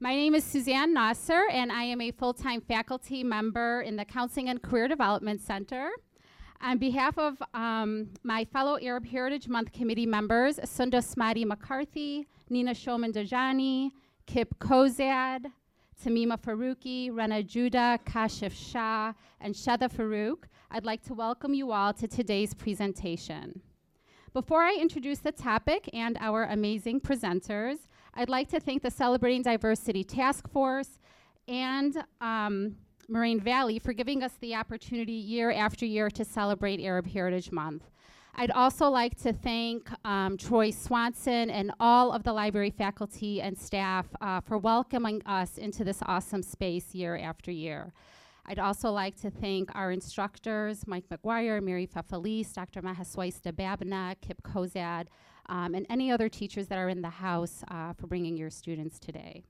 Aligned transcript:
My 0.00 0.14
name 0.14 0.36
is 0.36 0.44
Suzanne 0.44 0.94
Nasser, 0.94 1.48
and 1.50 1.72
I 1.72 1.82
am 1.82 2.00
a 2.00 2.12
full 2.12 2.32
time 2.32 2.60
faculty 2.60 3.24
member 3.24 3.80
in 3.80 3.96
the 3.96 4.04
Counseling 4.04 4.48
and 4.48 4.62
Career 4.62 4.86
Development 4.86 5.40
Center. 5.40 5.90
On 6.60 6.78
behalf 6.78 7.18
of 7.18 7.42
um, 7.52 8.10
my 8.22 8.44
fellow 8.44 8.78
Arab 8.80 9.04
Heritage 9.04 9.48
Month 9.48 9.72
committee 9.72 10.06
members, 10.06 10.60
Sunda 10.62 10.98
Smati 10.98 11.44
McCarthy, 11.44 12.28
Nina 12.48 12.74
Shoman 12.74 13.12
Dajani, 13.12 13.90
Kip 14.24 14.56
Kozad, 14.60 15.46
Tamima 16.00 16.40
Faruqi, 16.40 17.10
Rana 17.12 17.42
Judah, 17.42 17.98
Kashif 18.06 18.52
Shah, 18.52 19.12
and 19.40 19.52
Shada 19.52 19.92
Farouk, 19.92 20.44
I'd 20.70 20.84
like 20.84 21.02
to 21.06 21.14
welcome 21.14 21.54
you 21.54 21.72
all 21.72 21.92
to 21.94 22.06
today's 22.06 22.54
presentation. 22.54 23.62
Before 24.32 24.62
I 24.62 24.78
introduce 24.80 25.18
the 25.18 25.32
topic 25.32 25.90
and 25.92 26.16
our 26.20 26.44
amazing 26.44 27.00
presenters, 27.00 27.88
I'd 28.14 28.28
like 28.28 28.48
to 28.50 28.60
thank 28.60 28.82
the 28.82 28.90
Celebrating 28.90 29.42
Diversity 29.42 30.02
Task 30.02 30.48
Force 30.50 30.98
and 31.46 32.02
um, 32.20 32.76
Moraine 33.08 33.40
Valley 33.40 33.78
for 33.78 33.92
giving 33.92 34.22
us 34.22 34.32
the 34.40 34.54
opportunity 34.54 35.12
year 35.12 35.50
after 35.50 35.86
year 35.86 36.10
to 36.10 36.24
celebrate 36.24 36.80
Arab 36.80 37.06
Heritage 37.06 37.52
Month. 37.52 37.84
I'd 38.34 38.50
also 38.52 38.88
like 38.88 39.20
to 39.22 39.32
thank 39.32 39.88
um, 40.06 40.36
Troy 40.36 40.70
Swanson 40.70 41.50
and 41.50 41.72
all 41.80 42.12
of 42.12 42.22
the 42.22 42.32
library 42.32 42.70
faculty 42.70 43.42
and 43.42 43.58
staff 43.58 44.06
uh, 44.20 44.40
for 44.40 44.58
welcoming 44.58 45.22
us 45.26 45.58
into 45.58 45.82
this 45.82 46.00
awesome 46.06 46.42
space 46.42 46.94
year 46.94 47.16
after 47.16 47.50
year. 47.50 47.92
I'd 48.46 48.58
also 48.58 48.90
like 48.90 49.20
to 49.22 49.30
thank 49.30 49.74
our 49.74 49.92
instructors, 49.92 50.86
Mike 50.86 51.04
McGuire, 51.10 51.62
Mary 51.62 51.86
Fafalis, 51.86 52.54
Dr. 52.54 52.80
Mahaswais 52.80 53.40
Dababna, 53.42 54.14
Kip 54.22 54.40
Kozad, 54.42 55.06
um, 55.48 55.74
and 55.74 55.86
any 55.88 56.10
other 56.10 56.28
teachers 56.28 56.68
that 56.68 56.78
are 56.78 56.88
in 56.88 57.02
the 57.02 57.08
house 57.08 57.64
uh, 57.70 57.92
for 57.92 58.06
bringing 58.06 58.36
your 58.36 58.50
students 58.50 58.98
today. 58.98 59.42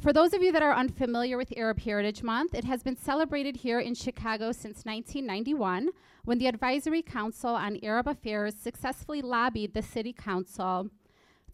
For 0.00 0.14
those 0.14 0.32
of 0.32 0.42
you 0.42 0.50
that 0.52 0.62
are 0.62 0.72
unfamiliar 0.72 1.36
with 1.36 1.52
Arab 1.58 1.80
Heritage 1.80 2.22
Month, 2.22 2.54
it 2.54 2.64
has 2.64 2.82
been 2.82 2.96
celebrated 2.96 3.56
here 3.56 3.80
in 3.80 3.94
Chicago 3.94 4.50
since 4.50 4.86
1991 4.86 5.90
when 6.24 6.38
the 6.38 6.46
Advisory 6.46 7.02
Council 7.02 7.50
on 7.50 7.78
Arab 7.82 8.08
Affairs 8.08 8.54
successfully 8.54 9.20
lobbied 9.20 9.74
the 9.74 9.82
City 9.82 10.14
Council 10.14 10.88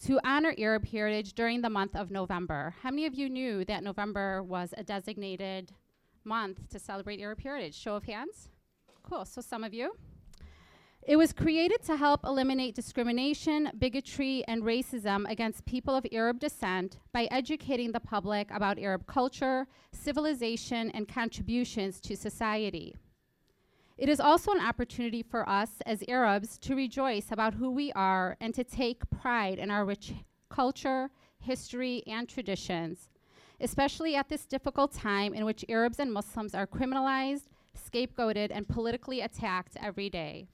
to 0.05 0.20
honor 0.22 0.55
Arab 0.59 0.87
heritage 0.87 1.33
during 1.33 1.61
the 1.61 1.70
month 1.70 1.97
of 1.97 2.12
November. 2.12 2.75
How 2.83 2.91
many 2.91 3.06
of 3.06 3.15
you 3.15 3.28
knew 3.28 3.65
that 3.65 3.83
November 3.83 4.45
was 4.45 4.72
a 4.77 4.84
designated 4.84 5.72
month 6.22 6.69
to 6.69 6.78
celebrate 6.78 7.20
Arab 7.20 7.41
heritage? 7.41 7.75
Show 7.75 7.97
of 7.97 8.05
hands. 8.05 8.50
Cool, 9.03 9.25
so 9.25 9.41
some 9.41 9.65
of 9.65 9.75
you. 9.75 9.97
It 11.09 11.15
was 11.15 11.33
created 11.33 11.85
to 11.85 11.97
help 11.97 12.25
eliminate 12.25 12.75
discrimination, 12.75 13.71
bigotry, 13.79 14.43
and 14.49 14.65
racism 14.65 15.25
against 15.31 15.65
people 15.65 15.95
of 15.95 16.05
Arab 16.11 16.41
descent 16.41 16.99
by 17.12 17.29
educating 17.31 17.93
the 17.93 18.01
public 18.01 18.51
about 18.51 18.81
Arab 18.81 19.07
culture, 19.07 19.69
civilization, 19.93 20.91
and 20.91 21.07
contributions 21.07 22.01
to 22.01 22.17
society. 22.17 22.97
It 23.97 24.09
is 24.09 24.19
also 24.19 24.51
an 24.51 24.61
opportunity 24.61 25.23
for 25.23 25.49
us 25.49 25.71
as 25.87 26.03
Arabs 26.09 26.59
to 26.59 26.75
rejoice 26.75 27.31
about 27.31 27.55
who 27.55 27.71
we 27.71 27.93
are 27.93 28.37
and 28.41 28.53
to 28.55 28.65
take 28.65 29.09
pride 29.09 29.61
in 29.61 29.71
our 29.71 29.84
rich 29.84 30.12
culture, 30.51 31.11
history, 31.39 32.03
and 32.09 32.29
traditions, 32.29 33.11
especially 33.61 34.17
at 34.17 34.29
this 34.29 34.45
difficult 34.45 34.93
time 34.93 35.34
in 35.34 35.45
which 35.45 35.65
Arabs 35.69 36.01
and 36.01 36.12
Muslims 36.12 36.53
are 36.53 36.67
criminalized, 36.67 37.45
scapegoated, 37.79 38.51
and 38.51 38.69
politically 38.69 39.21
attacked 39.21 39.77
every 39.81 40.11
day. 40.11 40.49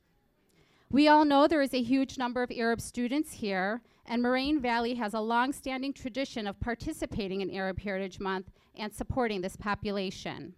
We 0.92 1.08
all 1.08 1.24
know 1.24 1.46
there 1.46 1.62
is 1.62 1.72
a 1.72 1.80
huge 1.80 2.18
number 2.18 2.42
of 2.42 2.52
Arab 2.54 2.78
students 2.78 3.32
here, 3.32 3.80
and 4.04 4.22
Moraine 4.22 4.60
Valley 4.60 4.96
has 4.96 5.14
a 5.14 5.20
long 5.20 5.54
standing 5.54 5.94
tradition 5.94 6.46
of 6.46 6.60
participating 6.60 7.40
in 7.40 7.48
Arab 7.48 7.80
Heritage 7.80 8.20
Month 8.20 8.50
and 8.76 8.92
supporting 8.92 9.40
this 9.40 9.56
population. 9.56 10.52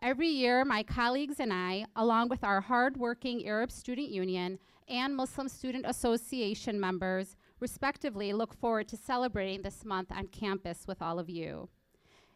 Every 0.00 0.28
year, 0.28 0.64
my 0.64 0.82
colleagues 0.82 1.38
and 1.38 1.52
I, 1.52 1.84
along 1.96 2.30
with 2.30 2.44
our 2.44 2.62
hardworking 2.62 3.46
Arab 3.46 3.70
Student 3.70 4.08
Union 4.08 4.58
and 4.88 5.14
Muslim 5.14 5.50
Student 5.50 5.84
Association 5.86 6.80
members, 6.80 7.36
respectively, 7.60 8.32
look 8.32 8.54
forward 8.54 8.88
to 8.88 8.96
celebrating 8.96 9.60
this 9.60 9.84
month 9.84 10.10
on 10.10 10.28
campus 10.28 10.86
with 10.88 11.02
all 11.02 11.18
of 11.18 11.28
you. 11.28 11.68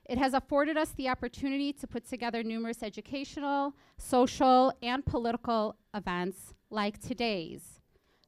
It 0.06 0.18
has 0.18 0.34
afforded 0.34 0.76
us 0.76 0.90
the 0.90 1.08
opportunity 1.08 1.72
to 1.74 1.86
put 1.86 2.08
together 2.08 2.42
numerous 2.42 2.82
educational, 2.82 3.74
social, 3.98 4.72
and 4.82 5.04
political 5.06 5.76
events 5.94 6.54
like 6.70 7.00
today's 7.00 7.80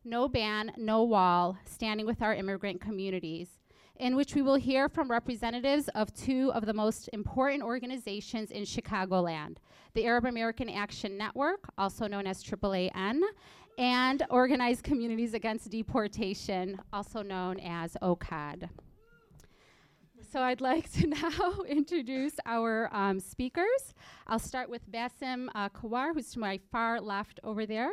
No 0.04 0.28
Ban, 0.28 0.72
No 0.76 1.02
Wall, 1.02 1.58
standing 1.64 2.06
with 2.06 2.22
our 2.22 2.34
immigrant 2.34 2.80
communities, 2.80 3.58
in 3.96 4.14
which 4.14 4.34
we 4.34 4.42
will 4.42 4.54
hear 4.54 4.88
from 4.88 5.10
representatives 5.10 5.88
of 5.94 6.14
two 6.14 6.52
of 6.52 6.64
the 6.64 6.72
most 6.72 7.08
important 7.12 7.62
organizations 7.62 8.50
in 8.50 8.62
Chicagoland 8.62 9.56
the 9.94 10.06
Arab 10.06 10.26
American 10.26 10.68
Action 10.68 11.16
Network, 11.16 11.68
also 11.78 12.08
known 12.08 12.26
as 12.26 12.42
AAAN, 12.42 13.20
and 13.78 14.24
Organized 14.28 14.82
Communities 14.82 15.34
Against 15.34 15.70
Deportation, 15.70 16.80
also 16.92 17.22
known 17.22 17.60
as 17.60 17.96
OCAD. 18.02 18.68
So 20.34 20.42
I'd 20.42 20.60
like 20.60 20.90
to 20.94 21.06
now 21.22 21.62
introduce 21.68 22.32
our 22.44 22.92
um, 22.92 23.20
speakers. 23.20 23.94
I'll 24.26 24.40
start 24.40 24.68
with 24.68 24.90
Bassem 24.90 25.46
uh, 25.54 25.68
Kawar, 25.68 26.12
who's 26.12 26.32
to 26.32 26.40
my 26.40 26.58
far 26.72 27.00
left 27.00 27.38
over 27.44 27.64
there. 27.64 27.92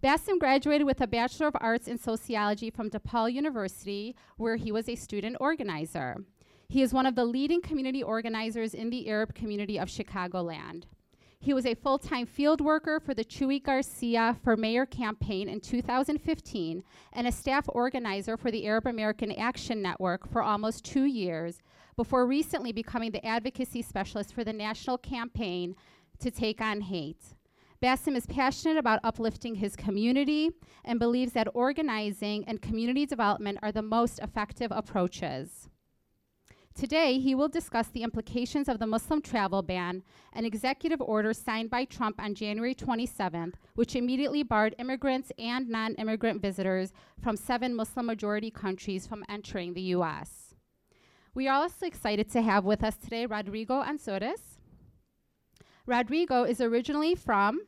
Bassem 0.00 0.38
graduated 0.38 0.86
with 0.86 1.00
a 1.00 1.08
Bachelor 1.08 1.48
of 1.48 1.56
Arts 1.60 1.88
in 1.88 1.98
Sociology 1.98 2.70
from 2.70 2.90
DePaul 2.90 3.32
University, 3.32 4.14
where 4.36 4.54
he 4.54 4.70
was 4.70 4.88
a 4.88 4.94
student 4.94 5.36
organizer. 5.40 6.24
He 6.68 6.80
is 6.80 6.94
one 6.94 7.06
of 7.06 7.16
the 7.16 7.24
leading 7.24 7.60
community 7.60 8.04
organizers 8.04 8.72
in 8.72 8.90
the 8.90 9.08
Arab 9.08 9.34
community 9.34 9.76
of 9.76 9.88
Chicagoland. 9.88 10.84
He 11.44 11.52
was 11.52 11.66
a 11.66 11.74
full 11.74 11.98
time 11.98 12.24
field 12.24 12.62
worker 12.62 12.98
for 12.98 13.12
the 13.12 13.22
Chuy 13.22 13.62
Garcia 13.62 14.34
for 14.42 14.56
Mayor 14.56 14.86
campaign 14.86 15.46
in 15.46 15.60
2015 15.60 16.82
and 17.12 17.26
a 17.26 17.32
staff 17.32 17.66
organizer 17.68 18.38
for 18.38 18.50
the 18.50 18.66
Arab 18.66 18.86
American 18.86 19.30
Action 19.30 19.82
Network 19.82 20.26
for 20.26 20.42
almost 20.42 20.86
two 20.86 21.04
years 21.04 21.60
before 21.96 22.26
recently 22.26 22.72
becoming 22.72 23.10
the 23.10 23.24
advocacy 23.26 23.82
specialist 23.82 24.32
for 24.32 24.42
the 24.42 24.54
national 24.54 24.96
campaign 24.96 25.76
to 26.18 26.30
take 26.30 26.62
on 26.62 26.80
hate. 26.80 27.34
Bassem 27.82 28.16
is 28.16 28.24
passionate 28.24 28.78
about 28.78 29.00
uplifting 29.04 29.56
his 29.56 29.76
community 29.76 30.50
and 30.82 30.98
believes 30.98 31.34
that 31.34 31.48
organizing 31.52 32.46
and 32.46 32.62
community 32.62 33.04
development 33.04 33.58
are 33.62 33.70
the 33.70 33.82
most 33.82 34.18
effective 34.20 34.72
approaches. 34.74 35.68
Today, 36.74 37.20
he 37.20 37.36
will 37.36 37.48
discuss 37.48 37.86
the 37.86 38.02
implications 38.02 38.68
of 38.68 38.80
the 38.80 38.86
Muslim 38.86 39.22
travel 39.22 39.62
ban, 39.62 40.02
an 40.32 40.44
executive 40.44 41.00
order 41.00 41.32
signed 41.32 41.70
by 41.70 41.84
Trump 41.84 42.20
on 42.20 42.34
January 42.34 42.74
27th, 42.74 43.54
which 43.76 43.94
immediately 43.94 44.42
barred 44.42 44.74
immigrants 44.80 45.30
and 45.38 45.68
non 45.68 45.94
immigrant 45.94 46.42
visitors 46.42 46.92
from 47.22 47.36
seven 47.36 47.76
Muslim 47.76 48.06
majority 48.06 48.50
countries 48.50 49.06
from 49.06 49.24
entering 49.28 49.74
the 49.74 49.82
U.S. 49.82 50.56
We 51.32 51.46
are 51.46 51.62
also 51.62 51.86
excited 51.86 52.28
to 52.32 52.42
have 52.42 52.64
with 52.64 52.82
us 52.82 52.96
today 52.96 53.26
Rodrigo 53.26 53.80
Ansores. 53.80 54.58
Rodrigo 55.86 56.42
is 56.42 56.60
originally 56.60 57.14
from, 57.14 57.60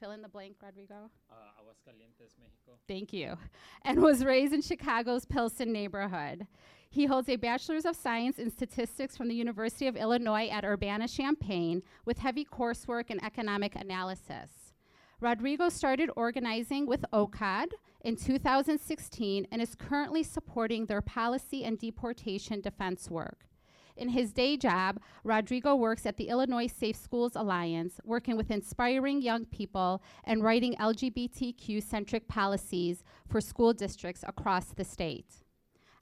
fill 0.00 0.12
in 0.12 0.22
the 0.22 0.28
blank, 0.28 0.56
Rodrigo. 0.62 1.10
Uh, 1.30 1.34
Aguascalientes, 1.60 2.32
Mexico. 2.40 2.78
Thank 2.88 3.12
you. 3.12 3.36
And 3.82 4.00
was 4.00 4.24
raised 4.24 4.54
in 4.54 4.62
Chicago's 4.62 5.26
Pilsen 5.26 5.72
neighborhood. 5.72 6.46
He 6.94 7.06
holds 7.06 7.28
a 7.28 7.34
Bachelor's 7.34 7.86
of 7.86 7.96
Science 7.96 8.38
in 8.38 8.52
Statistics 8.52 9.16
from 9.16 9.26
the 9.26 9.34
University 9.34 9.88
of 9.88 9.96
Illinois 9.96 10.46
at 10.46 10.64
Urbana 10.64 11.08
Champaign 11.08 11.82
with 12.04 12.18
heavy 12.18 12.44
coursework 12.44 13.10
in 13.10 13.24
economic 13.24 13.74
analysis. 13.74 14.72
Rodrigo 15.18 15.70
started 15.70 16.08
organizing 16.14 16.86
with 16.86 17.04
OCAD 17.12 17.70
in 18.02 18.14
2016 18.14 19.48
and 19.50 19.60
is 19.60 19.74
currently 19.74 20.22
supporting 20.22 20.86
their 20.86 21.00
policy 21.00 21.64
and 21.64 21.80
deportation 21.80 22.60
defense 22.60 23.10
work. 23.10 23.48
In 23.96 24.10
his 24.10 24.32
day 24.32 24.56
job, 24.56 25.00
Rodrigo 25.24 25.74
works 25.74 26.06
at 26.06 26.16
the 26.16 26.28
Illinois 26.28 26.68
Safe 26.68 26.94
Schools 26.94 27.34
Alliance, 27.34 27.98
working 28.04 28.36
with 28.36 28.52
inspiring 28.52 29.20
young 29.20 29.46
people 29.46 30.00
and 30.22 30.44
writing 30.44 30.76
LGBTQ 30.76 31.82
centric 31.82 32.28
policies 32.28 33.02
for 33.28 33.40
school 33.40 33.72
districts 33.72 34.22
across 34.28 34.66
the 34.66 34.84
state. 34.84 35.43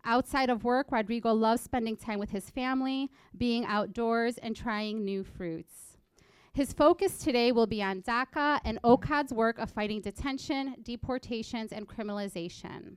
Outside 0.04 0.50
of 0.50 0.64
work, 0.64 0.90
Rodrigo 0.90 1.32
loves 1.32 1.62
spending 1.62 1.96
time 1.96 2.18
with 2.18 2.30
his 2.30 2.50
family, 2.50 3.10
being 3.36 3.64
outdoors, 3.64 4.36
and 4.38 4.56
trying 4.56 5.04
new 5.04 5.22
fruits. 5.22 5.98
His 6.52 6.72
focus 6.72 7.18
today 7.18 7.52
will 7.52 7.66
be 7.66 7.82
on 7.82 8.02
DACA 8.02 8.60
and 8.64 8.78
OCAD's 8.82 9.32
work 9.32 9.58
of 9.58 9.70
fighting 9.70 10.00
detention, 10.00 10.74
deportations, 10.82 11.72
and 11.72 11.88
criminalization. 11.88 12.96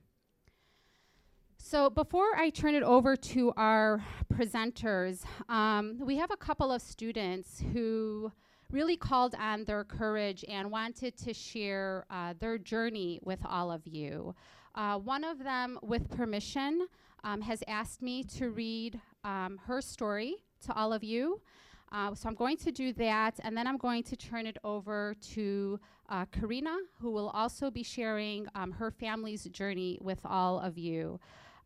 So 1.58 1.90
before 1.90 2.36
I 2.36 2.50
turn 2.50 2.76
it 2.76 2.84
over 2.84 3.16
to 3.16 3.54
our 3.56 4.04
presenters, 4.34 5.24
um, 5.48 6.00
we 6.00 6.18
have 6.18 6.32
a 6.32 6.38
couple 6.38 6.72
of 6.72 6.82
students 6.82 7.64
who 7.74 8.32
really 8.72 8.98
called 8.98 9.36
on 9.40 9.64
their 9.64 9.84
courage 9.84 10.44
and 10.48 10.70
wanted 10.70 11.18
to 11.18 11.34
share 11.34 12.06
uh, 12.10 12.34
their 12.40 12.58
journey 12.58 13.20
with 13.24 13.40
all 13.46 13.72
of 13.72 13.88
you. 13.88 14.36
Uh, 14.76 14.98
one 14.98 15.24
of 15.24 15.44
them, 15.44 15.80
with 15.82 16.10
permission, 16.10 16.88
um, 17.24 17.42
has 17.42 17.64
asked 17.68 18.02
me 18.02 18.24
to 18.24 18.50
read 18.50 19.00
um, 19.24 19.60
her 19.66 19.82
story 19.82 20.36
to 20.66 20.74
all 20.74 20.92
of 20.92 21.04
you. 21.04 21.42
Uh, 21.92 22.14
so 22.14 22.28
I'm 22.28 22.36
going 22.36 22.58
to 22.58 22.72
do 22.72 22.92
that, 22.94 23.40
and 23.44 23.56
then 23.56 23.68
I'm 23.68 23.78
going 23.78 24.04
to 24.04 24.18
turn 24.18 24.46
it 24.46 24.58
over 24.66 25.16
to 25.34 25.80
uh, 26.10 26.26
Karina, 26.26 26.76
who 27.00 27.12
will 27.12 27.30
also 27.30 27.72
be 27.72 27.84
sharing 27.84 28.48
um, 28.54 28.72
her 28.72 28.92
family's 28.92 29.46
journey 29.46 29.98
with 30.02 30.20
all 30.26 30.60
of 30.60 30.78
you. 30.78 31.20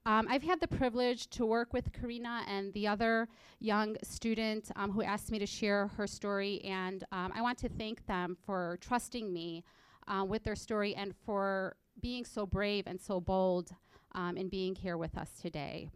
Um, 0.06 0.28
I've 0.30 0.44
had 0.44 0.60
the 0.60 0.68
privilege 0.68 1.30
to 1.32 1.46
work 1.46 1.74
with 1.74 1.92
Karina 1.92 2.44
and 2.48 2.72
the 2.74 2.88
other 2.88 3.28
young 3.60 3.98
student 4.04 4.72
um, 4.76 4.92
who 4.92 5.02
asked 5.02 5.32
me 5.32 5.40
to 5.40 5.46
share 5.46 5.88
her 5.98 6.06
story, 6.06 6.62
and 6.64 7.04
um, 7.12 7.32
I 7.36 7.42
want 7.42 7.58
to 7.60 7.70
thank 7.70 8.06
them 8.06 8.38
for 8.46 8.78
trusting 8.82 9.32
me 9.34 9.64
uh, 10.08 10.26
with 10.26 10.44
their 10.44 10.56
story 10.56 10.96
and 10.96 11.14
for 11.26 11.76
being 12.00 12.26
so 12.26 12.46
brave 12.46 12.86
and 12.88 13.00
so 13.00 13.20
bold 13.20 13.72
um, 14.14 14.38
in 14.38 14.50
being 14.50 14.76
here 14.76 14.98
with 14.98 15.18
us 15.18 15.32
today. 15.42 15.90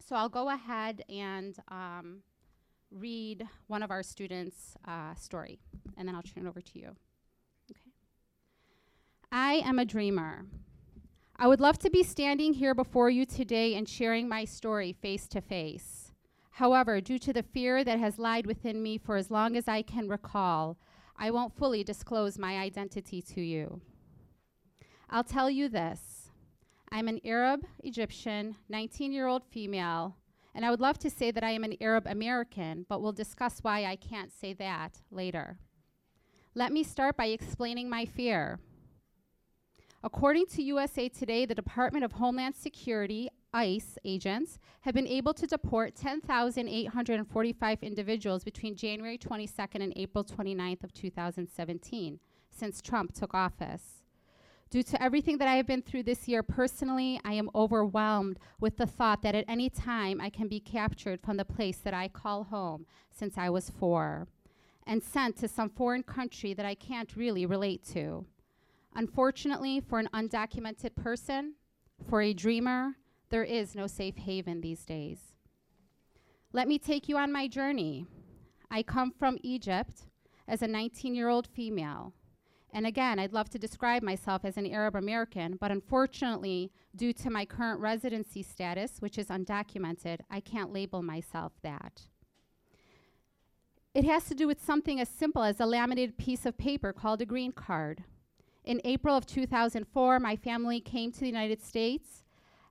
So 0.00 0.16
I'll 0.16 0.28
go 0.28 0.48
ahead 0.48 1.02
and 1.08 1.56
um, 1.68 2.22
read 2.90 3.46
one 3.66 3.82
of 3.82 3.90
our 3.90 4.02
students' 4.02 4.74
uh, 4.86 5.14
story, 5.14 5.58
and 5.96 6.08
then 6.08 6.14
I'll 6.14 6.22
turn 6.22 6.46
it 6.46 6.48
over 6.48 6.60
to 6.60 6.78
you. 6.78 6.96
Okay. 7.70 7.90
I 9.30 9.54
am 9.64 9.78
a 9.78 9.84
dreamer. 9.84 10.46
I 11.36 11.46
would 11.46 11.60
love 11.60 11.78
to 11.80 11.90
be 11.90 12.02
standing 12.02 12.54
here 12.54 12.74
before 12.74 13.10
you 13.10 13.24
today 13.24 13.74
and 13.74 13.88
sharing 13.88 14.28
my 14.28 14.44
story 14.44 14.92
face 14.92 15.28
to 15.28 15.40
face. 15.40 16.12
However, 16.52 17.00
due 17.00 17.20
to 17.20 17.32
the 17.32 17.44
fear 17.44 17.84
that 17.84 18.00
has 18.00 18.18
lied 18.18 18.46
within 18.46 18.82
me 18.82 18.98
for 18.98 19.16
as 19.16 19.30
long 19.30 19.56
as 19.56 19.68
I 19.68 19.82
can 19.82 20.08
recall, 20.08 20.76
I 21.16 21.30
won't 21.30 21.56
fully 21.56 21.84
disclose 21.84 22.38
my 22.38 22.56
identity 22.58 23.22
to 23.22 23.40
you. 23.40 23.80
I'll 25.10 25.24
tell 25.24 25.48
you 25.48 25.68
this 25.70 26.28
I'm 26.90 27.08
an 27.08 27.20
Arab 27.24 27.64
Egyptian, 27.82 28.56
19 28.68 29.10
year 29.12 29.26
old 29.26 29.42
female, 29.44 30.16
and 30.54 30.66
I 30.66 30.70
would 30.70 30.80
love 30.80 30.98
to 30.98 31.10
say 31.10 31.30
that 31.30 31.44
I 31.44 31.50
am 31.50 31.64
an 31.64 31.76
Arab 31.80 32.06
American, 32.06 32.84
but 32.88 33.00
we'll 33.00 33.12
discuss 33.12 33.60
why 33.62 33.84
I 33.86 33.96
can't 33.96 34.32
say 34.32 34.52
that 34.54 35.00
later. 35.10 35.58
Let 36.54 36.72
me 36.72 36.82
start 36.82 37.16
by 37.16 37.26
explaining 37.26 37.88
my 37.88 38.04
fear. 38.04 38.58
According 40.02 40.46
to 40.48 40.62
USA 40.62 41.08
Today, 41.08 41.46
the 41.46 41.54
Department 41.54 42.04
of 42.04 42.12
Homeland 42.12 42.54
Security, 42.54 43.28
ICE 43.52 43.98
agents, 44.04 44.58
have 44.82 44.94
been 44.94 45.08
able 45.08 45.32
to 45.34 45.46
deport 45.46 45.96
10,845 45.96 47.78
individuals 47.82 48.44
between 48.44 48.76
January 48.76 49.18
22nd 49.18 49.82
and 49.82 49.92
April 49.96 50.22
29th 50.22 50.84
of 50.84 50.92
2017, 50.92 52.20
since 52.50 52.82
Trump 52.82 53.12
took 53.12 53.34
office. 53.34 53.97
Due 54.70 54.82
to 54.82 55.02
everything 55.02 55.38
that 55.38 55.48
I 55.48 55.54
have 55.54 55.66
been 55.66 55.80
through 55.80 56.02
this 56.02 56.28
year 56.28 56.42
personally, 56.42 57.18
I 57.24 57.32
am 57.32 57.48
overwhelmed 57.54 58.38
with 58.60 58.76
the 58.76 58.86
thought 58.86 59.22
that 59.22 59.34
at 59.34 59.46
any 59.48 59.70
time 59.70 60.20
I 60.20 60.28
can 60.28 60.46
be 60.46 60.60
captured 60.60 61.20
from 61.22 61.38
the 61.38 61.44
place 61.44 61.78
that 61.78 61.94
I 61.94 62.08
call 62.08 62.44
home 62.44 62.84
since 63.10 63.38
I 63.38 63.48
was 63.48 63.70
four 63.70 64.28
and 64.86 65.02
sent 65.02 65.36
to 65.38 65.48
some 65.48 65.70
foreign 65.70 66.02
country 66.02 66.52
that 66.52 66.66
I 66.66 66.74
can't 66.74 67.16
really 67.16 67.46
relate 67.46 67.82
to. 67.92 68.26
Unfortunately, 68.94 69.80
for 69.80 69.98
an 69.98 70.08
undocumented 70.12 70.94
person, 70.96 71.54
for 72.08 72.20
a 72.20 72.34
dreamer, 72.34 72.96
there 73.30 73.44
is 73.44 73.74
no 73.74 73.86
safe 73.86 74.16
haven 74.16 74.60
these 74.60 74.84
days. 74.84 75.18
Let 76.52 76.68
me 76.68 76.78
take 76.78 77.08
you 77.08 77.16
on 77.16 77.32
my 77.32 77.48
journey. 77.48 78.06
I 78.70 78.82
come 78.82 79.12
from 79.12 79.38
Egypt 79.42 80.02
as 80.46 80.60
a 80.60 80.68
19 80.68 81.14
year 81.14 81.28
old 81.28 81.46
female. 81.46 82.12
And 82.72 82.86
again, 82.86 83.18
I'd 83.18 83.32
love 83.32 83.48
to 83.50 83.58
describe 83.58 84.02
myself 84.02 84.44
as 84.44 84.56
an 84.56 84.66
Arab 84.66 84.94
American, 84.94 85.56
but 85.58 85.70
unfortunately, 85.70 86.70
due 86.94 87.12
to 87.14 87.30
my 87.30 87.44
current 87.44 87.80
residency 87.80 88.42
status, 88.42 89.00
which 89.00 89.18
is 89.18 89.28
undocumented, 89.28 90.20
I 90.30 90.40
can't 90.40 90.72
label 90.72 91.02
myself 91.02 91.52
that. 91.62 92.02
It 93.94 94.04
has 94.04 94.26
to 94.26 94.34
do 94.34 94.46
with 94.46 94.62
something 94.62 95.00
as 95.00 95.08
simple 95.08 95.42
as 95.42 95.60
a 95.60 95.66
laminated 95.66 96.18
piece 96.18 96.44
of 96.44 96.58
paper 96.58 96.92
called 96.92 97.22
a 97.22 97.26
green 97.26 97.52
card. 97.52 98.04
In 98.64 98.82
April 98.84 99.16
of 99.16 99.26
2004, 99.26 100.20
my 100.20 100.36
family 100.36 100.78
came 100.78 101.10
to 101.10 101.20
the 101.20 101.26
United 101.26 101.62
States, 101.62 102.22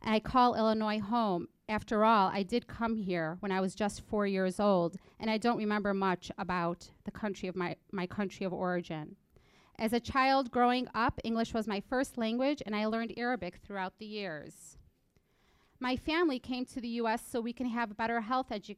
and 0.02 0.14
I 0.14 0.20
call 0.20 0.56
Illinois 0.56 1.00
home. 1.00 1.48
After 1.68 2.06
all, 2.06 2.30
I 2.32 2.44
did 2.44 2.68
come 2.68 2.96
here 2.96 3.38
when 3.40 3.52
I 3.52 3.60
was 3.60 3.76
just 3.76 4.06
four 4.06 4.28
years 4.28 4.60
old, 4.60 4.96
and 5.20 5.30
I 5.30 5.38
don't 5.38 5.58
remember 5.58 5.94
much 5.94 6.32
about 6.38 6.92
the 7.04 7.12
country 7.12 7.50
of 7.50 7.56
my, 7.56 7.76
my 7.92 8.06
country 8.06 8.46
of 8.46 8.54
origin. 8.54 9.16
As 9.80 9.94
a 9.94 10.00
child 10.00 10.50
growing 10.50 10.88
up, 10.96 11.20
English 11.24 11.54
was 11.54 11.68
my 11.68 11.80
first 11.80 12.18
language, 12.18 12.64
and 12.66 12.76
I 12.76 12.88
learned 12.88 13.14
Arabic 13.16 13.58
throughout 13.58 14.00
the 14.00 14.08
years. 14.08 14.78
My 15.80 15.96
family 15.96 16.40
came 16.40 16.66
to 16.66 16.82
the 16.82 16.98
US 17.02 17.22
so 17.28 17.40
we 17.40 17.54
can 17.54 17.68
have 17.68 17.96
better 17.96 18.22
health, 18.22 18.50
edu- 18.50 18.78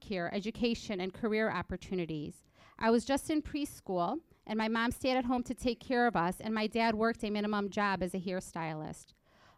care, 0.00 0.32
education, 0.32 1.00
and 1.00 1.12
career 1.12 1.50
opportunities. 1.50 2.44
I 2.78 2.90
was 2.90 3.04
just 3.04 3.28
in 3.28 3.42
preschool, 3.42 4.20
and 4.46 4.56
my 4.56 4.68
mom 4.68 4.92
stayed 4.92 5.16
at 5.16 5.24
home 5.24 5.42
to 5.42 5.54
take 5.54 5.80
care 5.80 6.06
of 6.06 6.14
us, 6.14 6.36
and 6.40 6.54
my 6.54 6.68
dad 6.68 6.94
worked 6.94 7.24
a 7.24 7.30
minimum 7.30 7.68
job 7.68 8.00
as 8.00 8.14
a 8.14 8.20
hairstylist. 8.20 9.06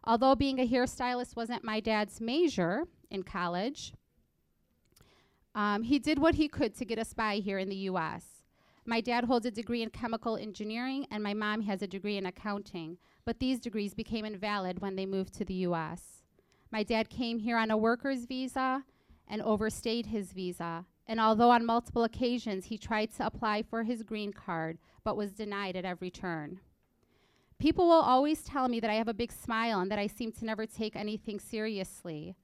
Although 0.04 0.36
being 0.36 0.58
a 0.58 0.66
hairstylist 0.66 1.36
wasn't 1.36 1.64
my 1.64 1.80
dad's 1.80 2.18
major 2.18 2.84
in 3.10 3.24
college, 3.24 3.92
um, 5.54 5.82
he 5.82 5.98
did 5.98 6.18
what 6.18 6.36
he 6.36 6.48
could 6.48 6.74
to 6.76 6.86
get 6.86 6.98
us 6.98 7.12
by 7.12 7.36
here 7.36 7.58
in 7.58 7.68
the 7.68 7.88
US. 7.90 8.37
My 8.88 9.02
dad 9.02 9.24
holds 9.24 9.44
a 9.44 9.50
degree 9.50 9.82
in 9.82 9.90
chemical 9.90 10.38
engineering, 10.38 11.06
and 11.10 11.22
my 11.22 11.34
mom 11.34 11.60
has 11.60 11.82
a 11.82 11.86
degree 11.86 12.16
in 12.16 12.24
accounting, 12.24 12.96
but 13.26 13.38
these 13.38 13.60
degrees 13.60 13.92
became 13.92 14.24
invalid 14.24 14.78
when 14.80 14.96
they 14.96 15.04
moved 15.04 15.34
to 15.34 15.44
the 15.44 15.66
US. 15.66 16.22
My 16.72 16.82
dad 16.84 17.10
came 17.10 17.40
here 17.40 17.58
on 17.58 17.70
a 17.70 17.76
worker's 17.76 18.24
visa 18.24 18.84
and 19.28 19.42
overstayed 19.42 20.06
his 20.06 20.32
visa, 20.32 20.86
and 21.06 21.20
although 21.20 21.50
on 21.50 21.66
multiple 21.66 22.02
occasions 22.02 22.64
he 22.64 22.78
tried 22.78 23.12
to 23.12 23.26
apply 23.26 23.62
for 23.62 23.82
his 23.82 24.02
green 24.02 24.32
card 24.32 24.78
but 25.04 25.18
was 25.18 25.32
denied 25.32 25.76
at 25.76 25.84
every 25.84 26.10
turn. 26.10 26.60
People 27.58 27.88
will 27.88 28.00
always 28.00 28.42
tell 28.42 28.68
me 28.68 28.80
that 28.80 28.90
I 28.90 28.94
have 28.94 29.08
a 29.08 29.12
big 29.12 29.32
smile 29.32 29.80
and 29.80 29.90
that 29.90 29.98
I 29.98 30.06
seem 30.06 30.32
to 30.32 30.46
never 30.46 30.64
take 30.64 30.96
anything 30.96 31.40
seriously 31.40 32.36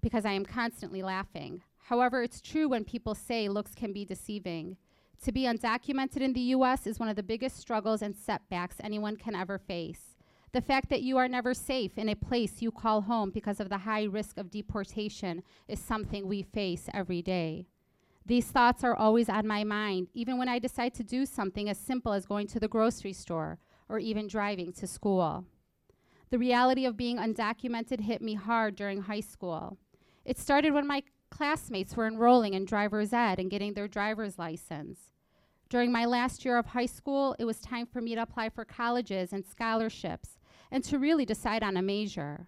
because 0.00 0.24
I 0.24 0.32
am 0.32 0.44
constantly 0.44 1.04
laughing. 1.04 1.62
However, 1.84 2.20
it's 2.24 2.40
true 2.40 2.68
when 2.68 2.82
people 2.82 3.14
say 3.14 3.48
looks 3.48 3.76
can 3.76 3.92
be 3.92 4.04
deceiving. 4.04 4.76
To 5.22 5.30
be 5.30 5.42
undocumented 5.42 6.20
in 6.20 6.32
the 6.32 6.50
US 6.56 6.84
is 6.84 6.98
one 6.98 7.08
of 7.08 7.14
the 7.14 7.22
biggest 7.22 7.56
struggles 7.56 8.02
and 8.02 8.16
setbacks 8.16 8.76
anyone 8.82 9.16
can 9.16 9.36
ever 9.36 9.56
face. 9.56 10.16
The 10.50 10.60
fact 10.60 10.90
that 10.90 11.02
you 11.02 11.16
are 11.16 11.28
never 11.28 11.54
safe 11.54 11.96
in 11.96 12.08
a 12.08 12.16
place 12.16 12.60
you 12.60 12.72
call 12.72 13.02
home 13.02 13.30
because 13.30 13.60
of 13.60 13.68
the 13.68 13.78
high 13.78 14.02
risk 14.02 14.36
of 14.36 14.50
deportation 14.50 15.44
is 15.68 15.78
something 15.78 16.26
we 16.26 16.42
face 16.42 16.88
every 16.92 17.22
day. 17.22 17.68
These 18.26 18.46
thoughts 18.46 18.82
are 18.82 18.96
always 18.96 19.28
on 19.28 19.46
my 19.46 19.62
mind, 19.62 20.08
even 20.12 20.38
when 20.38 20.48
I 20.48 20.58
decide 20.58 20.92
to 20.94 21.04
do 21.04 21.24
something 21.24 21.68
as 21.68 21.78
simple 21.78 22.12
as 22.12 22.26
going 22.26 22.48
to 22.48 22.60
the 22.60 22.68
grocery 22.68 23.12
store 23.12 23.60
or 23.88 24.00
even 24.00 24.26
driving 24.26 24.72
to 24.74 24.88
school. 24.88 25.44
The 26.30 26.38
reality 26.38 26.84
of 26.84 26.96
being 26.96 27.18
undocumented 27.18 28.00
hit 28.00 28.22
me 28.22 28.34
hard 28.34 28.74
during 28.74 29.02
high 29.02 29.20
school. 29.20 29.78
It 30.24 30.38
started 30.38 30.72
when 30.72 30.86
my 30.86 31.04
classmates 31.30 31.96
were 31.96 32.08
enrolling 32.08 32.54
in 32.54 32.64
driver's 32.64 33.12
ed 33.12 33.38
and 33.38 33.50
getting 33.50 33.74
their 33.74 33.88
driver's 33.88 34.38
license. 34.38 35.11
During 35.72 35.90
my 35.90 36.04
last 36.04 36.44
year 36.44 36.58
of 36.58 36.66
high 36.66 36.84
school, 36.84 37.34
it 37.38 37.46
was 37.46 37.58
time 37.58 37.86
for 37.86 38.02
me 38.02 38.14
to 38.14 38.20
apply 38.20 38.50
for 38.50 38.62
colleges 38.62 39.32
and 39.32 39.42
scholarships 39.42 40.38
and 40.70 40.84
to 40.84 40.98
really 40.98 41.24
decide 41.24 41.62
on 41.62 41.78
a 41.78 41.80
major. 41.80 42.46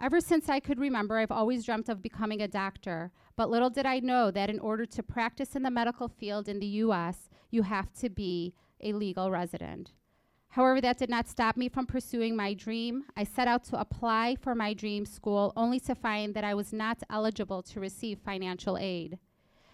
Ever 0.00 0.22
since 0.22 0.48
I 0.48 0.58
could 0.58 0.80
remember, 0.80 1.18
I've 1.18 1.30
always 1.30 1.66
dreamt 1.66 1.90
of 1.90 2.00
becoming 2.00 2.40
a 2.40 2.48
doctor, 2.48 3.12
but 3.36 3.50
little 3.50 3.68
did 3.68 3.84
I 3.84 3.98
know 3.98 4.30
that 4.30 4.48
in 4.48 4.58
order 4.58 4.86
to 4.86 5.02
practice 5.02 5.54
in 5.54 5.64
the 5.64 5.70
medical 5.70 6.08
field 6.08 6.48
in 6.48 6.60
the 6.60 6.80
US, 6.86 7.28
you 7.50 7.60
have 7.60 7.92
to 8.00 8.08
be 8.08 8.54
a 8.80 8.94
legal 8.94 9.30
resident. 9.30 9.92
However, 10.48 10.80
that 10.80 10.96
did 10.96 11.10
not 11.10 11.28
stop 11.28 11.58
me 11.58 11.68
from 11.68 11.84
pursuing 11.84 12.34
my 12.34 12.54
dream. 12.54 13.04
I 13.14 13.24
set 13.24 13.48
out 13.48 13.64
to 13.64 13.78
apply 13.78 14.36
for 14.40 14.54
my 14.54 14.72
dream 14.72 15.04
school 15.04 15.52
only 15.56 15.80
to 15.80 15.94
find 15.94 16.32
that 16.32 16.42
I 16.44 16.54
was 16.54 16.72
not 16.72 17.02
eligible 17.10 17.62
to 17.64 17.80
receive 17.80 18.18
financial 18.20 18.78
aid. 18.78 19.18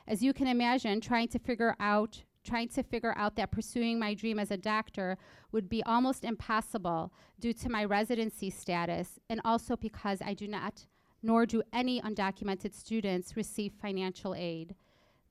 As 0.08 0.20
you 0.20 0.32
can 0.32 0.48
imagine, 0.48 1.00
trying 1.00 1.28
to 1.28 1.38
figure 1.38 1.76
out 1.78 2.24
trying 2.48 2.68
to 2.68 2.82
figure 2.82 3.14
out 3.16 3.36
that 3.36 3.50
pursuing 3.50 3.98
my 3.98 4.14
dream 4.14 4.38
as 4.38 4.50
a 4.50 4.56
doctor 4.56 5.18
would 5.52 5.68
be 5.68 5.82
almost 5.84 6.24
impossible 6.24 7.12
due 7.38 7.52
to 7.52 7.68
my 7.68 7.84
residency 7.84 8.50
status 8.50 9.18
and 9.28 9.40
also 9.44 9.76
because 9.76 10.20
I 10.24 10.34
do 10.34 10.48
not 10.48 10.86
nor 11.22 11.46
do 11.46 11.62
any 11.72 12.00
undocumented 12.00 12.72
students 12.72 13.36
receive 13.36 13.72
financial 13.72 14.34
aid. 14.34 14.74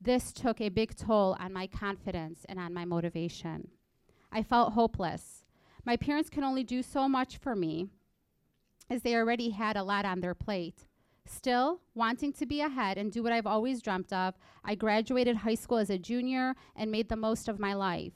This 0.01 0.31
took 0.31 0.59
a 0.59 0.69
big 0.69 0.95
toll 0.95 1.35
on 1.39 1.53
my 1.53 1.65
confidence 1.65 2.45
and 2.49 2.59
on 2.59 2.73
my 2.73 2.85
motivation. 2.85 3.69
I 4.31 4.43
felt 4.43 4.73
hopeless. 4.73 5.45
My 5.85 5.95
parents 5.95 6.29
could 6.29 6.43
only 6.43 6.63
do 6.63 6.83
so 6.83 7.07
much 7.07 7.37
for 7.37 7.55
me 7.55 7.87
as 8.89 9.01
they 9.01 9.15
already 9.15 9.51
had 9.51 9.77
a 9.77 9.83
lot 9.83 10.05
on 10.05 10.19
their 10.19 10.35
plate. 10.35 10.86
Still, 11.27 11.81
wanting 11.93 12.31
to 12.33 12.45
be 12.45 12.61
ahead 12.61 12.97
and 12.97 13.11
do 13.11 13.21
what 13.21 13.33
I've 13.33 13.45
always 13.45 13.81
dreamt 13.81 14.13
of, 14.13 14.35
I 14.63 14.75
graduated 14.75 15.35
high 15.35 15.55
school 15.55 15.77
as 15.77 15.89
a 15.89 15.97
junior 15.97 16.55
and 16.75 16.89
made 16.89 17.09
the 17.09 17.17
most 17.17 17.49
of 17.49 17.59
my 17.59 17.73
life. 17.73 18.13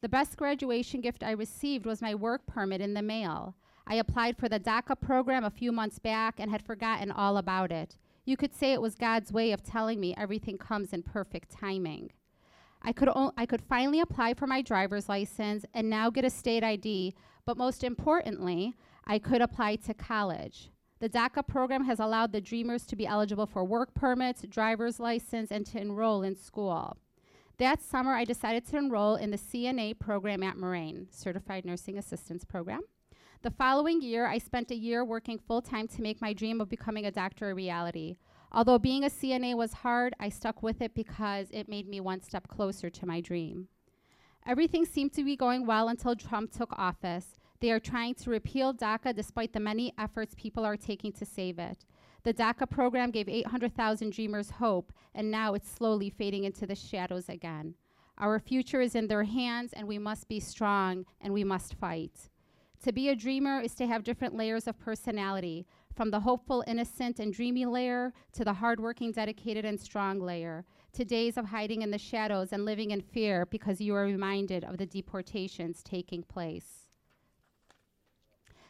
The 0.00 0.08
best 0.08 0.36
graduation 0.36 1.00
gift 1.02 1.22
I 1.22 1.32
received 1.32 1.84
was 1.84 2.00
my 2.00 2.14
work 2.14 2.46
permit 2.46 2.80
in 2.80 2.94
the 2.94 3.02
mail. 3.02 3.56
I 3.86 3.96
applied 3.96 4.36
for 4.38 4.48
the 4.48 4.58
DACA 4.58 5.00
program 5.00 5.44
a 5.44 5.50
few 5.50 5.70
months 5.70 5.98
back 5.98 6.40
and 6.40 6.50
had 6.50 6.62
forgotten 6.62 7.10
all 7.10 7.36
about 7.36 7.70
it. 7.70 7.98
You 8.24 8.36
could 8.36 8.54
say 8.54 8.72
it 8.72 8.82
was 8.82 8.94
God's 8.94 9.32
way 9.32 9.52
of 9.52 9.62
telling 9.62 10.00
me 10.00 10.14
everything 10.16 10.58
comes 10.58 10.92
in 10.92 11.02
perfect 11.02 11.50
timing. 11.50 12.10
I 12.82 12.92
could, 12.92 13.08
o- 13.08 13.32
I 13.36 13.46
could 13.46 13.62
finally 13.62 14.00
apply 14.00 14.34
for 14.34 14.46
my 14.46 14.62
driver's 14.62 15.08
license 15.08 15.64
and 15.74 15.90
now 15.90 16.10
get 16.10 16.24
a 16.24 16.30
state 16.30 16.64
ID, 16.64 17.14
but 17.44 17.56
most 17.56 17.84
importantly, 17.84 18.74
I 19.06 19.18
could 19.18 19.42
apply 19.42 19.76
to 19.76 19.94
college. 19.94 20.70
The 21.06 21.18
DACA 21.20 21.46
program 21.46 21.84
has 21.84 22.00
allowed 22.00 22.32
the 22.32 22.40
Dreamers 22.40 22.84
to 22.86 22.96
be 22.96 23.06
eligible 23.06 23.46
for 23.46 23.64
work 23.64 23.94
permits, 23.94 24.42
driver's 24.42 24.98
license, 24.98 25.52
and 25.52 25.64
to 25.66 25.80
enroll 25.80 26.24
in 26.24 26.34
school. 26.34 26.96
That 27.58 27.80
summer, 27.80 28.12
I 28.12 28.24
decided 28.24 28.66
to 28.66 28.76
enroll 28.76 29.14
in 29.14 29.30
the 29.30 29.38
CNA 29.38 30.00
program 30.00 30.42
at 30.42 30.56
Moraine, 30.56 31.06
Certified 31.12 31.64
Nursing 31.64 31.96
Assistance 31.96 32.44
Program. 32.44 32.80
The 33.42 33.52
following 33.52 34.02
year, 34.02 34.26
I 34.26 34.38
spent 34.38 34.72
a 34.72 34.74
year 34.74 35.04
working 35.04 35.38
full 35.38 35.62
time 35.62 35.86
to 35.86 36.02
make 36.02 36.20
my 36.20 36.32
dream 36.32 36.60
of 36.60 36.68
becoming 36.68 37.06
a 37.06 37.12
doctor 37.12 37.52
a 37.52 37.54
reality. 37.54 38.16
Although 38.50 38.80
being 38.80 39.04
a 39.04 39.08
CNA 39.08 39.56
was 39.56 39.74
hard, 39.74 40.12
I 40.18 40.28
stuck 40.28 40.60
with 40.60 40.82
it 40.82 40.92
because 40.92 41.46
it 41.52 41.68
made 41.68 41.86
me 41.88 42.00
one 42.00 42.20
step 42.20 42.48
closer 42.48 42.90
to 42.90 43.06
my 43.06 43.20
dream. 43.20 43.68
Everything 44.44 44.84
seemed 44.84 45.12
to 45.12 45.22
be 45.22 45.36
going 45.36 45.66
well 45.66 45.88
until 45.88 46.16
Trump 46.16 46.50
took 46.50 46.72
office. 46.72 47.35
They 47.60 47.70
are 47.70 47.80
trying 47.80 48.14
to 48.16 48.30
repeal 48.30 48.74
DACA 48.74 49.14
despite 49.14 49.52
the 49.52 49.60
many 49.60 49.92
efforts 49.98 50.34
people 50.36 50.64
are 50.64 50.76
taking 50.76 51.12
to 51.12 51.24
save 51.24 51.58
it. 51.58 51.84
The 52.24 52.34
DACA 52.34 52.68
program 52.68 53.10
gave 53.10 53.28
800,000 53.28 54.12
dreamers 54.12 54.50
hope, 54.50 54.92
and 55.14 55.30
now 55.30 55.54
it's 55.54 55.70
slowly 55.70 56.10
fading 56.10 56.44
into 56.44 56.66
the 56.66 56.74
shadows 56.74 57.28
again. 57.28 57.74
Our 58.18 58.38
future 58.38 58.80
is 58.80 58.94
in 58.94 59.06
their 59.06 59.24
hands, 59.24 59.72
and 59.72 59.86
we 59.86 59.98
must 59.98 60.26
be 60.28 60.40
strong 60.40 61.04
and 61.20 61.32
we 61.32 61.44
must 61.44 61.74
fight. 61.74 62.30
To 62.82 62.92
be 62.92 63.08
a 63.08 63.16
dreamer 63.16 63.60
is 63.60 63.74
to 63.76 63.86
have 63.86 64.04
different 64.04 64.34
layers 64.34 64.66
of 64.66 64.78
personality, 64.78 65.66
from 65.94 66.10
the 66.10 66.20
hopeful, 66.20 66.62
innocent, 66.66 67.18
and 67.18 67.32
dreamy 67.32 67.64
layer 67.64 68.12
to 68.32 68.44
the 68.44 68.52
hardworking, 68.52 69.12
dedicated, 69.12 69.64
and 69.64 69.80
strong 69.80 70.20
layer, 70.20 70.64
to 70.92 71.04
days 71.04 71.36
of 71.36 71.46
hiding 71.46 71.82
in 71.82 71.90
the 71.90 71.98
shadows 71.98 72.52
and 72.52 72.64
living 72.64 72.90
in 72.90 73.00
fear 73.00 73.46
because 73.46 73.80
you 73.80 73.94
are 73.94 74.04
reminded 74.04 74.62
of 74.64 74.76
the 74.76 74.86
deportations 74.86 75.82
taking 75.82 76.22
place. 76.22 76.85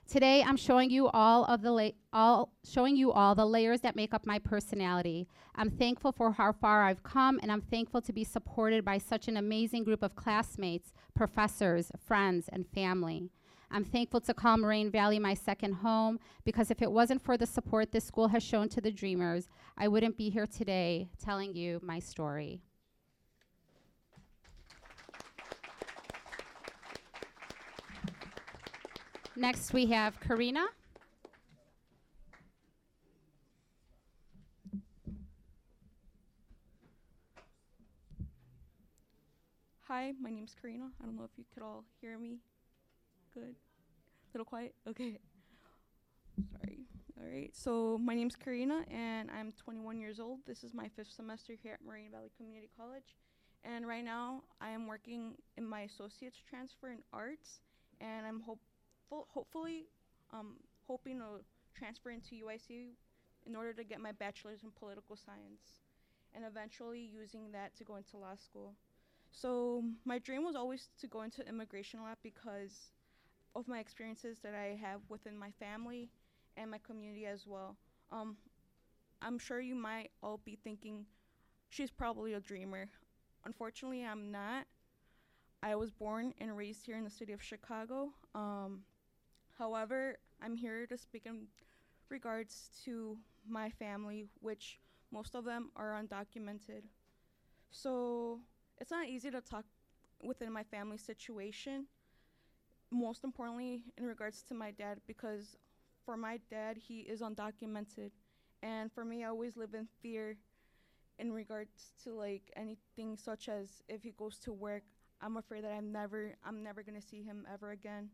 Today, 0.09 0.45
I'm 0.47 0.57
showing 0.57 0.91
you 0.91 1.09
all 1.09 1.45
of 1.47 1.63
the 1.63 1.93
all 2.13 2.53
showing 2.65 2.97
you 2.97 3.11
all 3.11 3.35
the 3.35 3.45
layers 3.45 3.81
that 3.81 3.97
make 3.97 4.15
up 4.15 4.25
my 4.25 4.39
personality. 4.39 5.27
I'm 5.57 5.69
thankful 5.69 6.13
for 6.13 6.31
how 6.31 6.53
far 6.53 6.85
I've 6.85 7.03
come, 7.03 7.41
and 7.43 7.51
I'm 7.51 7.61
thankful 7.61 8.01
to 8.03 8.13
be 8.13 8.23
supported 8.23 8.85
by 8.85 8.99
such 8.99 9.27
an 9.27 9.37
amazing 9.37 9.83
group 9.83 10.05
of 10.05 10.15
classmates, 10.15 10.93
professors, 11.17 11.91
friends, 11.99 12.49
and 12.53 12.69
family. 12.69 13.31
I'm 13.69 13.83
thankful 13.83 14.21
to 14.21 14.33
call 14.33 14.59
Moraine 14.59 14.93
Valley 14.93 15.19
my 15.19 15.35
second 15.35 15.73
home 15.73 16.21
because 16.45 16.71
if 16.71 16.83
it 16.83 16.93
wasn't 16.93 17.25
for 17.25 17.37
the 17.37 17.47
support 17.47 17.91
this 17.91 18.05
school 18.05 18.29
has 18.29 18.45
shown 18.45 18.69
to 18.71 18.81
the 18.81 18.93
Dreamers, 18.93 19.49
I 19.77 19.89
wouldn't 19.89 20.17
be 20.17 20.31
here 20.31 20.47
today 20.47 21.09
telling 21.19 21.57
you 21.57 21.81
my 21.83 21.99
story. 21.99 22.61
Next, 29.39 29.75
we 29.75 29.85
have 29.87 30.19
Karina. 30.19 30.67
Hi, 39.87 40.15
my 40.21 40.31
name's 40.31 40.57
Karina. 40.61 40.87
I 41.03 41.05
don't 41.05 41.17
know 41.17 41.25
if 41.25 41.31
you 41.37 41.45
could 41.53 41.63
all 41.63 41.85
hear 42.01 42.19
me. 42.19 42.39
Good. 43.35 43.55
A 43.55 44.33
Little 44.33 44.47
quiet? 44.47 44.75
Okay. 44.89 45.19
Sorry. 46.53 46.79
All 47.21 47.29
right. 47.31 47.51
So, 47.55 47.99
my 47.99 48.15
name's 48.15 48.37
Karina 48.37 48.85
and 48.91 49.31
I'm 49.31 49.53
21 49.53 49.99
years 49.99 50.19
old. 50.19 50.41
This 50.47 50.65
is 50.65 50.73
my 50.73 50.89
fifth 50.97 51.13
semester 51.13 51.53
here 51.63 51.75
at 51.75 51.85
Moraine 51.85 52.11
Valley 52.11 52.31
Community 52.39 52.71
College. 52.75 53.17
And 53.65 53.87
right 53.87 54.05
now, 54.05 54.45
I 54.63 54.71
am 54.71 54.87
working 54.87 55.35
in 55.59 55.69
my 55.69 55.83
associate's 55.83 56.39
transfer 56.49 56.91
in 56.91 57.01
arts 57.13 57.61
and 58.01 58.27
I'm 58.27 58.41
hopeful, 58.41 58.76
hopefully, 59.11 59.85
um, 60.33 60.57
hoping 60.87 61.19
to 61.19 61.45
transfer 61.75 62.11
into 62.11 62.35
UIC 62.35 62.95
in 63.47 63.55
order 63.55 63.73
to 63.73 63.85
get 63.85 64.01
my 64.01 64.13
bachelor's 64.13 64.63
in 64.63 64.71
political 64.71 65.17
science 65.17 65.83
and 66.35 66.45
eventually 66.45 67.01
using 67.01 67.53
that 67.53 67.75
to 67.77 67.85
go 67.85 67.97
into 67.97 68.17
law 68.17 68.35
school. 68.37 68.75
So 69.31 69.85
my 70.05 70.19
dream 70.19 70.45
was 70.45 70.57
always 70.57 70.89
to 71.01 71.07
go 71.07 71.23
into 71.23 71.47
immigration 71.49 72.01
law 72.01 72.15
because 72.23 72.93
of 73.55 73.69
my 73.69 73.79
experiences 73.79 74.39
that 74.43 74.55
I 74.55 74.79
have 74.81 75.01
within 75.09 75.37
my 75.37 75.51
family 75.59 76.11
and 76.57 76.71
my 76.71 76.79
community 76.79 77.27
as 77.27 77.47
well. 77.47 77.77
Um, 78.13 78.37
I'm 79.23 79.39
sure 79.39 79.61
you 79.61 79.75
might 79.75 80.11
all 80.23 80.41
be 80.45 80.59
thinking, 80.63 81.07
she's 81.71 81.91
probably 81.91 82.35
a 82.35 82.41
dreamer. 82.41 82.89
Unfortunately, 83.45 84.05
I'm 84.05 84.31
not. 84.31 84.67
I 85.63 85.75
was 85.75 85.91
born 85.91 86.35
and 86.39 86.57
raised 86.57 86.85
here 86.85 86.97
in 86.97 87.05
the 87.05 87.11
city 87.11 87.33
of 87.33 87.43
Chicago. 87.43 88.11
Um, 88.35 88.83
however, 89.59 90.19
I'm 90.43 90.57
here 90.57 90.87
to 90.87 90.99
speak 90.99 91.27
in 91.27 91.47
regards 92.09 92.71
to 92.85 93.17
my 93.49 93.71
family, 93.71 94.29
which 94.41 94.81
most 95.13 95.35
of 95.35 95.45
them 95.45 95.71
are 95.77 96.01
undocumented. 96.01 96.83
So 97.71 98.41
it's 98.79 98.91
not 98.91 99.09
easy 99.09 99.31
to 99.31 99.41
talk 99.41 99.65
within 100.23 100.53
my 100.53 100.65
family 100.65 100.99
situation. 100.99 101.87
Most 102.91 103.25
importantly, 103.25 103.85
in 103.99 104.05
regards 104.05 104.43
to 104.45 104.55
my 104.55 104.71
dad, 104.71 105.01
because 105.07 105.57
for 106.05 106.17
my 106.17 106.39
dad, 106.51 106.77
he 106.77 107.01
is 107.01 107.21
undocumented. 107.21 108.11
And 108.63 108.93
for 108.93 109.05
me, 109.05 109.25
I 109.25 109.29
always 109.29 109.57
live 109.57 109.75
in 109.75 109.89
fear 110.01 110.39
in 111.19 111.33
regards 111.33 111.93
to 112.05 112.13
like 112.13 112.53
anything 112.57 113.17
such 113.17 113.49
as 113.49 113.83
if 113.89 114.03
he 114.03 114.13
goes 114.13 114.39
to 114.41 114.53
work, 114.53 114.83
I'm 115.21 115.37
afraid 115.37 115.65
that 115.65 115.73
I'm 115.73 115.93
never 115.93 116.35
I'm 116.45 116.63
never 116.63 116.83
gonna 116.83 117.01
see 117.01 117.23
him 117.23 117.47
ever 117.53 117.71
again. 117.71 118.11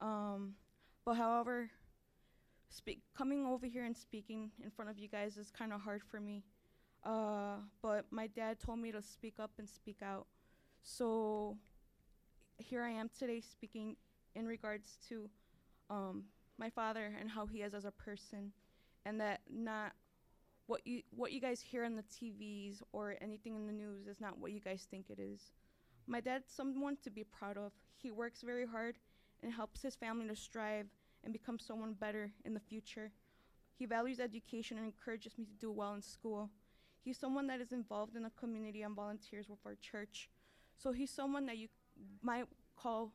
Um, 0.00 0.54
but 1.06 1.14
however, 1.14 1.70
coming 3.16 3.46
over 3.46 3.64
here 3.64 3.84
and 3.84 3.96
speaking 3.96 4.50
in 4.62 4.70
front 4.70 4.90
of 4.90 4.98
you 4.98 5.08
guys 5.08 5.36
is 5.36 5.50
kind 5.56 5.72
of 5.72 5.80
hard 5.80 6.02
for 6.02 6.20
me. 6.20 6.42
Uh, 7.04 7.58
but 7.80 8.04
my 8.10 8.26
dad 8.26 8.58
told 8.58 8.80
me 8.80 8.90
to 8.90 9.00
speak 9.00 9.34
up 9.38 9.52
and 9.58 9.68
speak 9.68 9.98
out. 10.02 10.26
So 10.82 11.56
here 12.58 12.82
I 12.82 12.90
am 12.90 13.08
today 13.16 13.40
speaking 13.40 13.96
in 14.34 14.46
regards 14.46 14.98
to 15.08 15.30
um, 15.88 16.24
my 16.58 16.68
father 16.68 17.14
and 17.20 17.30
how 17.30 17.46
he 17.46 17.62
is 17.62 17.72
as 17.72 17.84
a 17.84 17.92
person, 17.92 18.50
and 19.04 19.20
that 19.20 19.40
not 19.48 19.92
what 20.66 20.84
you 20.84 21.02
what 21.10 21.30
you 21.30 21.40
guys 21.40 21.60
hear 21.60 21.84
on 21.84 21.94
the 21.94 22.02
TVs 22.02 22.82
or 22.92 23.14
anything 23.20 23.54
in 23.54 23.66
the 23.66 23.72
news 23.72 24.08
is 24.08 24.20
not 24.20 24.38
what 24.38 24.50
you 24.50 24.60
guys 24.60 24.88
think 24.90 25.06
it 25.08 25.20
is. 25.20 25.52
My 26.08 26.20
dad's 26.20 26.52
someone 26.52 26.96
to 27.04 27.10
be 27.10 27.22
proud 27.22 27.56
of. 27.56 27.72
He 27.96 28.10
works 28.10 28.42
very 28.42 28.66
hard 28.66 28.96
and 29.42 29.52
helps 29.52 29.82
his 29.82 29.94
family 29.94 30.26
to 30.28 30.36
strive 30.36 30.86
and 31.24 31.32
become 31.32 31.58
someone 31.58 31.92
better 31.92 32.32
in 32.44 32.54
the 32.54 32.60
future. 32.60 33.10
He 33.78 33.86
values 33.86 34.20
education 34.20 34.78
and 34.78 34.86
encourages 34.86 35.36
me 35.36 35.44
to 35.44 35.54
do 35.54 35.70
well 35.70 35.94
in 35.94 36.02
school. 36.02 36.50
He's 37.04 37.18
someone 37.18 37.46
that 37.48 37.60
is 37.60 37.72
involved 37.72 38.16
in 38.16 38.22
the 38.22 38.30
community 38.30 38.82
and 38.82 38.96
volunteers 38.96 39.48
with 39.48 39.60
our 39.66 39.76
church. 39.80 40.30
So 40.76 40.92
he's 40.92 41.10
someone 41.10 41.46
that 41.46 41.58
you 41.58 41.68
might 42.22 42.46
call 42.76 43.12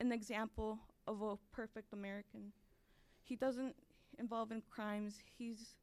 an 0.00 0.12
example 0.12 0.78
of 1.06 1.22
a 1.22 1.36
perfect 1.52 1.92
American. 1.92 2.52
He 3.22 3.36
doesn't 3.36 3.74
involve 4.18 4.52
in 4.52 4.62
crimes. 4.70 5.18
He's 5.38 5.74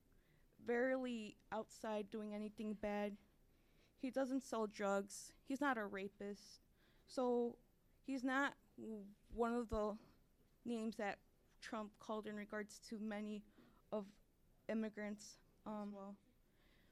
rarely 0.65 1.38
outside 1.51 2.10
doing 2.10 2.34
anything 2.34 2.75
bad. 2.82 3.13
He 3.98 4.10
doesn't 4.10 4.44
sell 4.44 4.68
drugs. 4.68 5.32
He's 5.48 5.62
not 5.62 5.77
a 5.77 5.86
rapist. 5.86 6.62
So 7.08 7.58
he's 8.06 8.24
not 8.24 8.54
one 9.34 9.53
of 9.53 9.70
the 9.70 9.96
names 10.65 10.96
that 10.98 11.17
Trump 11.62 11.91
called 12.00 12.27
in 12.27 12.36
regards 12.36 12.79
to 12.89 13.00
many 13.00 13.44
of 13.91 14.05
immigrants. 14.70 15.38
Um, 15.65 15.91
well, 15.94 16.15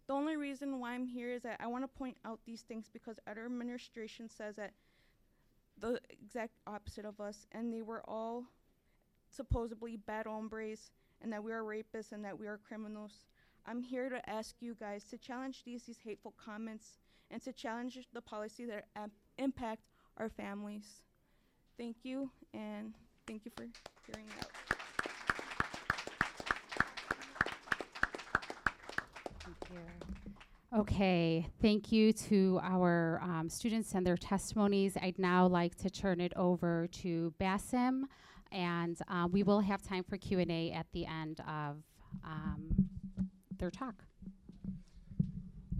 the 0.07 0.13
only 0.13 0.35
reason 0.35 0.79
why 0.79 0.93
I'm 0.93 1.05
here 1.05 1.31
is 1.31 1.43
that 1.43 1.57
I 1.59 1.67
want 1.67 1.83
to 1.83 1.87
point 1.87 2.17
out 2.25 2.39
these 2.45 2.61
things 2.61 2.89
because 2.91 3.19
our 3.27 3.45
administration 3.45 4.29
says 4.29 4.55
that 4.57 4.73
the 5.79 5.99
exact 6.09 6.53
opposite 6.67 7.05
of 7.05 7.19
us, 7.19 7.47
and 7.51 7.73
they 7.73 7.81
were 7.81 8.03
all 8.07 8.45
supposedly 9.29 9.97
bad 9.97 10.25
hombres, 10.25 10.91
and 11.21 11.31
that 11.31 11.43
we 11.43 11.51
are 11.51 11.63
rapists 11.63 12.11
and 12.11 12.23
that 12.25 12.37
we 12.37 12.47
are 12.47 12.59
criminals. 12.67 13.25
I'm 13.65 13.81
here 13.81 14.09
to 14.09 14.29
ask 14.29 14.55
you 14.59 14.75
guys 14.75 15.03
to 15.05 15.17
challenge 15.17 15.63
these 15.63 15.83
these 15.83 15.99
hateful 16.03 16.33
comments 16.37 16.97
and 17.31 17.41
to 17.43 17.53
challenge 17.53 17.97
the 18.13 18.21
policy 18.21 18.65
that 18.65 18.85
am- 18.95 19.11
impact 19.37 19.83
our 20.17 20.29
families. 20.29 21.01
Thank 21.77 21.97
you, 22.03 22.29
and 22.53 22.93
thank 23.27 23.45
you 23.45 23.51
for 23.55 23.63
hearing 24.05 24.27
me 24.27 24.33
out. 24.39 24.51
Thank 29.39 29.57
you. 29.71 30.79
Okay, 30.79 31.47
thank 31.61 31.91
you 31.91 32.13
to 32.13 32.59
our 32.63 33.21
um, 33.23 33.49
students 33.49 33.93
and 33.93 34.05
their 34.05 34.17
testimonies. 34.17 34.97
I'd 35.01 35.19
now 35.19 35.45
like 35.47 35.75
to 35.75 35.89
turn 35.89 36.19
it 36.19 36.33
over 36.35 36.87
to 36.87 37.33
Bassem 37.39 38.05
and 38.53 38.97
uh, 39.09 39.27
we 39.29 39.43
will 39.43 39.59
have 39.59 39.81
time 39.81 40.03
for 40.03 40.15
Q 40.15 40.39
and 40.39 40.51
A 40.51 40.71
at 40.71 40.85
the 40.93 41.05
end 41.05 41.41
of 41.41 41.77
um, 42.23 42.87
their 43.57 43.71
talk. 43.71 43.95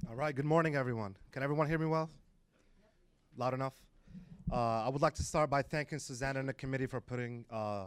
All 0.10 0.16
right, 0.16 0.36
good 0.36 0.46
morning, 0.46 0.76
everyone. 0.76 1.16
Can 1.32 1.44
everyone 1.44 1.70
hear 1.70 1.78
me 1.78 1.86
well? 1.86 2.10
Loud 3.38 3.54
enough? 3.54 3.74
Uh, 4.52 4.84
I 4.86 4.90
would 4.90 5.02
like 5.02 5.14
to 5.16 5.24
start 5.24 5.50
by 5.50 5.62
thanking 5.62 6.00
Susanna 6.00 6.40
and 6.40 6.50
the 6.50 6.54
committee 6.54 6.86
for 6.86 7.00
putting 7.00 7.46
uh, 7.50 7.86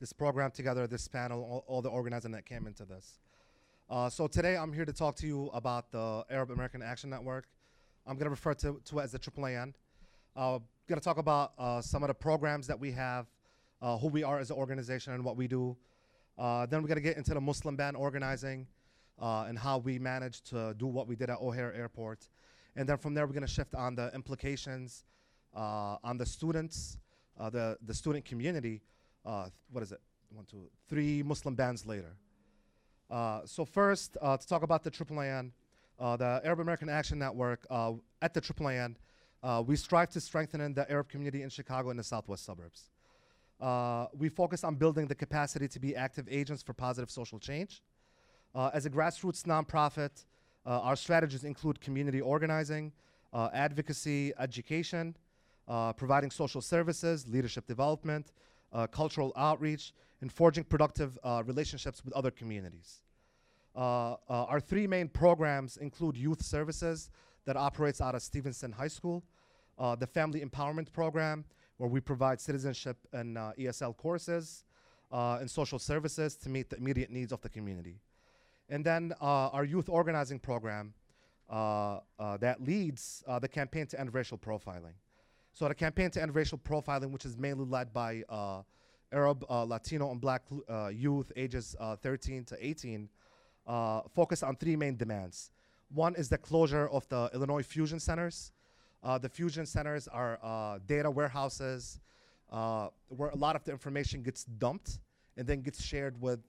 this 0.00 0.12
program 0.12 0.50
together, 0.50 0.86
this 0.86 1.08
panel, 1.08 1.42
all, 1.42 1.64
all 1.66 1.82
the 1.82 1.88
organizing 1.88 2.30
that 2.32 2.46
came 2.46 2.66
into 2.66 2.84
this. 2.84 3.18
Uh, 3.88 4.08
so 4.08 4.26
today 4.26 4.56
I'm 4.56 4.72
here 4.72 4.84
to 4.84 4.92
talk 4.92 5.16
to 5.16 5.26
you 5.26 5.50
about 5.54 5.90
the 5.90 6.24
Arab 6.30 6.50
American 6.50 6.82
Action 6.82 7.10
Network. 7.10 7.46
I'm 8.06 8.16
going 8.16 8.26
to 8.26 8.30
refer 8.30 8.54
to, 8.54 8.76
it 8.76 9.02
as 9.02 9.12
the 9.12 9.18
AAAN. 9.18 9.72
Uh, 10.36 10.58
going 10.88 11.00
to 11.00 11.04
talk 11.04 11.18
about 11.18 11.52
uh, 11.58 11.80
some 11.80 12.02
of 12.02 12.08
the 12.08 12.14
programs 12.14 12.66
that 12.66 12.78
we 12.78 12.92
have, 12.92 13.26
uh, 13.80 13.96
who 13.98 14.08
we 14.08 14.22
are 14.22 14.38
as 14.38 14.50
an 14.50 14.56
organization 14.56 15.14
and 15.14 15.24
what 15.24 15.36
we 15.36 15.48
do. 15.48 15.76
Uh, 16.38 16.66
then 16.66 16.82
we're 16.82 16.88
going 16.88 16.96
to 16.96 17.02
get 17.02 17.16
into 17.16 17.32
the 17.32 17.40
Muslim 17.40 17.76
ban 17.76 17.94
organizing 17.94 18.66
and 19.20 19.58
how 19.58 19.78
we 19.78 19.98
managed 19.98 20.46
to 20.50 20.74
do 20.74 20.86
what 20.86 21.08
we 21.08 21.16
did 21.16 21.30
at 21.30 21.38
O'Hare 21.40 21.72
Airport. 21.72 22.28
And 22.76 22.88
then 22.88 22.98
from 22.98 23.14
there, 23.14 23.26
we're 23.26 23.32
going 23.32 23.46
to 23.46 23.52
shift 23.52 23.74
on 23.74 23.94
the 23.94 24.12
implications 24.14 25.04
on 25.54 26.18
the 26.18 26.26
students, 26.26 26.98
uh, 27.38 27.50
the, 27.50 27.76
the 27.86 27.94
student 27.94 28.24
community. 28.24 28.82
Uh, 29.24 29.48
what 29.70 29.82
is 29.82 29.92
it? 29.92 30.00
One, 30.30 30.44
two, 30.44 30.68
three 30.88 31.22
Muslim 31.22 31.54
bands 31.54 31.86
later. 31.86 32.16
Uh, 33.10 33.42
so 33.44 33.64
first, 33.64 34.16
uh, 34.20 34.36
to 34.36 34.46
talk 34.46 34.62
about 34.62 34.82
the 34.82 34.90
AAAN, 34.90 35.50
uh, 36.00 36.16
the 36.16 36.40
Arab 36.44 36.60
American 36.60 36.88
Action 36.88 37.18
Network, 37.18 37.66
uh, 37.70 37.92
at 38.20 38.34
the 38.34 38.40
AAAN, 38.40 38.96
uh, 39.42 39.62
we 39.64 39.76
strive 39.76 40.10
to 40.10 40.20
strengthen 40.20 40.74
the 40.74 40.90
Arab 40.90 41.08
community 41.08 41.42
in 41.42 41.50
Chicago 41.50 41.90
and 41.90 41.98
the 41.98 42.04
southwest 42.04 42.44
suburbs. 42.44 42.90
Uh, 43.60 44.06
we 44.18 44.28
focus 44.28 44.64
on 44.64 44.74
building 44.74 45.06
the 45.06 45.14
capacity 45.14 45.68
to 45.68 45.78
be 45.78 45.94
active 45.94 46.26
agents 46.30 46.62
for 46.62 46.72
positive 46.72 47.10
social 47.10 47.38
change. 47.38 47.82
Uh, 48.54 48.70
as 48.72 48.86
a 48.86 48.90
grassroots 48.90 49.44
nonprofit, 49.44 50.24
uh, 50.66 50.80
our 50.80 50.96
strategies 50.96 51.44
include 51.44 51.80
community 51.80 52.20
organizing, 52.20 52.92
uh, 53.32 53.50
advocacy, 53.52 54.32
education, 54.38 55.14
uh, 55.68 55.92
providing 55.92 56.30
social 56.30 56.60
services, 56.60 57.26
leadership 57.28 57.66
development, 57.66 58.32
uh, 58.72 58.86
cultural 58.86 59.32
outreach, 59.36 59.92
and 60.20 60.32
forging 60.32 60.64
productive 60.64 61.18
uh, 61.22 61.42
relationships 61.46 62.04
with 62.04 62.14
other 62.14 62.30
communities. 62.30 63.00
Uh, 63.76 64.12
uh, 64.12 64.16
our 64.28 64.60
three 64.60 64.86
main 64.86 65.08
programs 65.08 65.76
include 65.76 66.16
youth 66.16 66.42
services 66.42 67.10
that 67.44 67.56
operates 67.56 68.00
out 68.00 68.14
of 68.14 68.22
Stevenson 68.22 68.72
High 68.72 68.88
School, 68.88 69.22
the 69.98 70.06
Family 70.06 70.40
Empowerment 70.40 70.92
Program, 70.92 71.44
where 71.76 71.90
we 71.90 72.00
provide 72.00 72.40
citizenship 72.40 72.96
and 73.12 73.36
ESL 73.36 73.96
courses, 73.96 74.64
and 75.10 75.50
social 75.50 75.78
services 75.78 76.36
to 76.36 76.48
meet 76.48 76.70
the 76.70 76.76
immediate 76.76 77.10
needs 77.10 77.32
of 77.32 77.40
the 77.42 77.48
community. 77.48 78.00
And 78.70 78.84
then 78.84 79.12
our 79.20 79.64
youth 79.64 79.88
organizing 79.88 80.38
program 80.38 80.94
uh, 81.50 82.00
uh, 82.18 82.36
that 82.38 82.62
leads 82.62 83.22
uh, 83.26 83.38
the 83.38 83.48
campaign 83.48 83.86
to 83.86 84.00
end 84.00 84.14
racial 84.14 84.38
profiling. 84.38 84.94
So 85.54 85.68
the 85.68 85.74
campaign 85.74 86.10
to 86.10 86.20
end 86.20 86.34
racial 86.34 86.58
profiling, 86.58 87.12
which 87.12 87.24
is 87.24 87.38
mainly 87.38 87.64
led 87.64 87.92
by 87.92 88.24
uh, 88.28 88.62
Arab, 89.12 89.44
uh, 89.48 89.62
Latino, 89.62 90.10
and 90.10 90.20
Black 90.20 90.42
uh, 90.68 90.88
youth 90.88 91.30
ages 91.36 91.76
uh, 91.78 91.94
13 91.94 92.44
to 92.46 92.66
18, 92.66 93.08
uh, 93.68 94.00
focus 94.12 94.42
on 94.42 94.56
three 94.56 94.74
main 94.74 94.96
demands. 94.96 95.52
One 95.94 96.16
is 96.16 96.28
the 96.28 96.38
closure 96.38 96.88
of 96.88 97.08
the 97.08 97.30
Illinois 97.32 97.62
fusion 97.62 98.00
centers. 98.00 98.50
The 99.20 99.28
fusion 99.28 99.64
centers 99.64 100.08
are 100.08 100.80
data 100.88 101.08
warehouses 101.08 102.00
where 102.48 103.28
a 103.28 103.36
lot 103.36 103.54
of 103.54 103.62
the 103.62 103.70
information 103.70 104.22
gets 104.24 104.44
dumped 104.44 104.98
and 105.36 105.46
then 105.46 105.60
gets 105.60 105.84
shared 105.84 106.20
with 106.20 106.40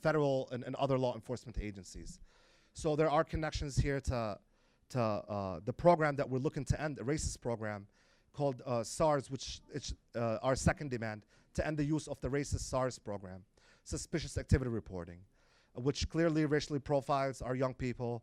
federal 0.00 0.48
and, 0.52 0.64
and 0.64 0.74
other 0.76 0.96
law 0.96 1.14
enforcement 1.14 1.58
agencies. 1.60 2.18
So 2.72 2.96
there 2.96 3.10
are 3.10 3.24
connections 3.24 3.76
here 3.76 4.00
to, 4.02 4.38
to 4.90 5.00
uh, 5.00 5.60
the 5.64 5.72
program 5.72 6.16
that 6.16 6.28
we're 6.28 6.38
looking 6.38 6.64
to 6.66 6.80
end, 6.80 6.98
a 6.98 7.04
racist 7.04 7.40
program 7.40 7.86
called 8.32 8.62
uh, 8.66 8.82
SARS, 8.82 9.30
which 9.30 9.60
is 9.72 9.94
uh, 10.14 10.38
our 10.42 10.54
second 10.54 10.90
demand, 10.90 11.24
to 11.54 11.66
end 11.66 11.76
the 11.76 11.84
use 11.84 12.06
of 12.08 12.20
the 12.20 12.28
racist 12.28 12.60
SARS 12.60 12.98
program, 12.98 13.42
suspicious 13.84 14.38
activity 14.38 14.70
reporting, 14.70 15.18
uh, 15.76 15.80
which 15.80 16.08
clearly 16.08 16.44
racially 16.46 16.78
profiles 16.78 17.42
our 17.42 17.54
young 17.54 17.74
people, 17.74 18.22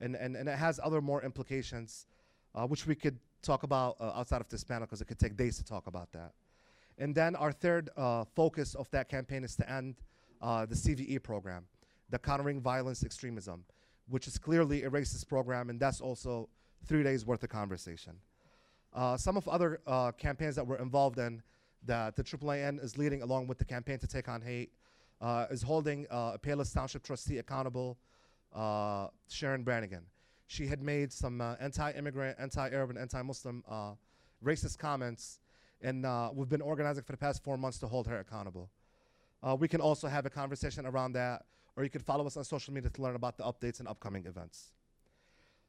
and, 0.00 0.14
and, 0.14 0.36
and 0.36 0.48
it 0.48 0.58
has 0.58 0.78
other 0.82 1.00
more 1.00 1.22
implications, 1.22 2.06
uh, 2.54 2.66
which 2.66 2.86
we 2.86 2.94
could 2.94 3.18
talk 3.42 3.62
about 3.62 3.96
uh, 4.00 4.12
outside 4.14 4.40
of 4.40 4.48
this 4.48 4.64
panel 4.64 4.86
because 4.86 5.00
it 5.00 5.06
could 5.06 5.18
take 5.18 5.36
days 5.36 5.56
to 5.56 5.64
talk 5.64 5.86
about 5.86 6.12
that. 6.12 6.32
And 6.98 7.14
then 7.14 7.36
our 7.36 7.52
third 7.52 7.90
uh, 7.96 8.24
focus 8.34 8.74
of 8.74 8.90
that 8.90 9.08
campaign 9.08 9.44
is 9.44 9.54
to 9.56 9.70
end 9.70 9.96
uh, 10.40 10.66
the 10.66 10.74
CVE 10.74 11.22
program, 11.22 11.64
the 12.10 12.18
Countering 12.18 12.60
Violence 12.60 13.04
Extremism, 13.04 13.64
which 14.08 14.26
is 14.26 14.38
clearly 14.38 14.84
a 14.84 14.90
racist 14.90 15.28
program, 15.28 15.70
and 15.70 15.80
that's 15.80 16.00
also 16.00 16.48
three 16.86 17.02
days 17.02 17.26
worth 17.26 17.42
of 17.42 17.48
conversation. 17.50 18.14
Uh, 18.94 19.16
some 19.16 19.36
of 19.36 19.46
other 19.48 19.80
uh, 19.86 20.12
campaigns 20.12 20.56
that 20.56 20.66
we're 20.66 20.76
involved 20.76 21.18
in 21.18 21.42
that 21.84 22.16
the 22.16 22.24
AAAN 22.24 22.82
is 22.82 22.96
leading 22.96 23.22
along 23.22 23.46
with 23.46 23.58
the 23.58 23.64
campaign 23.64 23.98
to 23.98 24.06
take 24.06 24.28
on 24.28 24.40
hate 24.40 24.72
uh, 25.20 25.46
is 25.50 25.62
holding 25.62 26.06
uh, 26.10 26.32
a 26.34 26.38
Palos 26.38 26.72
Township 26.72 27.02
trustee 27.02 27.38
accountable, 27.38 27.98
uh, 28.54 29.08
Sharon 29.28 29.62
Brannigan. 29.62 30.04
She 30.46 30.66
had 30.66 30.80
made 30.80 31.12
some 31.12 31.40
uh, 31.40 31.56
anti-immigrant, 31.60 32.36
anti-Arab, 32.38 32.90
and 32.90 32.98
anti-Muslim 32.98 33.64
racist 34.44 34.78
comments, 34.78 35.40
and 35.82 36.06
we've 36.34 36.48
been 36.48 36.60
organizing 36.60 37.02
for 37.02 37.12
the 37.12 37.18
past 37.18 37.42
four 37.42 37.56
months 37.56 37.78
to 37.78 37.86
hold 37.86 38.06
her 38.06 38.18
accountable. 38.20 38.70
We 39.58 39.68
can 39.68 39.80
also 39.80 40.08
have 40.08 40.26
a 40.26 40.30
conversation 40.30 40.86
around 40.86 41.12
that, 41.12 41.44
or 41.76 41.84
you 41.84 41.90
can 41.90 42.00
follow 42.00 42.26
us 42.26 42.36
on 42.36 42.44
social 42.44 42.72
media 42.72 42.90
to 42.90 43.02
learn 43.02 43.14
about 43.14 43.36
the 43.36 43.44
updates 43.44 43.78
and 43.80 43.88
upcoming 43.88 44.26
events. 44.26 44.72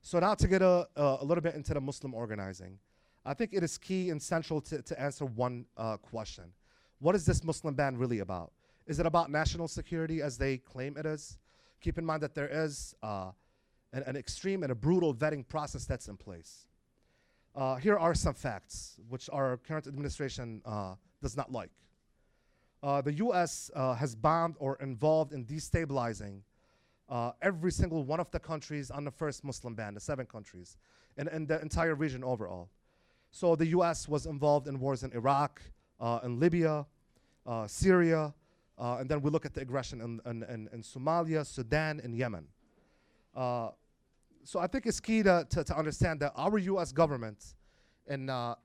So 0.02 0.20
now 0.20 0.36
to 0.36 0.48
get 0.48 0.62
a, 0.62 0.88
uh, 0.96 1.18
a 1.20 1.26
little 1.26 1.42
bit 1.42 1.56
into 1.56 1.74
the 1.74 1.82
Muslim 1.82 2.14
organizing. 2.14 2.80
I 3.26 3.34
think 3.34 3.52
it 3.54 3.62
is 3.62 3.78
key 3.78 4.10
and 4.10 4.22
central 4.22 4.62
to, 4.62 4.82
to 4.82 5.02
answer 5.02 5.26
one 5.26 5.66
uh, 5.76 5.98
question. 5.98 6.46
What 7.00 7.14
is 7.14 7.26
this 7.26 7.44
Muslim 7.44 7.76
ban 7.76 7.98
really 7.98 8.20
about? 8.20 8.54
Is 8.88 9.00
it 9.00 9.06
about 9.06 9.30
national 9.30 9.68
security 9.68 10.22
as 10.22 10.38
they 10.38 10.58
claim 10.58 10.96
it 10.98 11.06
is? 11.06 11.38
Keep 11.82 11.98
in 11.98 12.06
mind 12.06 12.24
that 12.24 12.34
there 12.34 12.48
is 12.48 12.96
uh, 13.04 13.32
an, 13.92 14.04
an 14.04 14.16
extreme 14.16 14.64
and 14.64 14.72
a 14.72 14.76
brutal 14.76 15.14
vetting 15.14 15.46
process 15.46 15.86
that's 15.86 16.08
in 16.08 16.16
place. 16.16 16.68
Uh, 17.54 17.76
here 17.76 17.98
are 17.98 18.16
some 18.16 18.34
facts 18.34 18.96
which 19.10 19.30
our 19.34 19.58
current 19.58 19.88
administration 19.88 20.62
uh, 20.64 20.96
does 21.22 21.36
not 21.36 21.52
like. 21.52 21.72
Uh, 22.84 23.02
the 23.02 23.14
US 23.14 23.72
uh, 23.76 23.96
has 23.96 24.16
bombed 24.16 24.56
or 24.60 24.78
involved 24.82 25.34
in 25.34 25.46
destabilizing 25.46 26.42
uh, 27.10 27.32
every 27.42 27.72
single 27.72 28.04
one 28.04 28.20
of 28.20 28.30
the 28.32 28.40
countries 28.40 28.92
on 28.92 29.04
the 29.04 29.12
first 29.12 29.44
Muslim 29.44 29.74
ban, 29.74 29.94
the 29.94 30.00
seven 30.00 30.26
countries, 30.26 30.78
and, 31.18 31.28
and 31.30 31.48
the 31.48 31.60
entire 31.62 31.96
region 31.96 32.24
overall. 32.24 32.70
So 33.32 33.56
the 33.56 33.68
US 33.68 34.08
was 34.08 34.26
involved 34.26 34.68
in 34.68 34.80
wars 34.80 35.04
in 35.04 35.12
Iraq, 35.14 35.62
uh, 36.00 36.20
in 36.24 36.40
Libya, 36.40 36.86
uh, 37.46 37.66
Syria, 37.66 38.34
uh, 38.78 38.98
and 39.00 39.10
then 39.10 39.22
we 39.22 39.32
look 39.32 39.46
at 39.46 39.54
the 39.54 39.62
aggression 39.62 40.02
in, 40.02 40.22
in, 40.30 40.44
in, 40.44 40.70
in 40.72 40.82
Somalia, 40.84 41.46
Sudan, 41.46 42.00
and 42.04 42.16
Yemen. 42.16 42.46
So 43.36 44.60
I 44.60 44.68
think 44.68 44.86
it's 44.86 45.00
key 45.00 45.24
to, 45.24 45.46
to, 45.50 45.64
to 45.64 45.78
understand 45.78 46.20
that 46.22 46.32
our 46.36 46.58
US 46.58 46.92
government 46.92 47.56
and 48.08 48.30
our 48.30 48.56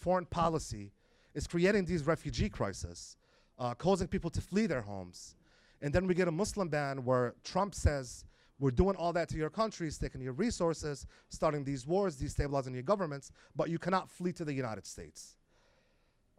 foreign 0.00 0.26
policy 0.26 0.90
is 1.36 1.46
creating 1.46 1.84
these 1.84 2.04
refugee 2.06 2.48
crises, 2.48 3.16
uh, 3.58 3.74
causing 3.74 4.08
people 4.08 4.30
to 4.30 4.40
flee 4.40 4.66
their 4.66 4.80
homes. 4.80 5.36
And 5.82 5.92
then 5.92 6.06
we 6.06 6.14
get 6.14 6.28
a 6.28 6.32
Muslim 6.32 6.68
ban 6.68 7.04
where 7.04 7.34
Trump 7.44 7.74
says, 7.74 8.24
we're 8.58 8.70
doing 8.70 8.96
all 8.96 9.12
that 9.12 9.28
to 9.28 9.36
your 9.36 9.50
countries, 9.50 9.98
taking 9.98 10.22
your 10.22 10.32
resources, 10.32 11.06
starting 11.28 11.62
these 11.62 11.86
wars, 11.86 12.16
destabilizing 12.16 12.72
your 12.72 12.82
governments, 12.82 13.30
but 13.54 13.68
you 13.68 13.78
cannot 13.78 14.08
flee 14.08 14.32
to 14.32 14.46
the 14.46 14.52
United 14.54 14.86
States. 14.86 15.36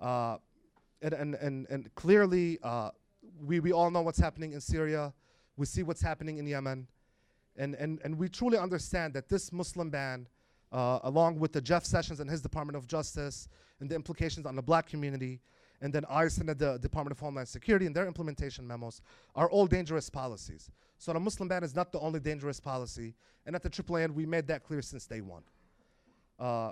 Uh, 0.01 0.37
and, 1.03 1.13
and, 1.13 1.35
and, 1.35 1.67
and 1.69 1.93
clearly, 1.93 2.57
uh, 2.63 2.89
we, 3.39 3.59
we 3.59 3.71
all 3.71 3.91
know 3.91 4.01
what's 4.01 4.19
happening 4.19 4.53
in 4.53 4.61
Syria. 4.61 5.13
We 5.57 5.67
see 5.67 5.83
what's 5.83 6.01
happening 6.01 6.39
in 6.39 6.47
Yemen. 6.47 6.87
And, 7.55 7.75
and, 7.75 7.99
and 8.03 8.17
we 8.17 8.29
truly 8.29 8.57
understand 8.57 9.13
that 9.13 9.29
this 9.29 9.51
Muslim 9.51 9.91
ban, 9.91 10.27
uh, 10.71 10.99
along 11.03 11.39
with 11.39 11.53
the 11.53 11.61
Jeff 11.61 11.85
Sessions 11.85 12.19
and 12.19 12.29
his 12.29 12.41
Department 12.41 12.75
of 12.75 12.87
Justice 12.87 13.47
and 13.79 13.89
the 13.89 13.95
implications 13.95 14.45
on 14.45 14.55
the 14.55 14.61
black 14.61 14.87
community, 14.87 15.39
and 15.81 15.93
then 15.93 16.03
ICE 16.09 16.37
and 16.39 16.49
the 16.49 16.77
Department 16.77 17.11
of 17.11 17.19
Homeland 17.19 17.47
Security 17.47 17.85
and 17.85 17.95
their 17.95 18.07
implementation 18.07 18.65
memos 18.67 19.01
are 19.35 19.49
all 19.49 19.67
dangerous 19.67 20.09
policies. 20.09 20.71
So 20.97 21.13
the 21.13 21.19
Muslim 21.19 21.47
ban 21.47 21.63
is 21.63 21.75
not 21.75 21.91
the 21.91 21.99
only 21.99 22.19
dangerous 22.19 22.59
policy, 22.59 23.13
and 23.45 23.55
at 23.55 23.63
the 23.63 23.69
AAAN, 23.69 24.13
we 24.13 24.25
made 24.25 24.47
that 24.47 24.63
clear 24.63 24.81
since 24.81 25.05
day 25.05 25.21
one. 25.21 25.43
Uh, 26.39 26.71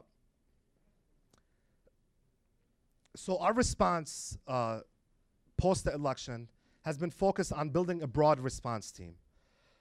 so 3.15 3.37
our 3.37 3.53
response 3.53 4.37
uh, 4.47 4.81
post 5.57 5.85
the 5.85 5.93
election 5.93 6.47
has 6.83 6.97
been 6.97 7.11
focused 7.11 7.53
on 7.53 7.69
building 7.69 8.01
a 8.01 8.07
broad 8.07 8.39
response 8.39 8.91
team. 8.91 9.15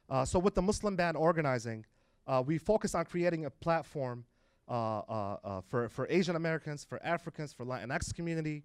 Uh, 0.09 0.25
so 0.25 0.39
with 0.39 0.55
the 0.55 0.63
Muslim 0.63 0.97
ban 0.97 1.17
organizing, 1.17 1.85
uh, 2.27 2.43
we 2.45 2.59
focus 2.59 2.95
on 2.95 3.05
creating 3.05 3.45
a 3.45 3.51
platform 3.51 4.25
uh, 4.67 4.73
uh, 4.73 5.37
uh, 5.45 5.61
for, 5.69 5.89
for 5.91 6.07
Asian 6.09 6.37
Americans, 6.37 6.85
for 6.85 6.99
Africans, 7.05 7.53
for 7.53 7.67
Latinx 7.67 8.15
community, 8.15 8.63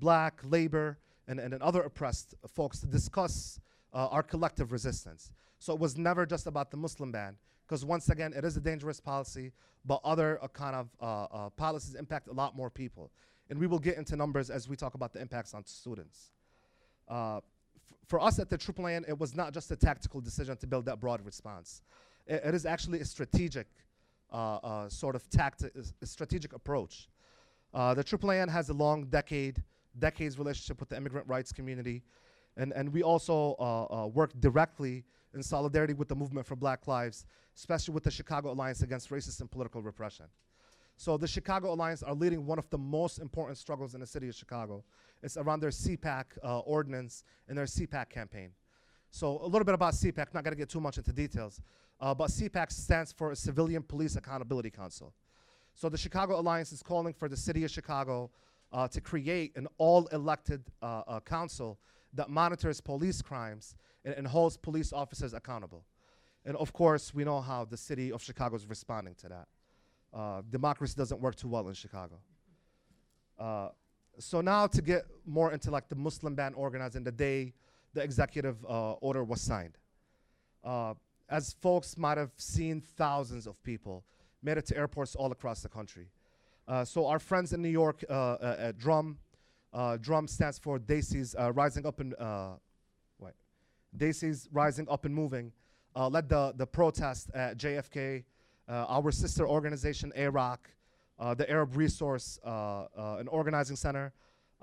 black, 0.00 0.40
labor, 0.44 0.98
and, 1.28 1.38
and, 1.38 1.52
and 1.52 1.62
other 1.62 1.82
oppressed 1.82 2.34
folks 2.48 2.80
to 2.80 2.86
discuss 2.86 3.60
our 3.92 4.22
collective 4.22 4.72
resistance. 4.72 5.32
So 5.58 5.72
it 5.74 5.78
was 5.78 5.96
never 5.96 6.26
just 6.26 6.46
about 6.46 6.70
the 6.70 6.76
Muslim 6.76 7.12
ban, 7.12 7.36
because 7.66 7.84
once 7.84 8.08
again, 8.08 8.32
it 8.34 8.44
is 8.44 8.56
a 8.56 8.60
dangerous 8.60 8.98
policy, 8.98 9.52
but 9.84 10.00
other 10.04 10.40
kind 10.54 10.74
of 11.00 11.56
policies 11.56 11.94
impact 11.94 12.28
a 12.28 12.32
lot 12.32 12.56
more 12.56 12.70
people. 12.70 13.10
And 13.50 13.58
we 13.58 13.66
will 13.66 13.78
get 13.78 13.98
into 13.98 14.16
numbers 14.16 14.48
as 14.48 14.68
we 14.68 14.76
talk 14.76 14.94
about 14.94 15.12
the 15.12 15.20
impacts 15.20 15.52
on 15.52 15.66
students. 15.66 16.32
Uh, 17.08 17.40
for 18.08 18.20
us 18.22 18.38
at 18.38 18.48
the 18.48 18.56
AAAN, 18.56 19.08
it 19.08 19.18
was 19.18 19.34
not 19.34 19.52
just 19.52 19.70
a 19.70 19.76
tactical 19.76 20.20
decision 20.20 20.56
to 20.56 20.66
build 20.66 20.86
that 20.86 21.00
broad 21.00 21.24
response. 21.24 21.82
It 22.26 22.54
is 22.54 22.64
actually 22.64 23.00
a 23.00 23.04
strategic 23.04 23.66
uh, 24.32 24.56
uh, 24.56 24.88
sort 24.88 25.14
of 25.14 25.28
tactic, 25.30 25.72
a 26.02 26.06
strategic 26.06 26.54
approach. 26.54 27.08
Uh, 27.72 27.94
the 27.94 28.02
AAAN 28.02 28.48
has 28.48 28.68
a 28.68 28.72
long 28.72 29.04
decade, 29.04 29.62
decades 29.98 30.38
relationship 30.38 30.80
with 30.80 30.88
the 30.88 30.96
immigrant 30.96 31.28
rights 31.28 31.52
community, 31.52 32.02
and, 32.56 32.72
and 32.72 32.92
we 32.92 33.02
also 33.02 34.10
work 34.14 34.32
directly 34.40 35.04
in 35.34 35.42
solidarity 35.42 35.92
with 35.92 36.08
the 36.08 36.14
movement 36.14 36.46
for 36.46 36.56
Black 36.56 36.86
Lives, 36.86 37.26
especially 37.56 37.94
with 37.94 38.04
the 38.04 38.10
Chicago 38.10 38.52
Alliance 38.52 38.82
Against 38.82 39.10
Racist 39.10 39.40
and 39.40 39.50
Political 39.50 39.82
Repression. 39.82 40.26
So 40.96 41.16
the 41.16 41.26
Chicago 41.26 41.72
Alliance 41.72 42.02
are 42.02 42.14
leading 42.14 42.46
one 42.46 42.58
of 42.58 42.70
the 42.70 42.78
most 42.78 43.18
important 43.18 43.58
struggles 43.58 43.94
in 43.94 44.00
the 44.00 44.06
city 44.06 44.28
of 44.28 44.34
Chicago. 44.34 44.84
It's 45.22 45.36
around 45.36 45.60
their 45.60 45.70
CPAC 45.70 46.24
uh, 46.42 46.60
ordinance 46.60 47.24
and 47.48 47.58
their 47.58 47.64
CPAC 47.64 48.10
campaign. 48.10 48.50
So 49.14 49.38
a 49.44 49.46
little 49.46 49.64
bit 49.64 49.76
about 49.76 49.92
CPAC, 49.94 50.34
not 50.34 50.42
gonna 50.42 50.56
get 50.56 50.68
too 50.68 50.80
much 50.80 50.98
into 50.98 51.12
details, 51.12 51.60
uh, 52.00 52.12
but 52.12 52.30
CPAC 52.30 52.72
stands 52.72 53.12
for 53.12 53.32
Civilian 53.36 53.80
Police 53.80 54.16
Accountability 54.16 54.70
Council. 54.70 55.14
So 55.72 55.88
the 55.88 55.96
Chicago 55.96 56.40
Alliance 56.40 56.72
is 56.72 56.82
calling 56.82 57.14
for 57.14 57.28
the 57.28 57.36
city 57.36 57.62
of 57.62 57.70
Chicago 57.70 58.32
uh, 58.72 58.88
to 58.88 59.00
create 59.00 59.52
an 59.54 59.68
all-elected 59.78 60.64
uh, 60.82 61.02
uh, 61.06 61.20
council 61.20 61.78
that 62.12 62.28
monitors 62.28 62.80
police 62.80 63.22
crimes 63.22 63.76
and, 64.04 64.14
and 64.14 64.26
holds 64.26 64.56
police 64.56 64.92
officers 64.92 65.32
accountable. 65.32 65.84
And 66.44 66.56
of 66.56 66.72
course, 66.72 67.14
we 67.14 67.22
know 67.22 67.40
how 67.40 67.66
the 67.66 67.76
city 67.76 68.10
of 68.10 68.20
Chicago 68.20 68.56
is 68.56 68.66
responding 68.66 69.14
to 69.20 69.28
that. 69.28 69.48
Uh, 70.12 70.42
democracy 70.50 70.94
doesn't 70.96 71.20
work 71.20 71.36
too 71.36 71.46
well 71.46 71.68
in 71.68 71.74
Chicago. 71.74 72.18
Uh, 73.38 73.68
so 74.18 74.40
now 74.40 74.66
to 74.66 74.82
get 74.82 75.04
more 75.24 75.52
into 75.52 75.70
like 75.70 75.88
the 75.88 75.94
Muslim 75.94 76.34
ban 76.34 76.52
organizing, 76.54 77.04
the 77.04 77.12
day 77.12 77.54
the 77.94 78.02
executive 78.02 78.56
uh, 78.64 78.92
order 78.94 79.24
was 79.24 79.40
signed. 79.40 79.78
Uh, 80.62 80.94
as 81.28 81.54
folks 81.60 81.96
might 81.96 82.18
have 82.18 82.32
seen, 82.36 82.80
thousands 82.80 83.46
of 83.46 83.62
people 83.62 84.04
made 84.42 84.58
it 84.58 84.66
to 84.66 84.76
airports 84.76 85.14
all 85.14 85.32
across 85.32 85.62
the 85.62 85.68
country. 85.68 86.08
Uh, 86.68 86.84
so 86.84 87.06
our 87.06 87.18
friends 87.18 87.52
in 87.52 87.62
New 87.62 87.68
York 87.68 88.04
uh, 88.08 88.12
uh, 88.12 88.72
Drum, 88.76 89.18
Drum 90.00 90.28
stands 90.28 90.58
for 90.58 90.78
Desis 90.78 91.34
Rising 91.54 91.86
Up 91.86 92.00
and 92.00 92.14
wait, 93.18 93.34
Desis 93.96 94.48
Rising 94.52 94.86
Up 94.90 95.04
and 95.04 95.14
Moving, 95.14 95.52
led 95.96 96.28
the 96.28 96.52
the 96.56 96.66
protest 96.66 97.30
at 97.34 97.58
JFK. 97.58 98.24
Our 98.66 99.10
sister 99.12 99.46
organization 99.46 100.12
AROC, 100.16 100.58
uh, 101.18 101.34
the 101.34 101.48
Arab 101.48 101.76
Resource 101.76 102.38
uh, 102.44 102.86
uh, 102.96 103.16
and 103.18 103.28
Organizing 103.28 103.76
Center, 103.76 104.12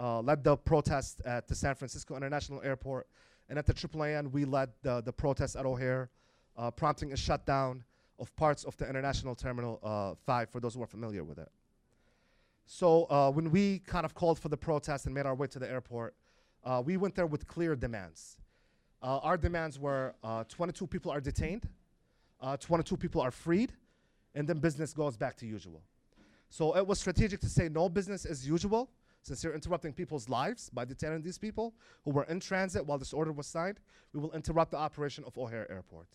uh, 0.01 0.21
led 0.21 0.43
the 0.43 0.57
protest 0.57 1.21
at 1.25 1.47
the 1.47 1.55
San 1.55 1.75
Francisco 1.75 2.15
International 2.15 2.61
Airport, 2.63 3.07
and 3.49 3.59
at 3.59 3.65
the 3.65 3.73
AAAN 3.73 4.31
we 4.31 4.45
led 4.45 4.69
the 4.81 5.01
the 5.01 5.13
protest 5.13 5.55
at 5.55 5.65
O'Hare, 5.65 6.09
uh, 6.57 6.71
prompting 6.71 7.13
a 7.13 7.17
shutdown 7.17 7.83
of 8.19 8.35
parts 8.35 8.63
of 8.63 8.75
the 8.77 8.87
International 8.87 9.35
Terminal 9.35 9.79
uh, 9.83 10.13
5 10.25 10.49
for 10.49 10.59
those 10.59 10.75
who 10.75 10.83
are 10.83 10.87
familiar 10.87 11.23
with 11.23 11.39
it. 11.39 11.49
So 12.65 13.05
uh, 13.09 13.31
when 13.31 13.51
we 13.51 13.79
kind 13.79 14.05
of 14.05 14.13
called 14.13 14.39
for 14.39 14.49
the 14.49 14.57
protest 14.57 15.05
and 15.05 15.13
made 15.13 15.25
our 15.25 15.35
way 15.35 15.47
to 15.47 15.59
the 15.59 15.69
airport, 15.69 16.15
uh, 16.63 16.81
we 16.85 16.97
went 16.97 17.15
there 17.15 17.25
with 17.25 17.47
clear 17.47 17.75
demands. 17.75 18.37
Uh, 19.01 19.17
our 19.23 19.37
demands 19.37 19.79
were 19.79 20.13
uh, 20.23 20.43
22 20.47 20.85
people 20.87 21.11
are 21.11 21.19
detained, 21.19 21.67
uh, 22.39 22.55
22 22.57 22.95
people 22.95 23.19
are 23.19 23.31
freed, 23.31 23.73
and 24.35 24.47
then 24.47 24.59
business 24.59 24.93
goes 24.93 25.17
back 25.17 25.35
to 25.37 25.45
usual. 25.45 25.81
So 26.49 26.77
it 26.77 26.85
was 26.85 26.99
strategic 26.99 27.39
to 27.41 27.49
say 27.49 27.67
no 27.69 27.89
business 27.89 28.25
as 28.25 28.47
usual, 28.47 28.89
since 29.23 29.43
you're 29.43 29.53
interrupting 29.53 29.93
people's 29.93 30.27
lives 30.29 30.69
by 30.69 30.85
detaining 30.85 31.21
these 31.21 31.37
people 31.37 31.73
who 32.03 32.11
were 32.11 32.23
in 32.23 32.39
transit 32.39 32.85
while 32.85 32.97
this 32.97 33.13
order 33.13 33.31
was 33.31 33.47
signed. 33.47 33.79
We 34.13 34.19
will 34.19 34.31
interrupt 34.33 34.71
the 34.71 34.77
operation 34.77 35.23
of 35.25 35.37
O'Hare 35.37 35.71
Airport. 35.71 36.07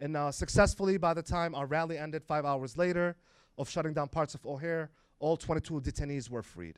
And 0.00 0.16
uh, 0.16 0.30
successfully, 0.30 0.98
by 0.98 1.14
the 1.14 1.22
time 1.22 1.54
our 1.54 1.66
rally 1.66 1.96
ended 1.96 2.22
five 2.24 2.44
hours 2.44 2.76
later, 2.76 3.16
of 3.56 3.70
shutting 3.70 3.92
down 3.92 4.08
parts 4.08 4.34
of 4.34 4.44
O'Hare, 4.44 4.90
all 5.20 5.36
22 5.36 5.80
detainees 5.80 6.28
were 6.28 6.42
freed. 6.42 6.76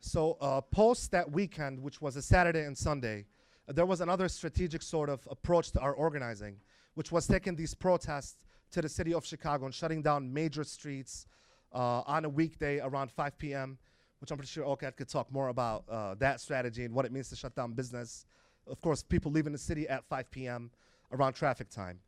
So, 0.00 0.36
uh, 0.40 0.60
post 0.60 1.12
that 1.12 1.30
weekend, 1.30 1.80
which 1.80 2.00
was 2.00 2.16
a 2.16 2.22
Saturday 2.22 2.64
and 2.64 2.76
Sunday, 2.76 3.26
uh, 3.68 3.72
there 3.72 3.86
was 3.86 4.00
another 4.00 4.28
strategic 4.28 4.82
sort 4.82 5.08
of 5.08 5.26
approach 5.30 5.70
to 5.72 5.80
our 5.80 5.92
organizing, 5.92 6.56
which 6.94 7.12
was 7.12 7.28
taking 7.28 7.54
these 7.54 7.74
protests 7.74 8.36
to 8.72 8.82
the 8.82 8.88
city 8.88 9.14
of 9.14 9.24
Chicago 9.24 9.66
and 9.66 9.74
shutting 9.74 10.02
down 10.02 10.32
major 10.32 10.64
streets 10.64 11.26
uh, 11.72 12.02
on 12.06 12.24
a 12.24 12.28
weekday 12.28 12.80
around 12.80 13.10
5 13.10 13.38
p.m., 13.38 13.78
which 14.20 14.30
I'm 14.30 14.36
pretty 14.36 14.50
sure 14.50 14.64
OCAD 14.64 14.96
could 14.96 15.08
talk 15.08 15.32
more 15.32 15.48
about 15.48 15.84
uh, 15.88 16.14
that 16.16 16.40
strategy 16.40 16.84
and 16.84 16.94
what 16.94 17.04
it 17.04 17.12
means 17.12 17.28
to 17.30 17.36
shut 17.36 17.54
down 17.54 17.72
business. 17.72 18.26
Of 18.66 18.80
course, 18.80 19.02
people 19.02 19.32
leaving 19.32 19.52
the 19.52 19.58
city 19.58 19.88
at 19.88 20.04
5 20.04 20.30
p.m. 20.30 20.70
around 21.12 21.32
traffic 21.34 21.70
time. 21.70 21.98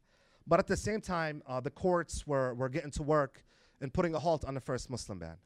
But 0.47 0.59
at 0.59 0.67
the 0.67 0.77
same 0.77 1.01
time, 1.01 1.43
uh, 1.47 1.61
the 1.61 1.71
courts 1.71 2.27
were, 2.27 2.55
were 2.55 2.69
getting 2.69 2.91
to 2.93 3.03
work 3.03 3.45
and 3.81 3.93
putting 3.93 4.15
a 4.15 4.19
halt 4.19 4.45
on 4.45 4.55
the 4.55 4.61
first 4.61 4.91
Muslim 4.91 5.19
ban. 5.19 5.37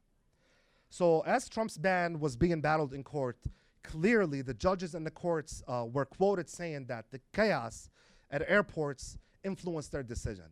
So 0.91 1.21
as 1.21 1.49
Trump's 1.49 1.79
ban 1.79 2.19
was 2.21 2.37
being 2.37 2.61
battled 2.61 2.95
in 2.95 3.03
court, 3.03 3.39
clearly 3.83 4.43
the 4.43 4.55
judges 4.55 4.95
and 4.95 5.07
the 5.07 5.11
courts 5.11 5.63
uh, 5.69 5.85
were 5.91 6.05
quoted 6.05 6.49
saying 6.49 6.87
that 6.87 7.11
the 7.11 7.21
chaos 7.33 7.89
at 8.31 8.43
airports 8.49 9.19
influenced 9.45 9.93
their 9.93 10.03
decision. 10.03 10.47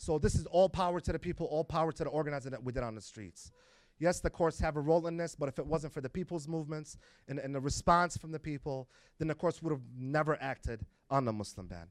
So 0.00 0.18
this 0.18 0.34
is 0.34 0.46
all 0.46 0.70
power 0.70 0.98
to 0.98 1.12
the 1.12 1.18
people, 1.18 1.44
all 1.48 1.62
power 1.62 1.92
to 1.92 2.04
the 2.04 2.08
organizing 2.08 2.52
that 2.52 2.64
we 2.64 2.72
did 2.72 2.82
on 2.82 2.94
the 2.94 3.02
streets. 3.02 3.52
Yes, 3.98 4.18
the 4.18 4.30
courts 4.30 4.58
have 4.60 4.78
a 4.78 4.80
role 4.80 5.06
in 5.08 5.18
this, 5.18 5.34
but 5.34 5.46
if 5.50 5.58
it 5.58 5.66
wasn't 5.66 5.92
for 5.92 6.00
the 6.00 6.08
people's 6.08 6.48
movements 6.48 6.96
and, 7.28 7.38
and 7.38 7.54
the 7.54 7.60
response 7.60 8.16
from 8.16 8.32
the 8.32 8.38
people, 8.38 8.88
then 9.18 9.28
the 9.28 9.34
courts 9.34 9.62
would 9.62 9.72
have 9.72 9.82
never 9.94 10.38
acted 10.40 10.86
on 11.10 11.26
the 11.26 11.32
Muslim 11.34 11.66
ban. 11.66 11.86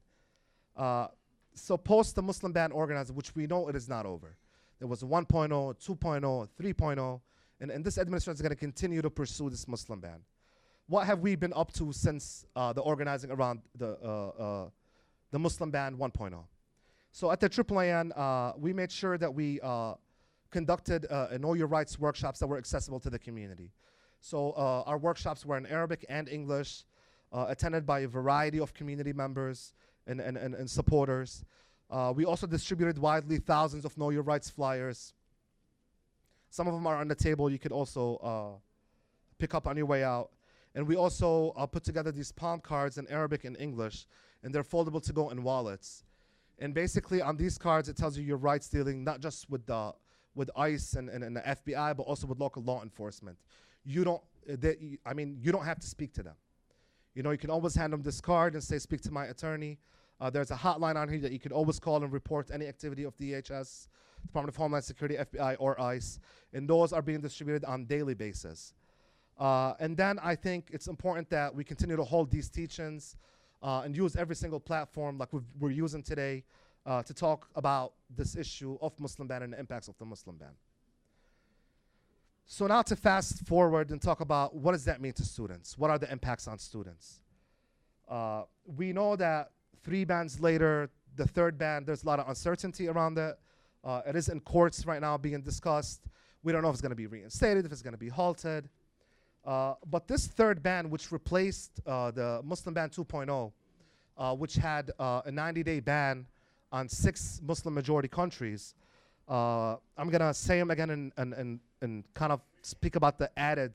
Uh, 0.76 1.10
so 1.54 1.78
post 1.78 2.15
the 2.15 2.24
Muslim 2.24 2.52
ban 2.52 2.72
organizing, 2.72 3.15
which 3.15 3.36
we 3.36 3.45
know 3.45 3.67
it 3.67 3.76
is 3.76 3.88
not 3.88 4.08
over. 4.08 4.36
There 4.80 4.88
was 4.88 5.04
a 5.04 5.06
1.0, 5.06 5.28
2.0, 5.48 6.48
3.0, 6.60 7.22
and, 7.62 7.69
and 7.69 7.86
this 7.86 8.00
administration 8.00 8.34
is 8.34 8.41
going 8.41 8.50
to 8.50 8.56
continue 8.56 9.04
to 9.04 9.12
pursue 9.12 9.52
this 9.52 9.67
Muslim 9.67 10.00
ban. 10.00 10.22
What 10.88 11.06
have 11.06 11.19
we 11.19 11.36
been 11.36 11.54
up 11.56 11.72
to 11.74 11.93
since 11.93 12.43
uh, 12.56 12.74
the 12.74 12.82
organizing 12.82 13.30
around 13.30 13.62
the, 13.76 14.00
uh, 14.04 14.28
uh, 14.30 14.69
the 15.30 15.38
Muslim 15.38 15.69
ban 15.69 15.95
1.0? 15.95 16.43
So 17.12 17.32
at 17.32 17.39
the 17.39 17.50
AAAN, 17.50 18.12
uh, 18.15 18.54
we 18.58 18.74
made 18.74 18.91
sure 18.91 19.17
that 19.17 19.34
we 19.34 19.60
uh, 19.62 19.95
conducted 20.52 21.06
uh, 21.10 21.38
Know 21.39 21.54
Your 21.54 21.67
Rights 21.67 22.00
workshops 22.00 22.39
that 22.39 22.48
were 22.48 22.58
accessible 22.58 23.00
to 23.02 23.10
the 23.10 23.19
community. 23.19 23.72
So 24.22 24.52
uh, 24.52 24.84
our 24.86 24.98
workshops 24.98 25.45
were 25.45 25.58
in 25.58 25.65
Arabic 25.65 26.06
and 26.10 26.28
English, 26.28 26.86
uh, 27.32 27.45
attended 27.50 27.86
by 27.86 28.02
a 28.02 28.08
variety 28.08 28.60
of 28.60 28.74
community 28.74 29.13
members 29.13 29.74
and, 30.08 30.19
and, 30.19 30.38
and, 30.38 30.54
and 30.54 30.69
supporters. 30.69 31.43
Uh, 31.89 32.13
we 32.15 32.26
also 32.26 32.45
distributed 32.45 33.00
widely 33.00 33.38
thousands 33.38 33.86
of 33.86 33.98
Know 33.98 34.10
Your 34.12 34.24
Rights 34.24 34.50
flyers. 34.50 35.13
Some 36.52 36.67
of 36.67 36.74
them 36.74 36.86
are 36.86 36.98
on 36.98 37.08
the 37.08 37.15
table. 37.15 37.50
You 37.50 37.60
could 37.60 37.72
also 37.72 38.15
uh, 38.17 38.60
pick 39.38 39.56
up 39.56 39.67
on 39.67 39.78
your 39.78 39.86
way 39.86 40.04
out. 40.04 40.32
And 40.76 40.88
we 40.88 40.95
also 40.95 41.52
put 41.72 41.84
together 41.84 42.12
these 42.12 42.32
palm 42.32 42.60
cards 42.60 43.00
in 43.00 43.08
Arabic 43.08 43.43
and 43.43 43.58
English, 43.58 44.06
and 44.43 44.54
they're 44.54 44.63
foldable 44.63 45.02
to 45.04 45.13
go 45.13 45.32
in 45.32 45.43
wallets. 45.43 46.04
And 46.60 46.74
basically, 46.74 47.22
on 47.22 47.38
these 47.38 47.58
cards, 47.58 47.88
it 47.89 47.95
tells 47.95 48.17
you 48.17 48.24
your 48.24 48.38
rights 48.38 48.67
dealing 48.67 49.04
not 49.04 49.22
just 49.22 49.50
with 49.50 49.65
the 49.65 49.93
with 50.36 50.50
ICE 50.56 50.93
and, 50.93 51.10
and, 51.10 51.24
and 51.24 51.36
the 51.36 51.41
FBI, 51.41 51.98
but 51.98 52.04
also 52.04 52.28
with 52.28 52.39
local 52.39 52.62
law 52.63 52.82
enforcement. 52.84 53.38
You 53.84 54.04
don't, 54.04 54.22
uh, 54.50 54.56
they, 54.58 54.98
I 55.06 55.13
mean, 55.13 55.38
you 55.41 55.52
don't 55.52 55.65
have 55.65 55.80
to 55.80 55.88
speak 55.88 56.13
to 56.13 56.24
them. 56.24 56.36
You 57.15 57.24
know, 57.24 57.32
you 57.32 57.38
can 57.38 57.50
always 57.50 57.76
hand 57.76 57.91
them 57.91 58.04
this 58.04 58.22
card 58.22 58.54
and 58.54 58.63
say, 58.63 58.78
"Speak 58.78 59.02
to 59.02 59.12
my 59.12 59.26
attorney." 59.26 59.80
Uh, 60.22 60.30
there's 60.30 60.52
a 60.52 60.56
hotline 60.56 60.95
on 60.95 61.08
here 61.08 61.19
that 61.19 61.32
you 61.32 61.39
can 61.39 61.52
always 61.52 61.80
call 61.80 62.04
and 62.04 62.12
report 62.12 62.52
any 62.54 62.67
activity 62.67 63.04
of 63.06 63.15
DHS, 63.17 63.88
Department 64.28 64.54
of 64.54 64.58
Homeland 64.58 64.84
Security, 64.84 65.15
FBI, 65.15 65.56
or 65.60 65.80
ICE, 65.80 66.19
and 66.54 66.69
those 66.69 66.91
are 66.91 67.02
being 67.02 67.22
distributed 67.22 67.63
on 67.65 67.86
daily 67.86 68.13
basis. 68.13 68.74
Uh, 69.39 69.74
and 69.80 69.95
then 69.95 70.19
I 70.22 70.36
think 70.36 70.69
it's 70.72 70.88
important 70.88 71.30
that 71.30 71.56
we 71.56 71.63
continue 71.63 71.95
to 71.95 72.04
hold 72.04 72.30
these 72.30 72.50
teachings 72.50 73.15
uh, 73.62 73.82
and 73.84 73.95
use 73.95 74.15
every 74.15 74.36
single 74.36 74.60
platform 74.60 75.17
like 75.17 75.32
we've, 75.34 75.43
we're 75.60 75.72
using 75.72 76.04
today 76.04 76.43
uh, 76.86 77.04
to 77.04 77.13
talk 77.13 77.48
about 77.56 77.93
this 78.15 78.36
issue 78.36 78.78
of 78.82 78.98
Muslim 79.00 79.28
ban 79.28 79.43
and 79.43 79.54
the 79.54 79.60
impacts 79.60 79.88
of 79.88 79.98
the 79.98 80.06
Muslim 80.06 80.38
ban. 80.38 80.56
So 82.45 82.65
now 82.65 82.82
to 82.82 82.95
fast 82.95 83.45
forward 83.45 83.91
and 83.91 84.02
talk 84.02 84.22
about 84.22 84.56
what 84.56 84.72
does 84.72 84.86
that 84.86 85.02
mean 85.02 85.13
to 85.13 85.24
students? 85.24 85.78
What 85.78 85.91
are 85.91 86.00
the 86.00 86.12
impacts 86.12 86.48
on 86.48 86.58
students? 86.58 87.19
Uh, 88.10 88.43
we 88.65 88.91
know 88.91 89.15
that 89.15 89.52
three 89.84 90.04
bans 90.04 90.39
later, 90.39 90.89
the 91.15 91.28
third 91.28 91.60
ban, 91.60 91.86
there's 91.86 92.04
a 92.04 92.08
lot 92.08 92.19
of 92.19 92.28
uncertainty 92.28 92.88
around 92.88 93.19
it. 93.19 93.38
Uh, 93.84 94.02
it 94.08 94.15
is 94.15 94.30
in 94.30 94.39
courts 94.39 94.86
right 94.86 95.00
now 95.00 95.15
being 95.15 95.41
discussed. 95.41 96.08
We 96.41 96.52
don't 96.52 96.63
know 96.63 96.69
if 96.69 96.74
it's 96.74 96.82
going 96.82 96.89
to 96.89 96.95
be 96.95 97.08
reinstated, 97.08 97.65
if 97.65 97.72
it's 97.72 97.82
going 97.84 97.93
to 97.93 98.00
be 98.00 98.10
halted. 98.10 98.67
Uh, 99.45 99.73
but 99.89 100.08
this 100.08 100.28
third 100.28 100.62
ban, 100.62 100.89
which 100.89 101.12
replaced 101.12 101.80
uh, 101.86 102.12
the 102.12 102.41
Muslim 102.43 102.73
ban 102.73 102.89
2.0, 102.89 103.52
uh, 104.17 104.36
which 104.36 104.56
had 104.56 104.91
uh, 104.99 105.21
a 105.25 105.32
90 105.32 105.63
day 105.63 105.80
ban 105.80 106.25
on 106.71 106.88
six 106.88 107.41
Muslim 107.43 107.73
majority 107.73 108.08
countries, 108.08 108.75
uh, 109.28 109.75
I'm 109.97 110.10
going 110.10 110.21
to 110.21 110.34
say 110.34 110.60
them 110.60 110.71
again 110.71 110.89
and, 110.89 111.12
and, 111.17 111.34
and, 111.34 111.60
and 111.82 112.04
kind 112.13 112.32
of 112.32 112.41
speak 112.62 112.95
about 112.95 113.17
the 113.17 113.30
added 113.39 113.73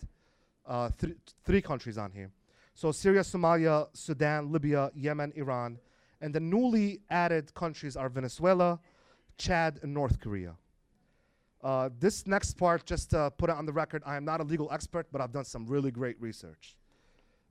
th- 0.99 1.17
three 1.45 1.63
countries 1.63 1.99
on 1.99 2.11
here. 2.11 2.31
So 2.75 2.91
Syria, 2.93 3.21
Somalia, 3.21 3.89
Sudan, 3.93 4.51
Libya, 4.51 4.91
Yemen, 4.95 5.33
Iran. 5.37 5.79
And 6.21 6.35
the 6.35 6.41
newly 6.41 7.01
added 7.11 7.55
countries 7.55 7.97
are 7.97 8.09
Venezuela, 8.09 8.81
Chad, 9.39 9.79
and 9.83 9.93
North 9.93 10.21
Korea. 10.21 10.55
Uh, 11.65 11.89
this 11.99 12.27
next 12.27 12.59
part, 12.59 12.85
just 12.85 13.11
to 13.11 13.33
put 13.39 13.49
it 13.49 13.57
on 13.57 13.65
the 13.65 13.73
record, 13.73 14.03
I 14.05 14.17
am 14.17 14.25
not 14.25 14.43
a 14.43 14.45
legal 14.45 14.71
expert, 14.71 15.07
but 15.11 15.23
I've 15.23 15.33
done 15.33 15.47
some 15.47 15.67
really 15.67 15.91
great 15.91 16.21
research. 16.21 16.77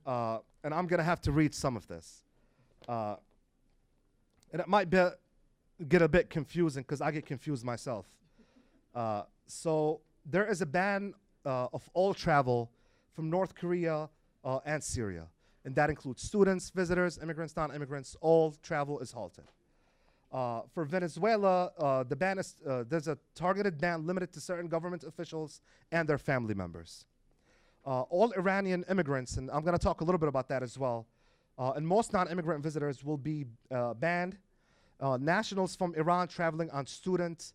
Uh, 0.06 0.38
and 0.62 0.72
I'm 0.72 0.86
going 0.86 0.98
to 0.98 1.04
have 1.04 1.20
to 1.22 1.32
read 1.32 1.52
some 1.52 1.76
of 1.76 1.88
this. 1.88 2.22
Uh, 2.88 3.16
and 4.52 4.60
it 4.60 4.68
might 4.68 4.88
be, 4.88 5.04
get 5.88 6.00
a 6.00 6.08
bit 6.08 6.30
confusing 6.30 6.84
because 6.84 7.00
I 7.00 7.10
get 7.10 7.26
confused 7.26 7.64
myself. 7.64 8.06
Uh, 8.94 9.22
so 9.48 10.00
there 10.24 10.48
is 10.48 10.62
a 10.62 10.66
ban 10.66 11.12
uh, 11.44 11.66
of 11.72 11.90
all 11.92 12.14
travel 12.14 12.70
from 13.14 13.28
North 13.28 13.56
Korea 13.56 14.08
uh, 14.44 14.60
and 14.64 14.82
Syria. 14.82 15.26
And 15.64 15.74
that 15.74 15.90
includes 15.90 16.22
students, 16.22 16.70
visitors, 16.70 17.18
immigrants, 17.20 17.56
non 17.56 17.74
immigrants. 17.74 18.16
All 18.20 18.54
travel 18.62 19.00
is 19.00 19.10
halted. 19.10 19.44
Uh, 20.34 20.62
for 20.74 20.84
Venezuela, 20.84 21.70
uh, 21.78 22.02
the 22.02 22.16
ban 22.16 22.40
is, 22.40 22.56
uh, 22.68 22.82
there's 22.88 23.06
a 23.06 23.16
targeted 23.36 23.80
ban 23.80 24.04
limited 24.04 24.32
to 24.32 24.40
certain 24.40 24.66
government 24.66 25.04
officials 25.04 25.60
and 25.92 26.08
their 26.08 26.18
family 26.18 26.54
members. 26.54 27.06
Uh, 27.86 28.00
all 28.02 28.32
Iranian 28.32 28.84
immigrants, 28.90 29.36
and 29.36 29.48
I'm 29.52 29.62
going 29.62 29.78
to 29.78 29.82
talk 29.82 30.00
a 30.00 30.04
little 30.04 30.18
bit 30.18 30.28
about 30.28 30.48
that 30.48 30.64
as 30.64 30.76
well, 30.76 31.06
uh, 31.56 31.74
and 31.76 31.86
most 31.86 32.12
non 32.12 32.28
immigrant 32.28 32.64
visitors 32.64 33.04
will 33.04 33.16
be 33.16 33.44
banned. 34.00 34.36
nationals 35.20 35.76
from 35.76 35.94
Iran 35.94 36.26
traveling 36.26 36.68
on 36.72 36.84
student 36.84 37.52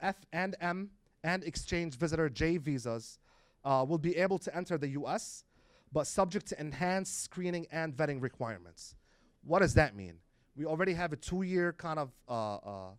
F 0.00 0.16
and 0.32 0.56
M 0.62 0.88
and 1.24 1.44
exchange 1.44 1.98
visitor 1.98 2.30
J 2.30 2.56
visas 2.56 3.18
will 3.64 3.98
be 3.98 4.16
able 4.16 4.38
to 4.38 4.56
enter 4.56 4.78
the 4.78 4.88
US, 5.00 5.44
but 5.92 6.06
subject 6.06 6.46
to 6.46 6.58
enhanced 6.58 7.22
screening 7.22 7.66
and 7.70 7.94
vetting 7.94 8.22
requirements. 8.22 8.94
What 9.42 9.58
does 9.58 9.74
that 9.74 9.94
mean? 9.94 10.20
We 10.56 10.66
already 10.66 10.94
have 10.94 11.12
a 11.12 11.16
two-year 11.16 11.72
kind 11.72 11.98
of 11.98 12.12
uh, 12.28 12.56
uh, 12.56 12.90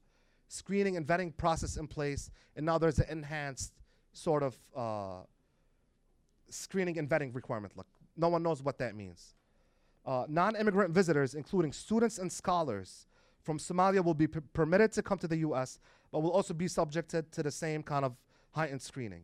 screening 0.48 0.98
and 0.98 1.06
vetting 1.06 1.36
process 1.36 1.78
in 1.78 1.88
place, 1.88 2.30
and 2.56 2.66
now 2.66 2.78
there's 2.78 3.00
an 3.00 3.08
enhanced 3.10 3.74
sort 4.14 4.44
of 4.44 4.58
uh, 4.76 5.22
screening 6.50 6.98
and 6.98 7.10
vetting 7.10 7.34
requirement. 7.34 7.74
Look, 7.76 7.88
no 8.18 8.30
one 8.30 8.44
knows 8.44 8.62
what 8.62 8.78
that 8.80 8.96
means. 8.96 9.36
Uh, 10.06 10.26
non-immigrant 10.28 10.94
visitors, 10.94 11.34
including 11.34 11.72
students 11.72 12.20
and 12.20 12.32
scholars 12.32 13.08
from 13.42 13.58
Somalia, 13.58 14.04
will 14.04 14.14
be 14.14 14.28
permitted 14.28 14.92
to 14.94 15.02
come 15.02 15.18
to 15.18 15.28
the 15.28 15.38
U.S., 15.38 15.80
but 16.12 16.20
will 16.20 16.32
also 16.32 16.54
be 16.54 16.68
subjected 16.68 17.32
to 17.32 17.44
the 17.44 17.52
same 17.52 17.82
kind 17.82 18.06
of 18.06 18.16
heightened 18.52 18.82
screening. 18.82 19.24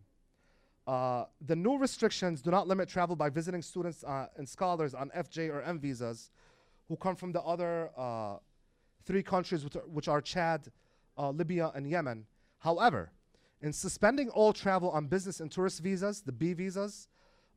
Uh, 0.87 1.25
the 1.45 1.55
new 1.55 1.77
restrictions 1.77 2.41
do 2.41 2.49
not 2.49 2.67
limit 2.67 2.89
travel 2.89 3.15
by 3.15 3.29
visiting 3.29 3.61
students 3.61 4.03
uh, 4.03 4.27
and 4.37 4.49
scholars 4.49 4.93
on 4.93 5.11
FJ 5.15 5.49
or 5.49 5.61
M 5.61 5.79
visas 5.79 6.31
who 6.91 6.97
come 6.97 7.15
from 7.15 7.31
the 7.31 7.41
other 7.43 7.89
uh, 7.97 8.35
three 9.05 9.23
countries, 9.23 9.63
which 9.63 9.77
are, 9.77 9.87
which 9.87 10.09
are 10.09 10.19
Chad, 10.19 10.69
uh, 11.17 11.29
Libya, 11.29 11.71
and 11.73 11.89
Yemen. 11.89 12.25
However, 12.59 13.13
in 13.61 13.71
suspending 13.71 14.27
all 14.31 14.51
travel 14.51 14.89
on 14.89 15.07
business 15.07 15.39
and 15.39 15.49
tourist 15.49 15.79
visas, 15.79 16.19
the 16.19 16.33
B 16.33 16.51
visas, 16.51 17.07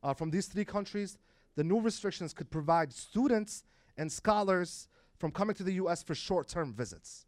uh, 0.01 0.13
from 0.13 0.31
these 0.31 0.45
three 0.47 0.63
countries, 0.63 1.17
the 1.57 1.65
new 1.65 1.81
restrictions 1.81 2.33
could 2.33 2.49
provide 2.49 2.93
students 2.93 3.65
and 3.97 4.09
scholars 4.09 4.87
from 5.17 5.31
coming 5.31 5.53
to 5.55 5.63
the 5.63 5.73
US 5.73 6.01
for 6.01 6.15
short 6.15 6.47
term 6.47 6.73
visits. 6.73 7.25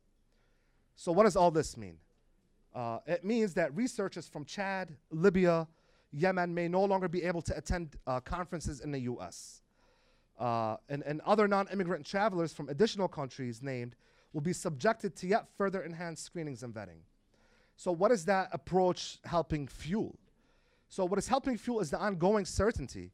So, 0.96 1.12
what 1.12 1.24
does 1.24 1.36
all 1.36 1.52
this 1.52 1.76
mean? 1.76 1.98
Uh, 2.74 3.00
it 3.06 3.26
means 3.26 3.54
that 3.56 3.76
researchers 3.76 4.30
from 4.30 4.46
Chad, 4.46 4.96
Libya, 5.12 5.68
Yemen 6.14 6.54
may 6.54 6.70
no 6.70 6.86
longer 6.86 7.10
be 7.10 7.24
able 7.24 7.42
to 7.42 7.58
attend 7.58 7.98
uh, 8.08 8.22
conferences 8.22 8.80
in 8.80 8.94
the 8.94 9.00
US. 9.00 9.62
Uh, 10.38 10.78
and, 10.90 11.04
and 11.04 11.20
other 11.22 11.48
non 11.48 11.68
immigrant 11.74 12.06
travelers 12.06 12.54
from 12.54 12.70
additional 12.70 13.08
countries 13.08 13.64
named 13.64 13.96
will 14.34 14.42
be 14.42 14.54
subjected 14.54 15.16
to 15.16 15.28
yet 15.28 15.48
further 15.58 15.82
enhanced 15.82 16.24
screenings 16.24 16.62
and 16.62 16.74
vetting. 16.74 17.00
So, 17.76 17.92
what 17.92 18.12
is 18.12 18.26
that 18.26 18.50
approach 18.52 19.20
helping 19.26 19.68
fuel? 19.68 20.16
So, 20.90 21.06
what 21.06 21.18
is 21.18 21.28
helping 21.28 21.58
fuel 21.58 21.80
is 21.80 21.90
the 21.90 22.00
ongoing 22.00 22.46
certainty 22.46 23.12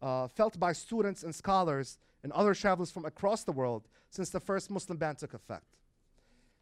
uh, 0.00 0.28
felt 0.28 0.58
by 0.58 0.72
students 0.72 1.22
and 1.22 1.34
scholars 1.34 1.98
and 2.22 2.32
other 2.32 2.54
travelers 2.54 2.90
from 2.90 3.04
across 3.04 3.44
the 3.44 3.52
world 3.52 3.88
since 4.10 4.30
the 4.30 4.40
first 4.40 4.70
Muslim 4.70 4.98
ban 4.98 5.16
took 5.16 5.34
effect. 5.34 5.76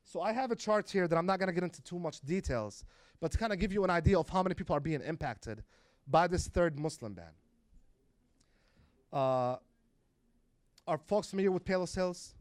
So, 0.04 0.22
I 0.22 0.32
have 0.32 0.50
a 0.50 0.56
chart 0.56 0.90
here 0.90 1.06
that 1.06 1.16
I'm 1.16 1.26
not 1.26 1.38
going 1.38 1.48
to 1.48 1.54
get 1.54 1.64
into 1.64 1.82
too 1.82 1.98
much 1.98 2.20
details, 2.20 2.84
but 3.20 3.30
to 3.32 3.38
kind 3.38 3.52
of 3.52 3.58
give 3.58 3.72
you 3.72 3.84
an 3.84 3.90
idea 3.90 4.18
of 4.18 4.28
how 4.28 4.42
many 4.42 4.54
people 4.54 4.74
are 4.74 4.80
being 4.80 5.02
impacted 5.02 5.62
by 6.06 6.26
this 6.26 6.48
third 6.48 6.78
Muslim 6.78 7.14
ban. 7.14 7.32
Uh, 9.12 9.56
are 10.88 10.98
folks 10.98 11.28
familiar 11.28 11.52
with 11.52 11.64
Palos 11.64 11.94
Hills? 11.94 12.34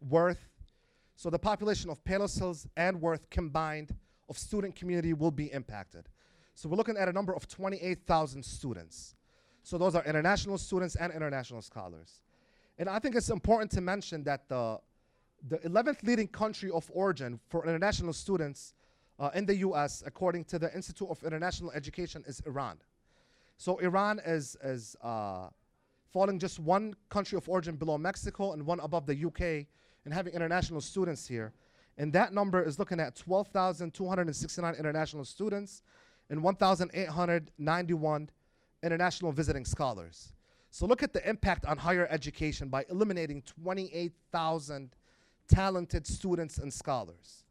Worth. 0.00 0.48
So 1.16 1.28
the 1.28 1.38
population 1.38 1.90
of 1.90 2.02
Palos 2.02 2.34
Hills 2.34 2.66
and 2.76 3.00
Worth 3.00 3.28
combined 3.28 3.94
of 4.28 4.38
student 4.38 4.74
community 4.74 5.12
will 5.12 5.30
be 5.30 5.52
impacted. 5.52 6.08
So 6.54 6.68
we're 6.68 6.76
looking 6.76 6.96
at 6.96 7.08
a 7.08 7.12
number 7.12 7.34
of 7.34 7.46
28,000 7.46 8.42
students. 8.42 9.14
So 9.62 9.76
those 9.76 9.94
are 9.94 10.04
international 10.04 10.56
students 10.56 10.96
and 10.96 11.12
international 11.12 11.60
scholars. 11.60 12.22
And 12.78 12.88
I 12.88 12.98
think 12.98 13.14
it's 13.14 13.28
important 13.30 13.70
to 13.72 13.80
mention 13.80 14.24
that 14.24 14.48
the, 14.48 14.80
the 15.46 15.58
11th 15.58 16.02
leading 16.04 16.28
country 16.28 16.70
of 16.70 16.90
origin 16.94 17.38
for 17.48 17.66
international 17.66 18.12
students 18.12 18.74
uh, 19.18 19.30
in 19.34 19.44
the 19.44 19.56
US, 19.56 20.02
according 20.06 20.44
to 20.44 20.58
the 20.58 20.74
Institute 20.74 21.08
of 21.10 21.22
International 21.22 21.70
Education, 21.72 22.24
is 22.26 22.40
Iran. 22.46 22.78
So 23.58 23.78
Iran 23.78 24.20
is, 24.24 24.56
is 24.62 24.96
uh, 25.02 25.48
falling 26.12 26.38
just 26.38 26.58
one 26.58 26.94
country 27.08 27.36
of 27.36 27.48
origin 27.48 27.76
below 27.76 27.98
Mexico 27.98 28.52
and 28.52 28.64
one 28.64 28.80
above 28.80 29.06
the 29.06 29.24
UK, 29.24 29.66
and 30.04 30.14
having 30.14 30.32
international 30.32 30.80
students 30.80 31.26
here. 31.26 31.52
And 31.98 32.12
that 32.12 32.32
number 32.32 32.62
is 32.62 32.78
looking 32.78 33.00
at 33.00 33.16
12,269 33.16 34.74
international 34.74 35.24
students 35.24 35.82
and 36.30 36.42
1,891 36.42 38.30
international 38.82 39.32
visiting 39.32 39.64
scholars. 39.64 40.32
So 40.70 40.86
look 40.86 41.02
at 41.02 41.12
the 41.12 41.28
impact 41.28 41.66
on 41.66 41.76
higher 41.76 42.06
education 42.10 42.68
by 42.68 42.84
eliminating 42.90 43.42
28,000 43.42 44.94
talented 45.48 46.06
students 46.06 46.58
and 46.58 46.72
scholars. 46.72 47.44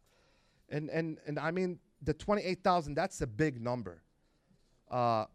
And, 0.70 0.90
and, 0.90 1.18
and 1.28 1.38
I 1.40 1.52
mean, 1.52 1.80
the 2.02 2.14
28,000, 2.14 2.94
that's 2.94 3.22
a 3.22 3.28
big 3.28 3.62
number. 3.62 4.02
Uh, 4.90 5.26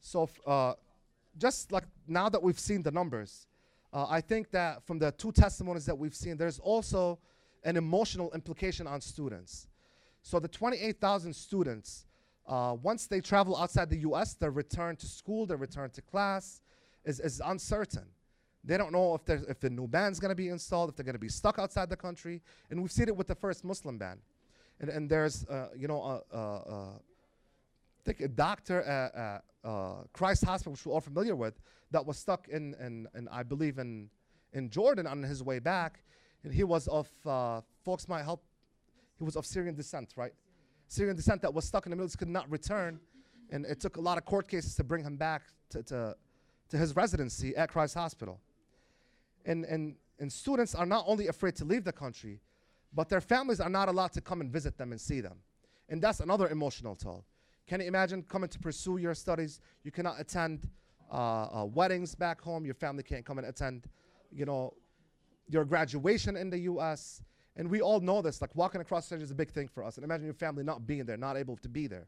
so, 0.00 0.28
uh, 0.46 0.74
just 1.38 1.72
like 1.72 1.84
now 2.06 2.28
that 2.28 2.42
we've 2.42 2.58
seen 2.58 2.82
the 2.82 2.90
numbers, 2.90 3.46
uh, 3.92 4.06
I 4.08 4.20
think 4.20 4.50
that 4.52 4.86
from 4.86 4.98
the 4.98 5.12
two 5.12 5.32
testimonies 5.32 5.86
that 5.86 5.96
we've 5.96 6.14
seen, 6.14 6.36
there's 6.36 6.58
also 6.58 7.18
an 7.64 7.76
emotional 7.76 8.32
implication 8.32 8.86
on 8.86 9.00
students. 9.00 9.68
So 10.22 10.38
the 10.38 10.48
28,000 10.48 11.34
students, 11.34 12.06
uh, 12.46 12.76
once 12.82 13.06
they 13.06 13.20
travel 13.20 13.56
outside 13.56 13.90
the 13.90 13.98
US, 13.98 14.34
their 14.34 14.50
return 14.50 14.96
to 14.96 15.06
school, 15.06 15.46
their 15.46 15.56
return 15.56 15.90
to 15.90 16.02
class 16.02 16.60
is, 17.04 17.20
is 17.20 17.40
uncertain. 17.44 18.06
They 18.64 18.76
don't 18.76 18.92
know 18.92 19.14
if, 19.14 19.28
if 19.28 19.60
the 19.60 19.70
new 19.70 19.88
ban's 19.88 20.20
gonna 20.20 20.34
be 20.34 20.48
installed, 20.48 20.90
if 20.90 20.96
they're 20.96 21.04
gonna 21.04 21.18
be 21.18 21.28
stuck 21.28 21.58
outside 21.58 21.90
the 21.90 21.96
country. 21.96 22.40
And 22.70 22.80
we've 22.80 22.92
seen 22.92 23.08
it 23.08 23.16
with 23.16 23.26
the 23.26 23.34
first 23.34 23.64
Muslim 23.64 23.98
ban. 23.98 24.18
And, 24.80 24.88
and 24.88 25.10
there's, 25.10 25.44
uh, 25.46 25.68
you 25.76 25.88
know, 25.88 26.22
uh, 28.06 28.10
uh, 28.10 28.10
uh 28.10 28.16
think 28.16 28.20
a 28.20 28.28
doctor 28.28 28.82
at 28.82 29.42
uh, 29.64 29.94
Christ 30.12 30.44
Hospital, 30.44 30.72
which 30.72 30.86
we're 30.86 30.94
all 30.94 31.00
familiar 31.00 31.36
with, 31.36 31.60
that 31.90 32.04
was 32.04 32.18
stuck 32.18 32.48
in, 32.48 32.74
in, 32.80 33.06
in, 33.14 33.28
I 33.28 33.42
believe, 33.42 33.78
in, 33.78 34.08
in 34.52 34.70
Jordan 34.70 35.06
on 35.06 35.22
his 35.22 35.42
way 35.42 35.58
back. 35.58 36.02
And 36.44 36.52
he 36.52 36.64
was 36.64 36.88
of, 36.88 37.08
uh, 37.26 37.60
folks 37.84 38.08
might 38.08 38.24
help, 38.24 38.42
he 39.18 39.24
was 39.24 39.36
of 39.36 39.46
Syrian 39.46 39.74
descent, 39.74 40.14
right? 40.16 40.32
Syrian 40.88 41.16
descent 41.16 41.42
that 41.42 41.54
was 41.54 41.64
stuck 41.64 41.86
in 41.86 41.90
the 41.90 41.96
Middle 41.96 42.06
East, 42.06 42.18
could 42.18 42.28
not 42.28 42.50
return. 42.50 42.98
And 43.50 43.66
it 43.66 43.80
took 43.80 43.96
a 43.96 44.00
lot 44.00 44.18
of 44.18 44.24
court 44.24 44.48
cases 44.48 44.74
to 44.76 44.84
bring 44.84 45.04
him 45.04 45.16
back 45.16 45.42
to, 45.70 45.82
to, 45.84 46.16
to 46.70 46.76
his 46.76 46.96
residency 46.96 47.54
at 47.56 47.70
Christ 47.70 47.94
Hospital. 47.94 48.40
And, 49.44 49.64
and, 49.64 49.94
and 50.18 50.32
students 50.32 50.74
are 50.74 50.86
not 50.86 51.04
only 51.06 51.28
afraid 51.28 51.54
to 51.56 51.64
leave 51.64 51.84
the 51.84 51.92
country, 51.92 52.40
but 52.94 53.08
their 53.08 53.20
families 53.20 53.60
are 53.60 53.68
not 53.68 53.88
allowed 53.88 54.12
to 54.12 54.20
come 54.20 54.40
and 54.40 54.50
visit 54.50 54.76
them 54.76 54.92
and 54.92 55.00
see 55.00 55.20
them. 55.20 55.36
And 55.88 56.02
that's 56.02 56.20
another 56.20 56.48
emotional 56.48 56.94
toll. 56.94 57.24
Can 57.66 57.80
you 57.80 57.86
imagine 57.86 58.22
coming 58.22 58.48
to 58.48 58.58
pursue 58.58 58.98
your 58.98 59.14
studies? 59.14 59.60
You 59.84 59.90
cannot 59.90 60.20
attend 60.20 60.68
uh, 61.10 61.16
uh, 61.62 61.64
weddings 61.66 62.14
back 62.14 62.40
home. 62.40 62.64
Your 62.64 62.74
family 62.74 63.02
can't 63.02 63.24
come 63.24 63.38
and 63.38 63.46
attend, 63.46 63.88
you 64.30 64.44
know, 64.44 64.74
your 65.48 65.64
graduation 65.64 66.36
in 66.36 66.50
the 66.50 66.58
U.S. 66.60 67.22
And 67.56 67.68
we 67.68 67.80
all 67.80 68.00
know 68.00 68.22
this. 68.22 68.40
Like 68.40 68.54
walking 68.56 68.80
across 68.80 69.08
the 69.08 69.16
stage 69.16 69.22
is 69.22 69.30
a 69.30 69.34
big 69.34 69.50
thing 69.50 69.68
for 69.68 69.84
us. 69.84 69.96
And 69.96 70.04
imagine 70.04 70.24
your 70.24 70.34
family 70.34 70.64
not 70.64 70.86
being 70.86 71.04
there, 71.04 71.16
not 71.16 71.36
able 71.36 71.56
to 71.58 71.68
be 71.68 71.86
there. 71.86 72.06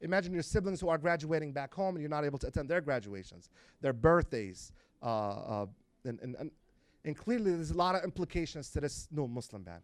Imagine 0.00 0.32
your 0.32 0.42
siblings 0.42 0.80
who 0.80 0.88
are 0.88 0.98
graduating 0.98 1.52
back 1.52 1.72
home 1.72 1.94
and 1.94 2.02
you're 2.02 2.10
not 2.10 2.24
able 2.24 2.38
to 2.38 2.46
attend 2.46 2.68
their 2.68 2.80
graduations, 2.80 3.48
their 3.80 3.92
birthdays, 3.92 4.72
uh, 5.02 5.06
uh, 5.06 5.66
and, 6.04 6.20
and, 6.20 6.36
and, 6.36 6.50
and 7.04 7.16
clearly 7.16 7.52
there's 7.52 7.70
a 7.70 7.76
lot 7.76 7.94
of 7.94 8.04
implications 8.04 8.70
to 8.70 8.80
this 8.80 9.08
no 9.10 9.26
Muslim 9.26 9.62
ban. 9.62 9.80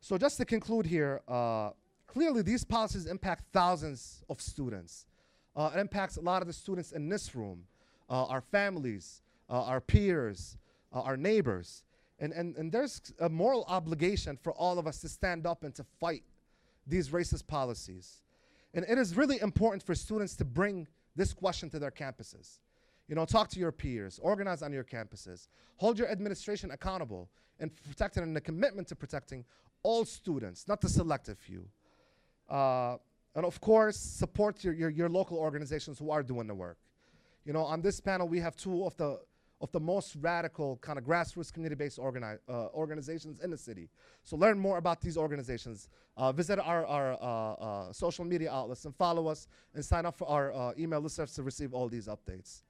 So 0.00 0.16
just 0.16 0.36
to 0.38 0.44
conclude 0.44 0.86
here, 0.86 1.20
uh, 1.28 1.70
clearly 2.08 2.42
these 2.42 2.64
policies 2.64 3.06
impact 3.06 3.44
thousands 3.52 4.24
of 4.28 4.40
students. 4.40 5.06
Uh, 5.54 5.70
it 5.74 5.78
impacts 5.78 6.16
a 6.16 6.20
lot 6.20 6.42
of 6.42 6.48
the 6.48 6.52
students 6.52 6.90
in 6.90 7.08
this 7.08 7.36
room, 7.36 7.62
uh, 8.10 8.24
our 8.24 8.40
families, 8.40 9.22
uh, 9.48 9.62
our 9.62 9.80
peers, 9.80 10.56
uh, 10.92 11.00
our 11.02 11.16
neighbors. 11.16 11.84
And, 12.18 12.32
and, 12.32 12.56
and 12.56 12.72
there's 12.72 13.00
a 13.20 13.28
moral 13.28 13.64
obligation 13.68 14.36
for 14.36 14.52
all 14.52 14.78
of 14.78 14.86
us 14.86 15.00
to 15.02 15.08
stand 15.08 15.46
up 15.46 15.62
and 15.62 15.74
to 15.76 15.84
fight 16.00 16.24
these 16.86 17.10
racist 17.10 17.46
policies. 17.46 18.22
And 18.74 18.84
it 18.88 18.98
is 18.98 19.16
really 19.16 19.40
important 19.40 19.82
for 19.82 19.94
students 19.94 20.34
to 20.36 20.44
bring 20.44 20.88
this 21.14 21.32
question 21.32 21.70
to 21.70 21.78
their 21.78 21.90
campuses. 21.90 22.58
You 23.08 23.14
know, 23.14 23.24
talk 23.24 23.48
to 23.50 23.58
your 23.58 23.72
peers, 23.72 24.18
organize 24.22 24.62
on 24.62 24.72
your 24.72 24.84
campuses, 24.84 25.48
hold 25.76 25.98
your 25.98 26.08
administration 26.08 26.70
accountable, 26.70 27.30
and 27.60 27.70
protect 27.88 28.16
it 28.16 28.22
in 28.22 28.36
a 28.36 28.40
commitment 28.40 28.88
to 28.88 28.96
protecting 28.96 29.44
all 29.82 30.04
students, 30.04 30.68
not 30.68 30.80
the 30.80 30.88
selective 30.88 31.38
few. 31.38 31.64
Uh, 32.48 32.96
and 33.34 33.44
of 33.44 33.60
course, 33.60 33.96
support 33.96 34.64
your, 34.64 34.74
your, 34.74 34.90
your 34.90 35.08
local 35.08 35.38
organizations 35.38 35.98
who 35.98 36.10
are 36.10 36.22
doing 36.22 36.46
the 36.46 36.54
work. 36.54 36.78
You 37.44 37.52
know, 37.52 37.62
on 37.62 37.80
this 37.82 38.00
panel, 38.00 38.28
we 38.28 38.40
have 38.40 38.56
two 38.56 38.84
of 38.84 38.96
the 38.96 39.20
of 39.60 39.72
the 39.72 39.80
most 39.80 40.16
radical 40.20 40.76
kind 40.76 40.98
of 40.98 41.04
grassroots 41.04 41.52
community-based 41.52 41.98
organi- 41.98 42.38
uh, 42.48 42.66
organizations 42.74 43.40
in 43.40 43.50
the 43.50 43.56
city. 43.56 43.88
So 44.22 44.36
learn 44.36 44.58
more 44.58 44.78
about 44.78 45.00
these 45.00 45.16
organizations. 45.16 45.88
Uh, 46.16 46.32
visit 46.32 46.58
our, 46.58 46.86
our 46.86 47.12
uh, 47.14 47.88
uh 47.88 47.92
social 47.92 48.24
media 48.24 48.50
outlets 48.52 48.84
and 48.84 48.94
follow 48.94 49.26
us 49.26 49.48
and 49.74 49.84
sign 49.84 50.06
up 50.06 50.16
for 50.16 50.28
our 50.28 50.52
uh, 50.52 50.72
email 50.78 51.02
listservs 51.02 51.34
to 51.36 51.42
receive 51.42 51.74
all 51.74 51.88
these 51.88 52.06
updates. 52.06 52.62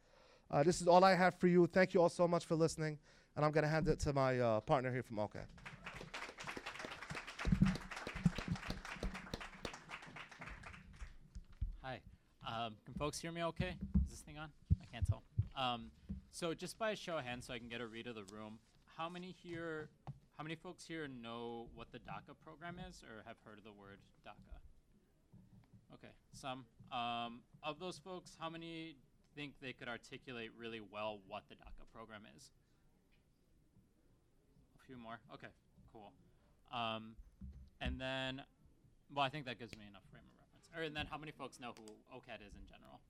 This 0.65 0.81
is 0.81 0.89
all 0.89 1.05
I 1.05 1.15
have 1.15 1.39
for 1.39 1.47
you. 1.47 1.67
Thank 1.67 1.93
you 1.93 2.01
all 2.01 2.09
so 2.09 2.27
much 2.27 2.47
for 2.47 2.55
listening. 2.55 2.99
And 3.37 3.45
I'm 3.45 3.53
going 3.53 3.65
to 3.65 3.71
hand 3.71 3.87
it 3.89 4.01
to 4.01 4.13
my 4.13 4.61
partner 4.61 4.91
here 4.91 5.03
from 5.03 5.19
OCAD. 5.19 5.45
Hi. 11.83 12.01
Um, 12.69 12.75
can 12.85 12.93
folks 12.93 13.19
hear 13.19 13.33
me 13.33 13.43
okay? 13.45 13.77
Is 14.05 14.11
this 14.11 14.21
thing 14.21 14.37
on? 14.37 14.51
I 14.79 14.85
can't 14.93 15.07
tell. 15.07 15.23
Um, 15.57 15.91
so 16.31 16.53
just 16.53 16.79
by 16.79 16.91
a 16.91 16.97
show 16.97 17.17
of 17.17 17.25
hands, 17.25 17.47
so 17.47 17.55
I 17.55 17.59
can 17.59 17.69
get 17.69 17.81
a 17.81 17.87
read 17.87 18.07
of 18.07 18.15
the 18.15 18.25
room, 18.25 18.59
how 18.99 19.09
many 19.09 19.35
here, 19.43 19.89
how 20.37 20.45
many 20.45 20.55
folks 20.55 20.85
here 20.85 21.09
know 21.09 21.69
what 21.75 21.91
the 21.93 21.99
DACA 21.99 22.37
program 22.45 22.77
is 22.87 23.03
or 23.03 23.25
have 23.27 23.37
heard 23.43 23.57
of 23.57 23.65
the 23.65 23.73
word 23.73 24.01
DACA? 24.27 24.59
Okay, 25.95 26.13
some. 26.35 26.67
Um, 26.93 27.41
of 27.63 27.81
those 27.81 27.97
folks, 27.97 28.37
how 28.39 28.51
many 28.51 28.97
think 29.35 29.55
they 29.63 29.73
could 29.73 29.89
articulate 29.89 30.51
really 30.59 30.83
well 30.93 31.21
what 31.27 31.45
the 31.49 31.55
DACA 31.55 31.89
program 31.95 32.21
is? 32.37 32.51
A 34.79 34.85
few 34.85 34.99
more. 34.99 35.21
Okay, 35.33 35.49
cool. 35.91 36.13
Um, 36.71 37.15
and 37.81 37.99
then, 37.99 38.43
well, 39.15 39.25
I 39.25 39.31
think 39.31 39.47
that 39.47 39.59
gives 39.59 39.73
me 39.73 39.87
enough 39.89 40.03
frame 40.11 40.25
of. 40.29 40.38
Or, 40.77 40.83
and 40.83 40.95
then, 40.95 41.07
how 41.11 41.19
many 41.19 41.33
folks 41.33 41.61
know 41.61 41.73
who 41.77 41.85
OCAD 42.15 42.45
is 42.47 42.55
in 42.55 42.67
general? 42.69 43.01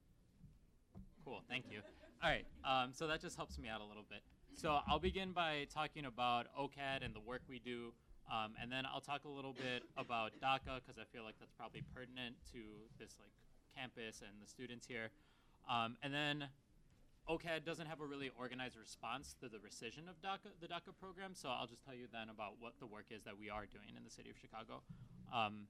Cool, 1.24 1.42
thank 1.48 1.66
you. 1.70 1.80
All 2.22 2.30
right, 2.30 2.46
um, 2.64 2.90
so 2.92 3.06
that 3.06 3.20
just 3.20 3.36
helps 3.36 3.58
me 3.58 3.68
out 3.68 3.80
a 3.80 3.84
little 3.84 4.04
bit. 4.08 4.22
So 4.54 4.78
I'll 4.88 4.98
begin 4.98 5.32
by 5.32 5.66
talking 5.72 6.06
about 6.06 6.46
OCAD 6.58 7.04
and 7.04 7.14
the 7.14 7.20
work 7.20 7.42
we 7.48 7.58
do, 7.58 7.92
um, 8.26 8.54
and 8.60 8.72
then 8.72 8.84
I'll 8.86 9.00
talk 9.00 9.24
a 9.24 9.28
little 9.28 9.52
bit 9.52 9.82
about 9.96 10.32
DACA 10.42 10.82
because 10.82 10.98
I 10.98 11.04
feel 11.12 11.22
like 11.22 11.34
that's 11.38 11.52
probably 11.52 11.82
pertinent 11.94 12.34
to 12.52 12.60
this 12.98 13.18
like 13.20 13.30
campus 13.76 14.22
and 14.22 14.34
the 14.42 14.48
students 14.48 14.86
here. 14.86 15.10
Um, 15.70 15.96
and 16.02 16.12
then 16.12 16.48
OCAD 17.28 17.64
doesn't 17.64 17.86
have 17.86 18.00
a 18.00 18.06
really 18.06 18.30
organized 18.38 18.76
response 18.76 19.36
to 19.38 19.48
the 19.48 19.58
rescission 19.58 20.08
of 20.08 20.16
DACA, 20.24 20.48
the 20.60 20.66
DACA 20.66 20.96
program, 20.98 21.34
so 21.34 21.50
I'll 21.50 21.68
just 21.68 21.84
tell 21.84 21.94
you 21.94 22.08
then 22.10 22.30
about 22.32 22.56
what 22.58 22.72
the 22.80 22.86
work 22.86 23.12
is 23.12 23.22
that 23.24 23.38
we 23.38 23.50
are 23.50 23.66
doing 23.68 23.94
in 23.96 24.02
the 24.02 24.10
city 24.10 24.30
of 24.30 24.36
Chicago. 24.40 24.80
Um, 25.28 25.68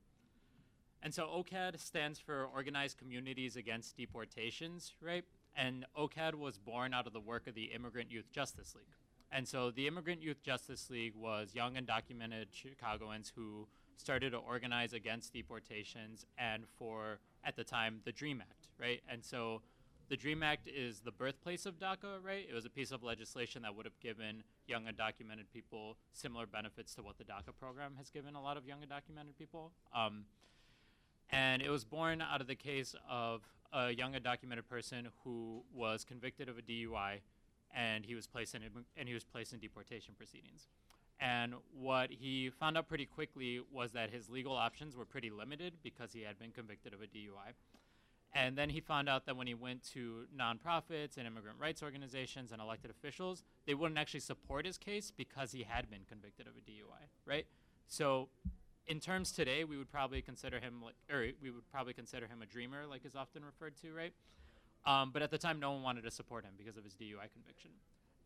and 1.03 1.15
so 1.15 1.25
OCAD 1.27 1.79
stands 1.81 2.19
for 2.19 2.47
Organized 2.55 2.99
Communities 2.99 3.57
Against 3.57 3.97
Deportations, 3.97 4.95
right? 5.01 5.25
And 5.57 5.87
OCAD 5.97 6.35
was 6.35 6.59
born 6.59 6.93
out 6.93 7.07
of 7.07 7.13
the 7.13 7.21
work 7.21 7.47
of 7.47 7.55
the 7.55 7.65
Immigrant 7.65 8.11
Youth 8.11 8.31
Justice 8.33 8.75
League. 8.75 8.85
And 9.31 9.47
so 9.47 9.71
the 9.71 9.87
Immigrant 9.87 10.23
Youth 10.23 10.43
Justice 10.43 10.89
League 10.91 11.15
was 11.15 11.55
young 11.55 11.75
undocumented 11.75 12.47
Chicagoans 12.53 13.33
who 13.35 13.69
started 13.97 14.31
to 14.31 14.39
organize 14.39 14.93
against 14.93 15.33
deportations 15.33 16.25
and 16.39 16.65
for, 16.79 17.19
at 17.45 17.57
the 17.57 17.65
time, 17.65 18.01
the 18.05 18.13
DREAM 18.13 18.41
Act, 18.41 18.69
right? 18.81 19.01
And 19.11 19.25
so 19.25 19.61
the 20.09 20.17
DREAM 20.17 20.43
Act 20.43 20.69
is 20.69 21.01
the 21.01 21.13
birthplace 21.13 21.67
of 21.67 21.79
DACA, 21.79 22.23
right? 22.23 22.47
It 22.49 22.55
was 22.55 22.65
a 22.65 22.71
piece 22.71 22.91
of 22.91 23.03
legislation 23.03 23.63
that 23.63 23.75
would 23.75 23.85
have 23.85 23.99
given 24.01 24.43
young 24.67 24.85
undocumented 24.85 25.51
people 25.53 25.97
similar 26.13 26.47
benefits 26.47 26.95
to 26.95 27.03
what 27.03 27.19
the 27.19 27.25
DACA 27.25 27.55
program 27.59 27.95
has 27.99 28.09
given 28.09 28.35
a 28.35 28.43
lot 28.43 28.57
of 28.57 28.67
young 28.67 28.79
undocumented 28.79 29.37
people. 29.37 29.73
Um, 29.95 30.25
and 31.31 31.63
it 31.63 31.71
was 31.71 31.85
born 31.85 32.23
out 32.23 32.41
of 32.41 32.47
the 32.47 32.55
case 32.55 32.95
of 33.09 33.43
a 33.73 33.91
young 33.91 34.15
undocumented 34.15 34.67
person 34.69 35.09
who 35.25 35.63
was 35.75 36.05
convicted 36.05 36.49
of 36.49 36.59
a 36.59 36.63
DUI, 36.63 37.21
and 37.75 38.05
he 38.05 38.15
was 38.15 38.27
placed 38.27 38.55
in 38.55 38.63
and 38.97 39.09
he 39.09 39.15
was 39.15 39.25
placed 39.25 39.53
in 39.53 39.61
deportation 39.61 40.15
proceedings. 40.17 40.69
And 41.21 41.55
what 41.77 42.11
he 42.11 42.51
found 42.51 42.79
out 42.79 42.89
pretty 42.89 43.07
quickly 43.07 43.61
was 43.73 43.93
that 43.93 44.11
his 44.11 44.31
legal 44.31 44.55
options 44.55 44.97
were 44.97 45.05
pretty 45.05 45.31
limited 45.31 45.75
because 45.83 46.13
he 46.13 46.23
had 46.23 46.39
been 46.39 46.53
convicted 46.53 46.95
of 46.95 47.03
a 47.03 47.07
DUI. 47.07 47.55
And 48.35 48.57
then 48.57 48.71
he 48.71 48.81
found 48.81 49.09
out 49.09 49.27
that 49.27 49.37
when 49.37 49.47
he 49.47 49.55
went 49.55 49.83
to 49.95 50.27
nonprofits 50.39 51.17
and 51.17 51.27
immigrant 51.27 51.59
rights 51.59 51.83
organizations 51.83 52.53
and 52.53 52.61
elected 52.61 52.91
officials, 52.91 53.43
they 53.67 53.75
wouldn't 53.75 53.99
actually 53.99 54.21
support 54.21 54.65
his 54.67 54.79
case 54.79 55.11
because 55.15 55.53
he 55.53 55.65
had 55.65 55.91
been 55.91 56.03
convicted 56.09 56.47
of 56.47 56.53
a 56.53 56.61
DUI, 56.61 57.09
right? 57.25 57.47
So 57.89 58.29
in 58.89 59.01
terms 59.01 59.33
today, 59.33 59.65
we 59.65 59.77
would 59.77 59.91
probably 59.91 60.23
consider 60.23 60.59
him 60.59 60.83
like, 60.83 60.95
or 61.11 61.27
we 61.43 61.51
would 61.51 61.71
probably 61.71 61.93
consider 61.93 62.27
him 62.27 62.43
a 62.43 62.47
dreamer, 62.47 62.87
like 62.89 63.05
is 63.05 63.15
often 63.15 63.45
referred 63.45 63.77
to, 63.83 63.93
right? 63.93 64.13
Um, 64.87 65.11
but 65.13 65.21
at 65.23 65.31
the 65.31 65.39
time, 65.39 65.61
no 65.61 65.73
one 65.73 65.83
wanted 65.83 66.05
to 66.05 66.11
support 66.11 66.45
him 66.45 66.53
because 66.57 66.77
of 66.77 66.85
his 66.85 66.95
DUI 66.95 67.31
conviction. 67.33 67.71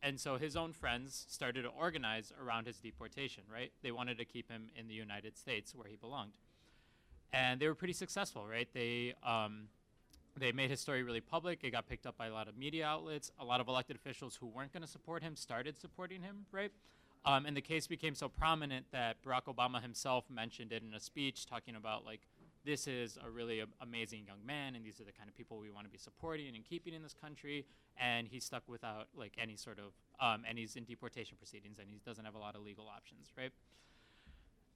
And 0.02 0.18
so 0.18 0.36
his 0.36 0.56
own 0.56 0.72
friends 0.72 1.26
started 1.28 1.62
to 1.62 1.68
organize 1.68 2.32
around 2.40 2.66
his 2.66 2.78
deportation, 2.78 3.42
right? 3.52 3.72
They 3.82 3.92
wanted 3.92 4.18
to 4.18 4.24
keep 4.24 4.50
him 4.50 4.68
in 4.76 4.88
the 4.88 4.94
United 4.94 5.36
States 5.36 5.74
where 5.74 5.88
he 5.88 5.96
belonged. 5.96 6.32
And 7.32 7.60
they 7.60 7.66
were 7.66 7.74
pretty 7.74 7.94
successful, 7.94 8.46
right? 8.46 8.68
They, 8.74 9.14
um, 9.24 9.68
they 10.36 10.52
made 10.52 10.70
his 10.70 10.80
story 10.80 11.02
really 11.02 11.20
public. 11.20 11.60
It 11.62 11.70
got 11.70 11.88
picked 11.88 12.06
up 12.06 12.16
by 12.16 12.26
a 12.26 12.32
lot 12.32 12.48
of 12.48 12.56
media 12.56 12.86
outlets. 12.86 13.30
A 13.38 13.44
lot 13.44 13.60
of 13.60 13.68
elected 13.68 13.96
officials 13.96 14.36
who 14.36 14.46
weren't 14.46 14.72
going 14.72 14.82
to 14.82 14.88
support 14.88 15.22
him 15.22 15.36
started 15.36 15.78
supporting 15.80 16.22
him, 16.22 16.46
right? 16.52 16.72
Um, 17.24 17.46
and 17.46 17.56
the 17.56 17.62
case 17.62 17.86
became 17.86 18.14
so 18.14 18.28
prominent 18.28 18.86
that 18.90 19.22
Barack 19.22 19.44
Obama 19.44 19.80
himself 19.80 20.24
mentioned 20.28 20.72
it 20.72 20.82
in 20.82 20.92
a 20.94 21.00
speech 21.00 21.46
talking 21.46 21.76
about 21.76 22.04
like 22.04 22.20
this 22.64 22.86
is 22.86 23.18
a 23.24 23.30
really 23.30 23.60
a- 23.60 23.66
amazing 23.80 24.24
young 24.26 24.44
man 24.44 24.74
and 24.74 24.84
these 24.84 25.00
are 25.00 25.04
the 25.04 25.12
kind 25.12 25.28
of 25.28 25.36
people 25.36 25.58
we 25.58 25.70
want 25.70 25.86
to 25.86 25.90
be 25.90 25.98
supporting 25.98 26.54
and 26.54 26.64
keeping 26.64 26.94
in 26.94 27.02
this 27.02 27.14
country 27.14 27.64
and 28.00 28.26
he's 28.28 28.44
stuck 28.44 28.62
without 28.68 29.06
like 29.16 29.32
any 29.40 29.56
sort 29.56 29.78
of 29.78 29.92
um, 30.20 30.42
and 30.48 30.58
he's 30.58 30.74
in 30.74 30.84
deportation 30.84 31.36
proceedings 31.36 31.78
and 31.78 31.88
he 31.88 32.00
doesn't 32.04 32.24
have 32.24 32.34
a 32.34 32.38
lot 32.38 32.56
of 32.56 32.62
legal 32.62 32.88
options 32.88 33.32
right 33.36 33.52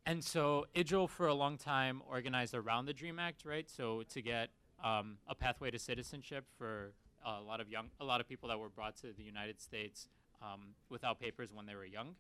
and 0.07 0.23
so 0.23 0.67
IJL 0.77 1.11
for 1.11 1.27
a 1.27 1.35
long 1.35 1.59
time 1.59 2.01
organized 2.09 2.55
around 2.55 2.87
the 2.87 2.93
DREAM 2.93 3.19
Act, 3.19 3.45
right? 3.45 3.69
So 3.69 4.05
to 4.11 4.23
get 4.23 4.51
um, 4.83 5.17
a 5.29 5.35
pathway 5.35 5.73
to 5.73 5.81
citizenship 5.81 6.45
for 6.57 6.93
a 7.27 7.41
lot 7.43 7.61
of 7.61 7.69
young, 7.69 7.91
a 8.01 8.05
lot 8.05 8.21
of 8.21 8.29
people 8.29 8.49
that 8.51 8.59
were 8.59 8.69
brought 8.69 8.97
to 8.99 9.09
the 9.17 9.25
United 9.25 9.61
States 9.61 10.09
um, 10.41 10.75
without 10.91 11.19
papers 11.19 11.49
when 11.53 11.67
they 11.67 11.75
were 11.75 11.85
young. 11.85 12.15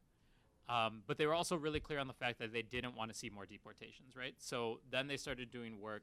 Um, 0.68 1.02
but 1.06 1.16
they 1.16 1.26
were 1.26 1.34
also 1.34 1.56
really 1.56 1.78
clear 1.80 1.98
on 1.98 2.08
the 2.08 2.12
fact 2.12 2.38
that 2.40 2.52
they 2.52 2.62
didn't 2.62 2.96
want 2.96 3.12
to 3.12 3.16
see 3.16 3.30
more 3.30 3.46
deportations, 3.46 4.16
right? 4.16 4.34
So 4.38 4.80
then 4.90 5.06
they 5.06 5.16
started 5.16 5.50
doing 5.50 5.80
work 5.80 6.02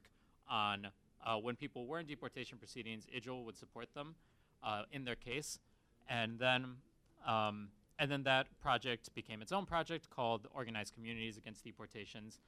on 0.49 0.87
uh, 1.25 1.37
when 1.37 1.55
people 1.55 1.85
were 1.85 1.99
in 1.99 2.05
deportation 2.05 2.57
proceedings, 2.57 3.05
IJL 3.13 3.43
would 3.45 3.57
support 3.57 3.93
them 3.93 4.15
uh, 4.63 4.83
in 4.91 5.05
their 5.05 5.15
case, 5.15 5.59
and 6.09 6.39
then 6.39 6.75
um, 7.25 7.69
and 7.99 8.11
then 8.11 8.23
that 8.23 8.47
project 8.61 9.13
became 9.13 9.41
its 9.41 9.51
own 9.51 9.65
project 9.65 10.09
called 10.09 10.47
Organized 10.53 10.93
Communities 10.93 11.37
Against 11.37 11.63
Deportations. 11.63 12.39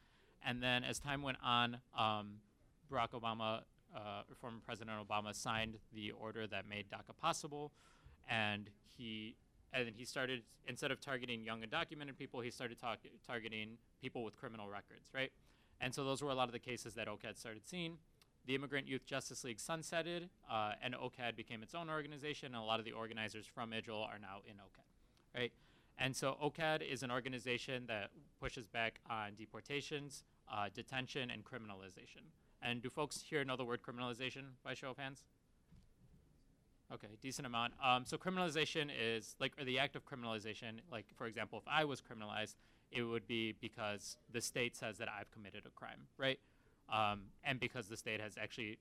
And 0.46 0.62
then 0.62 0.84
as 0.84 1.00
time 1.00 1.22
went 1.22 1.38
on, 1.44 1.78
um, 1.98 2.40
Barack 2.92 3.12
Obama, 3.12 3.62
uh, 3.96 4.24
former 4.40 4.60
President 4.66 4.98
Obama, 5.08 5.34
signed 5.34 5.78
the 5.94 6.12
order 6.12 6.46
that 6.48 6.68
made 6.68 6.88
DACA 6.90 7.16
possible, 7.20 7.72
and 8.30 8.70
he 8.98 9.36
and 9.74 9.90
he 9.96 10.06
started 10.06 10.44
instead 10.68 10.92
of 10.92 11.00
targeting 11.00 11.44
young 11.44 11.62
undocumented 11.62 12.18
people, 12.18 12.42
he 12.42 12.52
started 12.52 12.78
targeting 13.26 13.78
people 14.02 14.24
with 14.24 14.36
criminal 14.36 14.70
records, 14.70 15.10
right? 15.14 15.32
And 15.82 15.94
so 15.94 16.04
those 16.04 16.22
were 16.22 16.30
a 16.30 16.36
lot 16.36 16.48
of 16.48 16.54
the 16.54 16.60
cases 16.60 16.94
that 16.96 17.08
OCAD 17.08 17.38
started 17.38 17.68
seeing. 17.68 17.98
The 18.46 18.56
Immigrant 18.56 18.88
Youth 18.88 19.06
Justice 19.06 19.44
League 19.44 19.58
sunsetted, 19.58 20.30
uh, 20.50 20.74
and 20.82 20.94
OCAD 20.94 21.36
became 21.36 21.64
its 21.64 21.74
own 21.74 21.90
organization, 21.90 22.54
and 22.54 22.64
a 22.64 22.66
lot 22.66 22.80
of 22.80 22.86
the 22.86 22.92
organizers 22.92 23.46
from 23.46 23.72
IJL 23.72 24.08
are 24.08 24.20
now 24.20 24.42
in 24.48 24.56
OCAD, 24.56 25.40
right? 25.40 25.52
And 25.98 26.16
so 26.16 26.38
OCAD 26.44 26.88
is 26.88 27.04
an 27.04 27.12
organization 27.12 27.86
that 27.88 28.12
pushes 28.40 28.68
back 28.68 29.00
on 29.10 29.32
deportations, 29.36 30.24
uh, 30.52 30.68
detention, 30.74 31.32
and 31.32 31.44
criminalization. 31.44 32.24
And 32.62 32.82
do 32.82 32.90
folks 32.90 33.24
here 33.28 33.44
know 33.44 33.56
the 33.56 33.66
word 33.66 33.82
criminalization 33.82 34.44
by 34.64 34.74
show 34.74 34.92
of 34.92 34.98
hands? 34.98 35.24
Okay, 36.94 37.08
decent 37.22 37.48
amount. 37.48 37.74
Um, 37.84 38.06
so 38.06 38.18
criminalization 38.18 38.90
is 38.96 39.36
like, 39.40 39.54
or 39.60 39.66
the 39.66 39.80
act 39.80 39.96
of 39.96 40.06
criminalization, 40.06 40.80
like 40.92 41.06
for 41.16 41.26
example, 41.26 41.58
if 41.58 41.68
I 41.68 41.84
was 41.84 42.02
criminalized, 42.02 42.56
it 42.92 43.02
would 43.02 43.28
be 43.28 43.56
because 43.60 44.18
the 44.32 44.40
state 44.40 44.76
says 44.76 44.98
that 45.00 45.08
I've 45.10 45.32
committed 45.32 45.64
a 45.66 45.72
crime, 45.72 46.08
right? 46.18 46.40
Um, 46.94 47.24
and 47.44 47.60
because 47.60 47.88
the 47.88 47.98
state 47.98 48.22
has 48.22 48.38
actually 48.40 48.78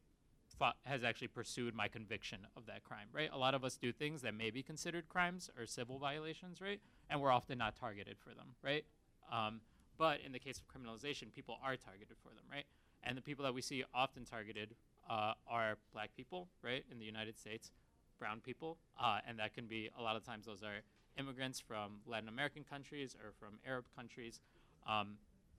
fought, 0.58 0.76
has 0.82 1.02
actually 1.02 1.28
pursued 1.28 1.74
my 1.74 1.88
conviction 1.88 2.40
of 2.56 2.66
that 2.66 2.84
crime, 2.84 3.08
right? 3.12 3.30
A 3.32 3.38
lot 3.38 3.54
of 3.54 3.64
us 3.64 3.76
do 3.76 3.90
things 3.90 4.20
that 4.22 4.34
may 4.34 4.50
be 4.50 4.62
considered 4.62 5.08
crimes 5.08 5.50
or 5.58 5.66
civil 5.66 5.98
violations, 5.98 6.60
right? 6.60 6.80
And 7.08 7.20
we're 7.20 7.32
often 7.32 7.58
not 7.58 7.74
targeted 7.76 8.18
for 8.18 8.30
them, 8.30 8.54
right? 8.62 8.84
Um, 9.32 9.60
but 9.96 10.20
in 10.24 10.32
the 10.32 10.38
case 10.38 10.60
of 10.60 10.68
criminalization, 10.68 11.32
people 11.34 11.58
are 11.62 11.76
targeted 11.76 12.16
for 12.22 12.28
them, 12.28 12.44
right? 12.50 12.66
And 13.02 13.16
the 13.16 13.22
people 13.22 13.44
that 13.44 13.54
we 13.54 13.62
see 13.62 13.84
often 13.94 14.24
targeted 14.24 14.74
uh, 15.08 15.32
are 15.48 15.76
black 15.92 16.10
people, 16.16 16.48
right, 16.62 16.84
in 16.90 16.98
the 16.98 17.04
United 17.04 17.38
States, 17.38 17.70
brown 18.18 18.40
people, 18.40 18.78
uh, 19.00 19.18
and 19.26 19.38
that 19.38 19.54
can 19.54 19.66
be 19.66 19.90
a 19.98 20.02
lot 20.02 20.16
of 20.16 20.24
times 20.24 20.46
those 20.46 20.62
are 20.62 20.82
immigrants 21.18 21.60
from 21.60 22.00
Latin 22.06 22.28
American 22.28 22.64
countries 22.64 23.16
or 23.22 23.32
from 23.38 23.58
Arab 23.66 23.84
countries. 23.96 24.40
Um, 24.88 25.16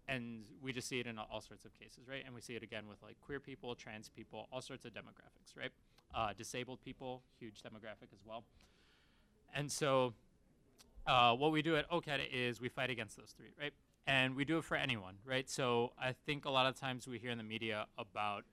and 0.08 0.44
we 0.62 0.72
just 0.72 0.88
see 0.88 1.00
it 1.00 1.08
in 1.08 1.18
all 1.18 1.42
sorts 1.42 1.66
of 1.66 1.74
cases, 1.74 2.08
right? 2.08 2.22
And 2.26 2.36
we 2.36 2.42
see 2.42 2.54
it 2.54 2.64
again 2.64 2.88
with 2.88 3.02
like 3.02 3.16
queer 3.26 3.40
people, 3.40 3.74
trans 3.76 4.10
people, 4.10 4.48
all 4.52 4.62
sorts 4.62 4.86
of 4.86 4.94
demographics, 4.94 5.58
right? 5.58 5.72
Uh, 6.14 6.34
disabled 6.38 6.80
people, 6.82 7.24
huge 7.40 7.62
demographic 7.64 8.14
as 8.14 8.20
well. 8.26 8.44
And 9.54 9.72
so, 9.72 10.14
uh, 11.08 11.34
what 11.34 11.52
we 11.52 11.62
do 11.62 11.76
at 11.76 11.90
OCAD 11.90 12.20
is 12.32 12.62
we 12.62 12.70
fight 12.70 12.90
against 12.90 13.18
those 13.18 13.34
three, 13.36 13.50
right? 13.60 13.74
And 14.08 14.36
we 14.36 14.46
do 14.46 14.60
it 14.60 14.64
for 14.64 14.76
anyone, 14.76 15.16
right? 15.26 15.50
So 15.50 15.94
I 16.00 16.14
think 16.26 16.46
a 16.46 16.50
lot 16.50 16.68
of 16.68 16.80
times 16.80 17.08
we 17.08 17.18
hear 17.18 17.32
in 17.32 17.38
the 17.38 17.44
media 17.44 17.88
about 17.98 18.44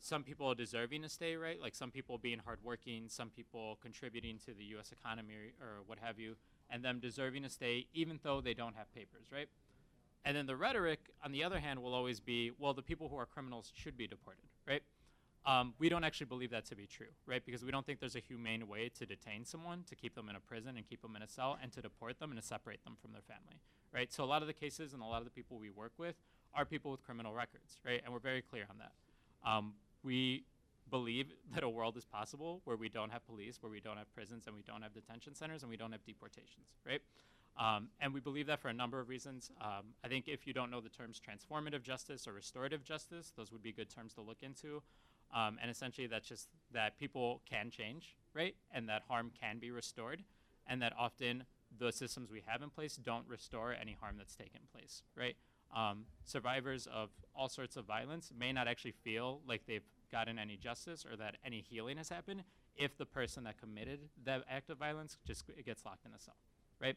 some 0.00 0.22
people 0.22 0.46
are 0.46 0.54
deserving 0.54 1.02
to 1.02 1.08
stay, 1.08 1.36
right? 1.36 1.60
Like 1.60 1.74
some 1.74 1.90
people 1.90 2.16
being 2.18 2.40
hardworking, 2.44 3.04
some 3.08 3.28
people 3.28 3.78
contributing 3.82 4.38
to 4.46 4.54
the 4.54 4.64
U.S. 4.76 4.92
economy 4.92 5.34
or, 5.60 5.82
what 5.86 5.98
have 5.98 6.18
you, 6.18 6.36
and 6.70 6.82
them 6.82 7.00
deserving 7.00 7.42
to 7.42 7.50
stay 7.50 7.86
even 7.92 8.18
though 8.22 8.40
they 8.40 8.54
don't 8.54 8.76
have 8.76 8.92
papers, 8.94 9.26
right? 9.30 9.48
And 10.24 10.36
then 10.36 10.46
the 10.46 10.56
rhetoric, 10.56 11.00
on 11.24 11.32
the 11.32 11.44
other 11.44 11.60
hand, 11.60 11.82
will 11.82 11.94
always 11.94 12.20
be, 12.20 12.50
well, 12.58 12.74
the 12.74 12.82
people 12.82 13.08
who 13.08 13.16
are 13.16 13.26
criminals 13.26 13.72
should 13.74 13.96
be 13.96 14.06
deported, 14.06 14.44
right? 14.66 14.82
Um, 15.46 15.74
we 15.78 15.88
don't 15.88 16.04
actually 16.04 16.26
believe 16.26 16.50
that 16.50 16.66
to 16.66 16.76
be 16.76 16.86
true, 16.86 17.06
right? 17.26 17.42
Because 17.44 17.64
we 17.64 17.70
don't 17.70 17.86
think 17.86 18.00
there's 18.00 18.16
a 18.16 18.20
humane 18.20 18.68
way 18.68 18.90
to 18.98 19.06
detain 19.06 19.44
someone, 19.44 19.84
to 19.88 19.94
keep 19.94 20.14
them 20.14 20.28
in 20.28 20.36
a 20.36 20.40
prison 20.40 20.76
and 20.76 20.86
keep 20.86 21.00
them 21.00 21.16
in 21.16 21.22
a 21.22 21.28
cell, 21.28 21.58
and 21.62 21.72
to 21.72 21.80
deport 21.80 22.18
them 22.18 22.30
and 22.30 22.40
to 22.40 22.46
separate 22.46 22.84
them 22.84 22.96
from 23.00 23.12
their 23.12 23.22
family, 23.22 23.60
right? 23.92 24.12
So 24.12 24.22
a 24.22 24.26
lot 24.26 24.42
of 24.42 24.48
the 24.48 24.54
cases 24.54 24.92
and 24.92 25.02
a 25.02 25.06
lot 25.06 25.18
of 25.18 25.24
the 25.24 25.30
people 25.30 25.58
we 25.58 25.70
work 25.70 25.92
with 25.96 26.16
are 26.54 26.64
people 26.64 26.90
with 26.90 27.02
criminal 27.02 27.32
records, 27.32 27.80
right? 27.84 28.02
And 28.04 28.12
we're 28.12 28.20
very 28.20 28.42
clear 28.42 28.66
on 28.68 28.76
that. 28.78 28.92
Um, 29.48 29.72
we 30.02 30.44
believe 30.90 31.32
that 31.54 31.62
a 31.62 31.68
world 31.68 31.96
is 31.96 32.04
possible 32.04 32.60
where 32.64 32.76
we 32.76 32.88
don't 32.88 33.10
have 33.10 33.24
police, 33.26 33.62
where 33.62 33.70
we 33.70 33.80
don't 33.80 33.96
have 33.96 34.12
prisons, 34.14 34.46
and 34.46 34.56
we 34.56 34.62
don't 34.62 34.82
have 34.82 34.92
detention 34.92 35.34
centers, 35.34 35.62
and 35.62 35.70
we 35.70 35.76
don't 35.76 35.92
have 35.92 36.04
deportations, 36.04 36.66
right? 36.86 37.00
Um, 37.58 37.88
and 38.00 38.14
we 38.14 38.20
believe 38.20 38.46
that 38.46 38.60
for 38.60 38.68
a 38.68 38.72
number 38.72 39.00
of 39.00 39.08
reasons. 39.08 39.50
Um, 39.60 39.94
I 40.04 40.08
think 40.08 40.28
if 40.28 40.46
you 40.46 40.52
don't 40.52 40.70
know 40.70 40.80
the 40.80 40.88
terms 40.88 41.20
transformative 41.20 41.82
justice 41.82 42.26
or 42.26 42.32
restorative 42.32 42.84
justice, 42.84 43.32
those 43.36 43.52
would 43.52 43.62
be 43.62 43.72
good 43.72 43.90
terms 43.90 44.14
to 44.14 44.20
look 44.20 44.38
into. 44.42 44.82
Um, 45.34 45.58
and 45.60 45.70
essentially, 45.70 46.06
that's 46.06 46.28
just 46.28 46.48
that 46.72 46.98
people 46.98 47.40
can 47.48 47.70
change, 47.70 48.16
right? 48.34 48.54
And 48.72 48.88
that 48.88 49.02
harm 49.08 49.30
can 49.40 49.58
be 49.58 49.70
restored, 49.70 50.24
and 50.66 50.82
that 50.82 50.92
often 50.98 51.44
the 51.78 51.92
systems 51.92 52.30
we 52.30 52.42
have 52.46 52.62
in 52.62 52.70
place 52.70 52.96
don't 52.96 53.28
restore 53.28 53.72
any 53.72 53.96
harm 54.00 54.16
that's 54.18 54.34
taken 54.34 54.60
place, 54.72 55.02
right? 55.16 55.36
Um, 55.74 56.04
survivors 56.24 56.88
of 56.92 57.10
all 57.34 57.48
sorts 57.48 57.76
of 57.76 57.84
violence 57.84 58.32
may 58.36 58.52
not 58.52 58.66
actually 58.66 58.94
feel 59.04 59.40
like 59.46 59.62
they've 59.66 59.84
gotten 60.10 60.38
any 60.38 60.56
justice 60.56 61.06
or 61.08 61.16
that 61.16 61.36
any 61.44 61.60
healing 61.60 61.96
has 61.96 62.08
happened 62.08 62.42
if 62.76 62.96
the 62.96 63.06
person 63.06 63.44
that 63.44 63.60
committed 63.60 64.00
that 64.24 64.42
act 64.50 64.70
of 64.70 64.78
violence 64.78 65.18
just 65.26 65.44
gets 65.64 65.84
locked 65.84 66.04
in 66.04 66.12
a 66.12 66.18
cell, 66.18 66.36
right? 66.80 66.96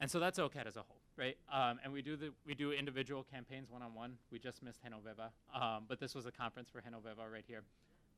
And 0.00 0.10
so 0.10 0.20
that's 0.20 0.38
OCAD 0.38 0.66
as 0.66 0.76
a 0.76 0.80
whole, 0.80 1.00
right? 1.16 1.36
Um, 1.52 1.78
and 1.82 1.92
we 1.92 2.02
do 2.02 2.16
the 2.16 2.30
we 2.46 2.54
do 2.54 2.72
individual 2.72 3.24
campaigns 3.24 3.70
one 3.70 3.82
on 3.82 3.94
one. 3.94 4.14
We 4.30 4.38
just 4.38 4.62
missed 4.62 4.80
Genoveva, 4.84 5.30
um, 5.54 5.84
but 5.88 6.00
this 6.00 6.14
was 6.14 6.26
a 6.26 6.32
conference 6.32 6.68
for 6.68 6.80
Genoveva 6.80 7.30
right 7.32 7.44
here, 7.46 7.62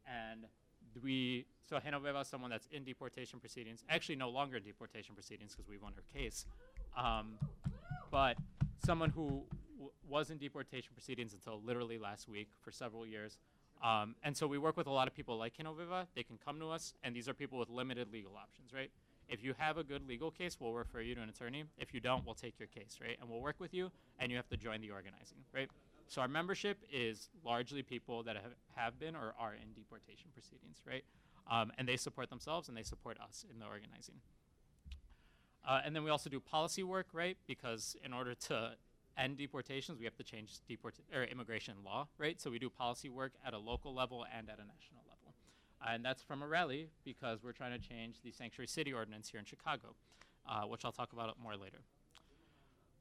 and 0.06 0.46
we 1.02 1.46
so 1.68 1.76
Genoveva 1.76 2.22
is 2.22 2.28
someone 2.28 2.50
that's 2.50 2.66
in 2.72 2.84
deportation 2.84 3.38
proceedings, 3.38 3.84
actually 3.88 4.16
no 4.16 4.30
longer 4.30 4.56
in 4.56 4.62
deportation 4.62 5.14
proceedings 5.14 5.54
because 5.54 5.68
we 5.68 5.78
won 5.78 5.92
her 5.94 6.02
case, 6.18 6.46
um, 6.96 7.34
but 8.10 8.36
someone 8.84 9.10
who 9.10 9.44
was 10.08 10.30
in 10.30 10.38
deportation 10.38 10.90
proceedings 10.94 11.32
until 11.32 11.60
literally 11.64 11.98
last 11.98 12.28
week 12.28 12.48
for 12.62 12.70
several 12.70 13.06
years. 13.06 13.38
Um, 13.82 14.14
and 14.22 14.36
so 14.36 14.46
we 14.46 14.58
work 14.58 14.76
with 14.76 14.86
a 14.86 14.90
lot 14.90 15.06
of 15.06 15.14
people 15.14 15.36
like 15.36 15.54
Genoveva. 15.56 16.06
They 16.14 16.22
can 16.22 16.38
come 16.42 16.58
to 16.60 16.70
us, 16.70 16.94
and 17.04 17.14
these 17.14 17.28
are 17.28 17.34
people 17.34 17.58
with 17.58 17.68
limited 17.68 18.10
legal 18.12 18.36
options, 18.36 18.72
right? 18.72 18.90
If 19.28 19.42
you 19.42 19.54
have 19.58 19.76
a 19.76 19.84
good 19.84 20.06
legal 20.08 20.30
case, 20.30 20.56
we'll 20.58 20.72
refer 20.72 21.00
you 21.00 21.14
to 21.16 21.20
an 21.20 21.28
attorney. 21.28 21.64
If 21.76 21.92
you 21.92 22.00
don't, 22.00 22.24
we'll 22.24 22.34
take 22.34 22.58
your 22.58 22.68
case, 22.68 22.98
right? 23.02 23.18
And 23.20 23.28
we'll 23.28 23.40
work 23.40 23.56
with 23.58 23.74
you, 23.74 23.90
and 24.18 24.30
you 24.30 24.36
have 24.36 24.48
to 24.48 24.56
join 24.56 24.80
the 24.80 24.90
organizing, 24.90 25.38
right? 25.52 25.68
So 26.08 26.22
our 26.22 26.28
membership 26.28 26.78
is 26.90 27.28
largely 27.44 27.82
people 27.82 28.22
that 28.22 28.36
have, 28.36 28.52
have 28.76 28.98
been 28.98 29.16
or 29.16 29.34
are 29.38 29.54
in 29.54 29.72
deportation 29.74 30.30
proceedings, 30.32 30.80
right? 30.86 31.04
Um, 31.50 31.72
and 31.78 31.88
they 31.88 31.96
support 31.96 32.30
themselves 32.30 32.68
and 32.68 32.76
they 32.76 32.82
support 32.82 33.18
us 33.20 33.44
in 33.50 33.58
the 33.58 33.66
organizing. 33.66 34.16
Uh, 35.66 35.80
and 35.84 35.94
then 35.94 36.04
we 36.04 36.10
also 36.10 36.30
do 36.30 36.38
policy 36.38 36.82
work, 36.82 37.06
right? 37.12 37.36
Because 37.46 37.96
in 38.04 38.12
order 38.12 38.34
to 38.34 38.72
end 39.18 39.36
deportations, 39.36 39.98
we 39.98 40.04
have 40.04 40.16
to 40.16 40.22
change 40.22 40.60
deport 40.68 40.94
or 41.14 41.24
immigration 41.24 41.74
law, 41.84 42.06
right? 42.18 42.40
So 42.40 42.50
we 42.50 42.58
do 42.58 42.70
policy 42.70 43.08
work 43.08 43.32
at 43.44 43.52
a 43.52 43.58
local 43.58 43.94
level 43.94 44.24
and 44.36 44.48
at 44.48 44.58
a 44.58 44.66
national 44.66 45.02
level. 45.08 45.34
and 45.86 46.04
that's 46.04 46.22
from 46.22 46.42
a 46.42 46.46
rally 46.46 46.88
because 47.04 47.42
we're 47.42 47.52
trying 47.52 47.78
to 47.78 47.88
change 47.88 48.20
the 48.22 48.30
sanctuary 48.30 48.68
city 48.68 48.92
ordinance 48.92 49.28
here 49.28 49.40
in 49.40 49.46
Chicago, 49.46 49.94
uh, 50.48 50.62
which 50.62 50.84
I'll 50.84 50.92
talk 50.92 51.12
about 51.12 51.34
more 51.42 51.56
later. 51.56 51.78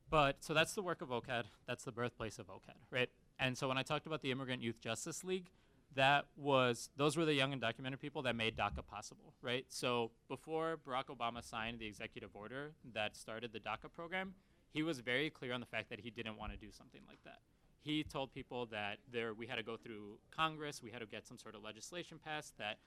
But 0.09 0.43
so 0.43 0.53
that's 0.53 0.73
the 0.73 0.81
work 0.81 1.01
of 1.01 1.09
OCAD. 1.09 1.43
That's 1.67 1.83
the 1.83 1.91
birthplace 1.91 2.39
of 2.39 2.47
OCAD, 2.47 2.77
right? 2.91 3.09
And 3.39 3.57
so 3.57 3.67
when 3.67 3.77
I 3.77 3.83
talked 3.83 4.05
about 4.05 4.21
the 4.21 4.31
Immigrant 4.31 4.61
Youth 4.61 4.79
Justice 4.79 5.23
League, 5.23 5.49
that 5.93 6.25
was 6.35 6.89
those 6.97 7.15
were 7.15 7.25
the 7.25 7.33
young 7.33 7.57
undocumented 7.57 7.99
people 7.99 8.21
that 8.23 8.35
made 8.35 8.57
DACA 8.57 8.85
possible, 8.85 9.33
right? 9.41 9.65
So 9.69 10.11
before 10.27 10.77
Barack 10.85 11.05
Obama 11.05 11.43
signed 11.43 11.79
the 11.79 11.85
executive 11.85 12.35
order 12.35 12.71
that 12.93 13.15
started 13.15 13.53
the 13.53 13.59
DACA 13.59 13.91
program, 13.93 14.33
he 14.71 14.83
was 14.83 14.99
very 14.99 15.29
clear 15.29 15.53
on 15.53 15.59
the 15.61 15.65
fact 15.65 15.89
that 15.89 15.99
he 15.99 16.09
didn't 16.09 16.37
want 16.37 16.51
to 16.51 16.57
do 16.57 16.71
something 16.71 17.01
like 17.07 17.19
that. 17.23 17.39
He 17.81 18.03
told 18.03 18.33
people 18.33 18.65
that 18.67 18.97
there 19.11 19.33
we 19.33 19.47
had 19.47 19.55
to 19.55 19.63
go 19.63 19.77
through 19.77 20.17
Congress, 20.31 20.81
we 20.83 20.91
had 20.91 20.99
to 20.99 21.05
get 21.05 21.25
some 21.25 21.37
sort 21.37 21.55
of 21.55 21.63
legislation 21.63 22.19
passed 22.23 22.57
that 22.57 22.79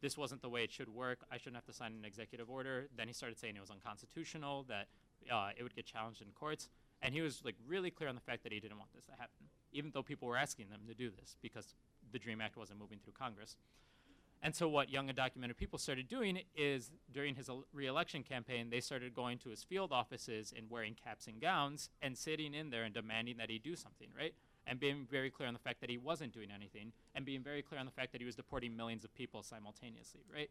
this 0.00 0.16
wasn't 0.16 0.42
the 0.42 0.48
way 0.48 0.62
it 0.62 0.72
should 0.72 0.88
work. 0.88 1.20
I 1.30 1.38
shouldn't 1.38 1.56
have 1.56 1.64
to 1.66 1.72
sign 1.72 1.92
an 1.92 2.04
executive 2.04 2.50
order. 2.50 2.88
Then 2.96 3.06
he 3.06 3.14
started 3.14 3.38
saying 3.38 3.56
it 3.56 3.60
was 3.60 3.70
unconstitutional, 3.70 4.64
that 4.68 4.88
uh, 5.32 5.50
it 5.56 5.62
would 5.62 5.74
get 5.74 5.86
challenged 5.86 6.20
in 6.20 6.28
courts, 6.34 6.68
and 7.02 7.14
he 7.14 7.20
was 7.20 7.42
like 7.44 7.54
really 7.66 7.90
clear 7.90 8.08
on 8.08 8.14
the 8.14 8.20
fact 8.20 8.42
that 8.42 8.52
he 8.52 8.60
didn't 8.60 8.78
want 8.78 8.92
this 8.94 9.06
to 9.06 9.12
happen, 9.12 9.48
even 9.72 9.90
though 9.92 10.02
people 10.02 10.28
were 10.28 10.36
asking 10.36 10.68
them 10.70 10.80
to 10.86 10.94
do 10.94 11.10
this 11.10 11.36
because 11.40 11.74
the 12.16 12.24
Dream 12.24 12.40
Act 12.40 12.56
wasn't 12.56 12.78
moving 12.78 12.98
through 13.04 13.12
Congress. 13.12 13.56
And 14.42 14.54
so, 14.54 14.68
what 14.68 14.90
young 14.90 15.08
undocumented 15.08 15.56
people 15.58 15.78
started 15.78 16.08
doing 16.08 16.40
is 16.56 16.90
during 17.12 17.34
his 17.34 17.48
el- 17.50 17.64
reelection 17.74 18.22
campaign, 18.22 18.70
they 18.70 18.80
started 18.80 19.14
going 19.14 19.38
to 19.38 19.50
his 19.50 19.62
field 19.62 19.92
offices 19.92 20.54
and 20.56 20.70
wearing 20.70 20.94
caps 20.94 21.26
and 21.26 21.40
gowns 21.40 21.90
and 22.00 22.16
sitting 22.16 22.54
in 22.54 22.70
there 22.70 22.84
and 22.84 22.94
demanding 22.94 23.36
that 23.36 23.50
he 23.50 23.58
do 23.58 23.76
something, 23.76 24.08
right? 24.16 24.34
And 24.66 24.80
being 24.80 25.06
very 25.10 25.30
clear 25.30 25.46
on 25.46 25.54
the 25.54 25.60
fact 25.60 25.80
that 25.82 25.90
he 25.90 25.98
wasn't 25.98 26.32
doing 26.32 26.48
anything, 26.54 26.92
and 27.14 27.24
being 27.26 27.42
very 27.42 27.60
clear 27.60 27.80
on 27.80 27.86
the 27.86 27.92
fact 27.92 28.12
that 28.12 28.20
he 28.20 28.24
was 28.24 28.34
deporting 28.34 28.74
millions 28.74 29.04
of 29.04 29.14
people 29.14 29.42
simultaneously, 29.42 30.22
right? 30.32 30.50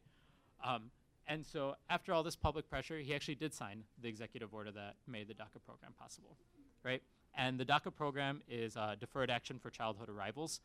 Um, 0.64 0.92
and 1.28 1.44
so, 1.44 1.76
after 1.90 2.14
all 2.14 2.22
this 2.22 2.36
public 2.36 2.70
pressure, 2.70 3.00
he 3.00 3.16
actually 3.16 3.36
did 3.36 3.54
sign 3.54 3.84
the 4.02 4.08
executive 4.08 4.54
order 4.54 4.72
that 4.72 4.96
made 5.08 5.28
the 5.28 5.34
DACA 5.34 5.64
program 5.66 5.94
possible, 6.00 6.38
right? 6.84 7.02
And 7.36 7.60
the 7.60 7.66
DACA 7.66 7.96
program 7.96 8.42
is 8.48 8.78
uh, 8.78 8.96
Deferred 9.00 9.32
Action 9.32 9.58
for 9.58 9.70
Childhood 9.70 10.10
Arrivals. 10.10 10.62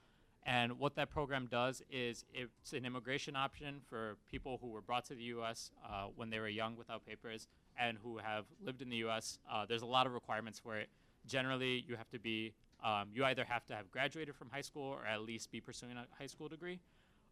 And 0.46 0.78
what 0.78 0.94
that 0.96 1.10
program 1.10 1.48
does 1.50 1.82
is 1.90 2.24
it's 2.32 2.72
an 2.72 2.86
immigration 2.86 3.36
option 3.36 3.80
for 3.88 4.16
people 4.30 4.58
who 4.60 4.68
were 4.68 4.80
brought 4.80 5.04
to 5.06 5.14
the 5.14 5.22
U.S. 5.24 5.70
Uh, 5.84 6.06
when 6.16 6.30
they 6.30 6.38
were 6.38 6.48
young 6.48 6.76
without 6.76 7.04
papers 7.06 7.46
and 7.78 7.98
who 8.02 8.18
have 8.18 8.46
lived 8.64 8.80
in 8.80 8.88
the 8.88 8.96
U.S. 8.96 9.38
Uh, 9.50 9.66
there's 9.68 9.82
a 9.82 9.86
lot 9.86 10.06
of 10.06 10.12
requirements 10.12 10.58
for 10.58 10.78
it. 10.78 10.88
Generally, 11.26 11.84
you 11.86 11.96
have 11.96 12.08
to 12.10 12.18
be, 12.18 12.54
um, 12.82 13.08
you 13.12 13.24
either 13.24 13.44
have 13.44 13.66
to 13.66 13.74
have 13.74 13.90
graduated 13.90 14.34
from 14.34 14.48
high 14.50 14.60
school 14.62 14.84
or 14.84 15.06
at 15.06 15.20
least 15.20 15.50
be 15.50 15.60
pursuing 15.60 15.92
a 15.92 16.06
high 16.18 16.26
school 16.26 16.48
degree. 16.48 16.80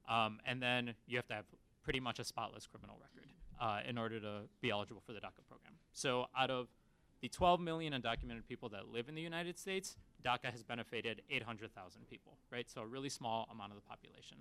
Um, 0.09 0.39
and 0.47 0.63
then 0.63 0.95
you 1.07 1.17
have 1.17 1.27
to 1.29 1.35
have 1.35 1.45
pretty 1.83 2.01
much 2.01 2.19
a 2.19 2.25
spotless 2.25 2.67
criminal 2.67 2.97
record 3.01 3.31
uh, 3.61 3.89
in 3.89 3.97
order 3.97 4.21
to 4.21 4.43
be 4.61 4.71
eligible 4.71 5.03
for 5.05 5.13
the 5.13 5.21
DACA 5.21 5.47
program. 5.49 5.73
So 5.93 6.27
out 6.37 6.51
of 6.51 6.69
the 7.21 7.29
12 7.29 7.61
million 7.61 7.93
undocumented 7.93 8.47
people 8.49 8.69
that 8.71 8.89
live 8.93 9.09
in 9.09 9.15
the 9.15 9.23
United 9.23 9.59
States, 9.59 9.97
DACA 10.25 10.51
has 10.51 10.63
benefited 10.63 11.23
800,000 11.31 12.09
people, 12.09 12.35
right? 12.51 12.69
So 12.71 12.81
a 12.83 12.87
really 12.87 13.09
small 13.09 13.49
amount 13.51 13.73
of 13.73 13.77
the 13.77 13.83
population. 13.89 14.39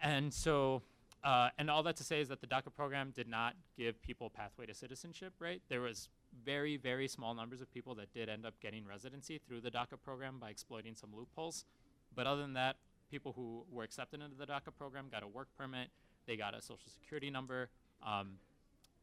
And 0.00 0.32
so 0.32 0.82
Uh, 1.22 1.50
and 1.58 1.70
all 1.70 1.82
that 1.82 1.96
to 1.96 2.02
say 2.04 2.20
is 2.20 2.28
that 2.28 2.40
the 2.40 2.46
DACA 2.46 2.72
program 2.74 3.10
did 3.14 3.28
not 3.28 3.54
give 3.76 4.00
people 4.00 4.30
pathway 4.30 4.64
to 4.64 4.72
citizenship, 4.74 5.34
right? 5.38 5.60
There 5.68 5.82
was 5.82 6.08
very, 6.44 6.78
very 6.78 7.08
small 7.08 7.34
numbers 7.34 7.60
of 7.60 7.70
people 7.70 7.94
that 7.96 8.10
did 8.14 8.30
end 8.30 8.46
up 8.46 8.54
getting 8.60 8.86
residency 8.86 9.38
through 9.38 9.60
the 9.60 9.70
DACA 9.70 10.00
program 10.02 10.38
by 10.38 10.48
exploiting 10.48 10.94
some 10.94 11.10
loopholes. 11.14 11.66
But 12.14 12.26
other 12.26 12.40
than 12.40 12.54
that, 12.54 12.76
people 13.10 13.34
who 13.34 13.66
were 13.70 13.82
accepted 13.84 14.22
into 14.22 14.36
the 14.36 14.46
DACA 14.46 14.74
program 14.78 15.08
got 15.10 15.22
a 15.22 15.28
work 15.28 15.48
permit, 15.58 15.90
they 16.26 16.36
got 16.36 16.54
a 16.54 16.62
social 16.62 16.88
security 16.88 17.28
number, 17.28 17.68
um, 18.02 18.38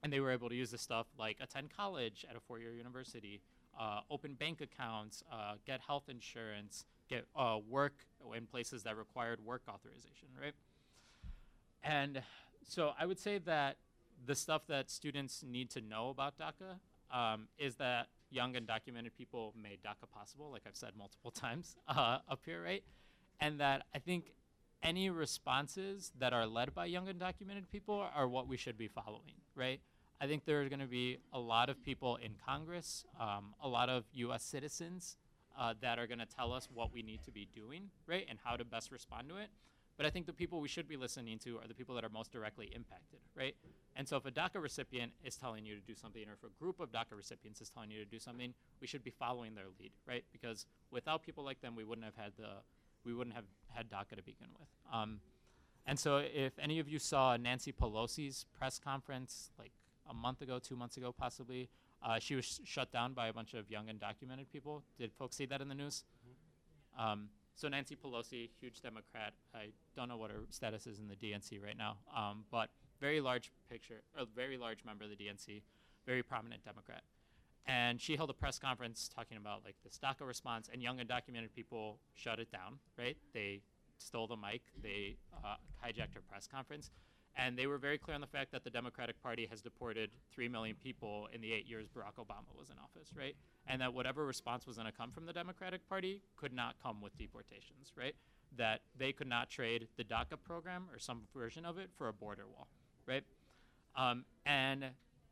and 0.01 0.11
they 0.11 0.19
were 0.19 0.31
able 0.31 0.49
to 0.49 0.55
use 0.55 0.71
this 0.71 0.81
stuff 0.81 1.05
like 1.19 1.37
attend 1.39 1.69
college 1.69 2.25
at 2.27 2.35
a 2.35 2.39
four-year 2.39 2.73
university, 2.73 3.41
uh, 3.79 4.01
open 4.09 4.33
bank 4.33 4.61
accounts, 4.61 5.23
uh, 5.31 5.55
get 5.65 5.81
health 5.81 6.09
insurance, 6.09 6.85
get 7.09 7.25
uh, 7.35 7.57
work 7.69 7.93
in 8.35 8.45
places 8.45 8.83
that 8.83 8.97
required 8.97 9.43
work 9.43 9.63
authorization, 9.69 10.27
right? 10.41 10.53
And 11.83 12.21
so 12.63 12.91
I 12.99 13.05
would 13.05 13.19
say 13.19 13.37
that 13.39 13.77
the 14.25 14.35
stuff 14.35 14.63
that 14.67 14.89
students 14.89 15.43
need 15.47 15.69
to 15.71 15.81
know 15.81 16.09
about 16.09 16.35
DACA 16.37 16.79
um, 17.15 17.47
is 17.57 17.75
that 17.75 18.07
young 18.29 18.53
undocumented 18.53 19.13
people 19.17 19.53
made 19.61 19.79
DACA 19.83 20.09
possible, 20.13 20.51
like 20.51 20.63
I've 20.67 20.75
said 20.75 20.91
multiple 20.97 21.31
times 21.45 21.75
uh, 21.87 22.19
up 22.29 22.41
here, 22.45 22.61
right? 22.61 22.83
And 23.39 23.59
that 23.59 23.85
I 23.93 23.99
think 23.99 24.33
any 24.83 25.09
responses 25.09 26.11
that 26.19 26.33
are 26.33 26.45
led 26.45 26.73
by 26.73 26.85
young 26.85 27.07
undocumented 27.07 27.69
people 27.71 28.07
are 28.13 28.27
what 28.27 28.47
we 28.47 28.57
should 28.57 28.77
be 28.77 28.87
following, 28.87 29.33
right? 29.55 29.79
I 30.19 30.27
think 30.27 30.45
there 30.45 30.61
are 30.61 30.69
going 30.69 30.79
to 30.79 30.87
be 30.87 31.17
a 31.31 31.39
lot 31.39 31.69
of 31.69 31.83
people 31.83 32.15
in 32.17 32.31
Congress, 32.43 33.05
um, 33.19 33.53
a 33.61 33.67
lot 33.67 33.89
of 33.89 34.05
U.S. 34.13 34.43
citizens 34.43 35.15
uh, 35.57 35.73
that 35.81 35.99
are 35.99 36.07
going 36.07 36.19
to 36.19 36.25
tell 36.25 36.53
us 36.53 36.67
what 36.73 36.91
we 36.91 37.03
need 37.03 37.23
to 37.23 37.31
be 37.31 37.47
doing, 37.53 37.89
right, 38.07 38.25
and 38.29 38.39
how 38.43 38.55
to 38.55 38.65
best 38.65 38.91
respond 38.91 39.29
to 39.29 39.37
it. 39.37 39.49
But 39.95 40.05
I 40.05 40.11
think 40.11 40.27
the 40.27 40.33
people 40.33 40.61
we 40.61 40.67
should 40.67 40.87
be 40.87 40.95
listening 40.95 41.39
to 41.39 41.57
are 41.57 41.67
the 41.67 41.73
people 41.73 41.95
that 41.95 42.03
are 42.03 42.09
most 42.09 42.31
directly 42.31 42.69
impacted, 42.75 43.19
right? 43.35 43.55
And 43.95 44.07
so 44.07 44.15
if 44.15 44.25
a 44.25 44.31
DACA 44.31 44.61
recipient 44.61 45.11
is 45.23 45.35
telling 45.35 45.65
you 45.65 45.73
to 45.73 45.81
do 45.81 45.95
something, 45.95 46.21
or 46.27 46.33
if 46.33 46.43
a 46.43 46.63
group 46.63 46.79
of 46.79 46.91
DACA 46.91 47.15
recipients 47.15 47.61
is 47.61 47.69
telling 47.69 47.89
you 47.89 47.97
to 47.97 48.05
do 48.05 48.19
something, 48.19 48.53
we 48.79 48.85
should 48.85 49.03
be 49.03 49.09
following 49.09 49.55
their 49.55 49.65
lead, 49.79 49.91
right? 50.07 50.23
Because 50.31 50.67
without 50.91 51.23
people 51.23 51.43
like 51.43 51.61
them, 51.61 51.75
we 51.75 51.83
wouldn't 51.83 52.05
have 52.05 52.15
had 52.15 52.33
the, 52.37 52.49
we 53.03 53.13
wouldn't 53.13 53.35
have 53.35 53.45
had 53.69 53.89
DACA 53.89 54.17
to 54.17 54.23
begin 54.23 54.49
with. 54.59 54.67
Um, 54.93 55.19
and 55.87 55.97
so 55.97 56.17
if 56.17 56.53
any 56.59 56.77
of 56.77 56.87
you 56.87 56.99
saw 56.99 57.35
Nancy 57.37 57.71
Pelosi's 57.71 58.45
press 58.55 58.77
conference, 58.77 59.49
like 59.57 59.71
a 60.09 60.13
month 60.13 60.41
ago, 60.41 60.59
two 60.59 60.75
months 60.75 60.97
ago, 60.97 61.13
possibly, 61.17 61.69
uh, 62.03 62.19
she 62.19 62.35
was 62.35 62.45
sh- 62.45 62.59
shut 62.63 62.91
down 62.91 63.13
by 63.13 63.27
a 63.27 63.33
bunch 63.33 63.53
of 63.53 63.69
young 63.69 63.87
undocumented 63.87 64.49
people. 64.51 64.83
Did 64.97 65.11
folks 65.13 65.35
see 65.35 65.45
that 65.45 65.61
in 65.61 65.67
the 65.67 65.75
news? 65.75 66.03
Um, 66.97 67.29
so 67.55 67.67
Nancy 67.67 67.95
Pelosi, 67.95 68.49
huge 68.59 68.81
Democrat. 68.81 69.33
I 69.53 69.69
don't 69.95 70.09
know 70.09 70.17
what 70.17 70.29
her 70.31 70.41
status 70.49 70.85
is 70.85 70.99
in 70.99 71.07
the 71.07 71.15
DNC 71.15 71.63
right 71.63 71.77
now, 71.77 71.97
um, 72.15 72.45
but 72.51 72.69
very 72.99 73.19
large 73.19 73.51
picture, 73.69 74.01
a 74.15 74.25
very 74.25 74.57
large 74.57 74.85
member 74.85 75.05
of 75.05 75.09
the 75.09 75.15
DNC, 75.15 75.61
very 76.05 76.23
prominent 76.23 76.63
Democrat. 76.63 77.01
And 77.65 77.99
she 77.99 78.15
held 78.15 78.29
a 78.29 78.33
press 78.33 78.59
conference 78.59 79.09
talking 79.13 79.37
about 79.37 79.63
like 79.65 79.75
the 79.83 79.89
DACA 79.89 80.25
response, 80.25 80.69
and 80.71 80.81
young 80.81 80.99
undocumented 80.99 81.51
people 81.53 81.99
shut 82.13 82.39
it 82.39 82.51
down. 82.51 82.79
Right? 82.97 83.17
They 83.33 83.61
stole 83.97 84.27
the 84.27 84.37
mic. 84.37 84.61
They 84.81 85.17
uh, 85.43 85.55
hijacked 85.83 86.13
her 86.13 86.21
press 86.29 86.47
conference. 86.47 86.91
And 87.39 87.55
they 87.57 87.67
were 87.67 87.77
very 87.77 87.99
clear 87.99 88.15
on 88.15 88.21
the 88.21 88.27
fact 88.27 88.51
that 88.51 88.63
the 88.63 88.71
Democratic 88.71 89.21
Party 89.21 89.47
has 89.49 89.61
deported 89.61 90.09
3 90.33 90.47
million 90.47 90.75
people 90.75 91.29
in 91.31 91.39
the 91.39 91.53
eight 91.53 91.67
years 91.67 91.87
Barack 91.87 92.15
Obama 92.19 92.57
was 92.57 92.69
in 92.71 92.75
office, 92.79 93.11
right? 93.15 93.35
And 93.67 93.79
that 93.81 93.93
whatever 93.93 94.25
response 94.25 94.65
was 94.65 94.77
going 94.77 94.87
to 94.87 94.97
come 94.97 95.11
from 95.11 95.27
the 95.27 95.33
Democratic 95.33 95.87
Party 95.87 96.21
could 96.35 96.51
not 96.51 96.75
come 96.81 96.99
with 96.99 97.15
deportations, 97.17 97.93
right? 97.95 98.15
That 98.57 98.81
they 98.97 99.11
could 99.11 99.27
not 99.27 99.49
trade 99.51 99.87
the 99.97 100.03
DACA 100.03 100.41
program 100.43 100.85
or 100.91 100.97
some 100.97 101.21
version 101.35 101.63
of 101.63 101.77
it 101.77 101.91
for 101.95 102.07
a 102.07 102.13
border 102.13 102.45
wall, 102.47 102.67
right? 103.05 103.23
Um, 103.95 104.25
and 104.45 104.85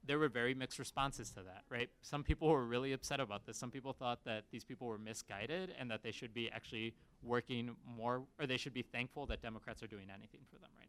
there 0.06 0.20
were 0.20 0.30
very 0.30 0.54
mixed 0.54 0.78
responses 0.78 1.32
to 1.32 1.42
that, 1.42 1.64
right? 1.70 1.90
Some 2.02 2.24
people 2.24 2.50
were 2.50 2.66
really 2.66 2.94
upset 2.94 3.20
about 3.20 3.46
this. 3.46 3.58
Some 3.58 3.72
people 3.72 3.94
thought 3.94 4.24
that 4.26 4.44
these 4.52 4.64
people 4.64 4.88
were 4.88 5.00
misguided 5.00 5.74
and 5.80 5.90
that 5.90 6.04
they 6.04 6.12
should 6.12 6.34
be 6.34 6.52
actually 6.52 6.94
working 7.24 7.76
more, 7.98 8.24
or 8.40 8.46
they 8.46 8.58
should 8.58 8.74
be 8.74 8.84
thankful 8.84 9.26
that 9.28 9.42
Democrats 9.42 9.82
are 9.82 9.88
doing 9.88 10.08
anything 10.14 10.42
for 10.52 10.60
them 10.60 10.70
right. 10.78 10.85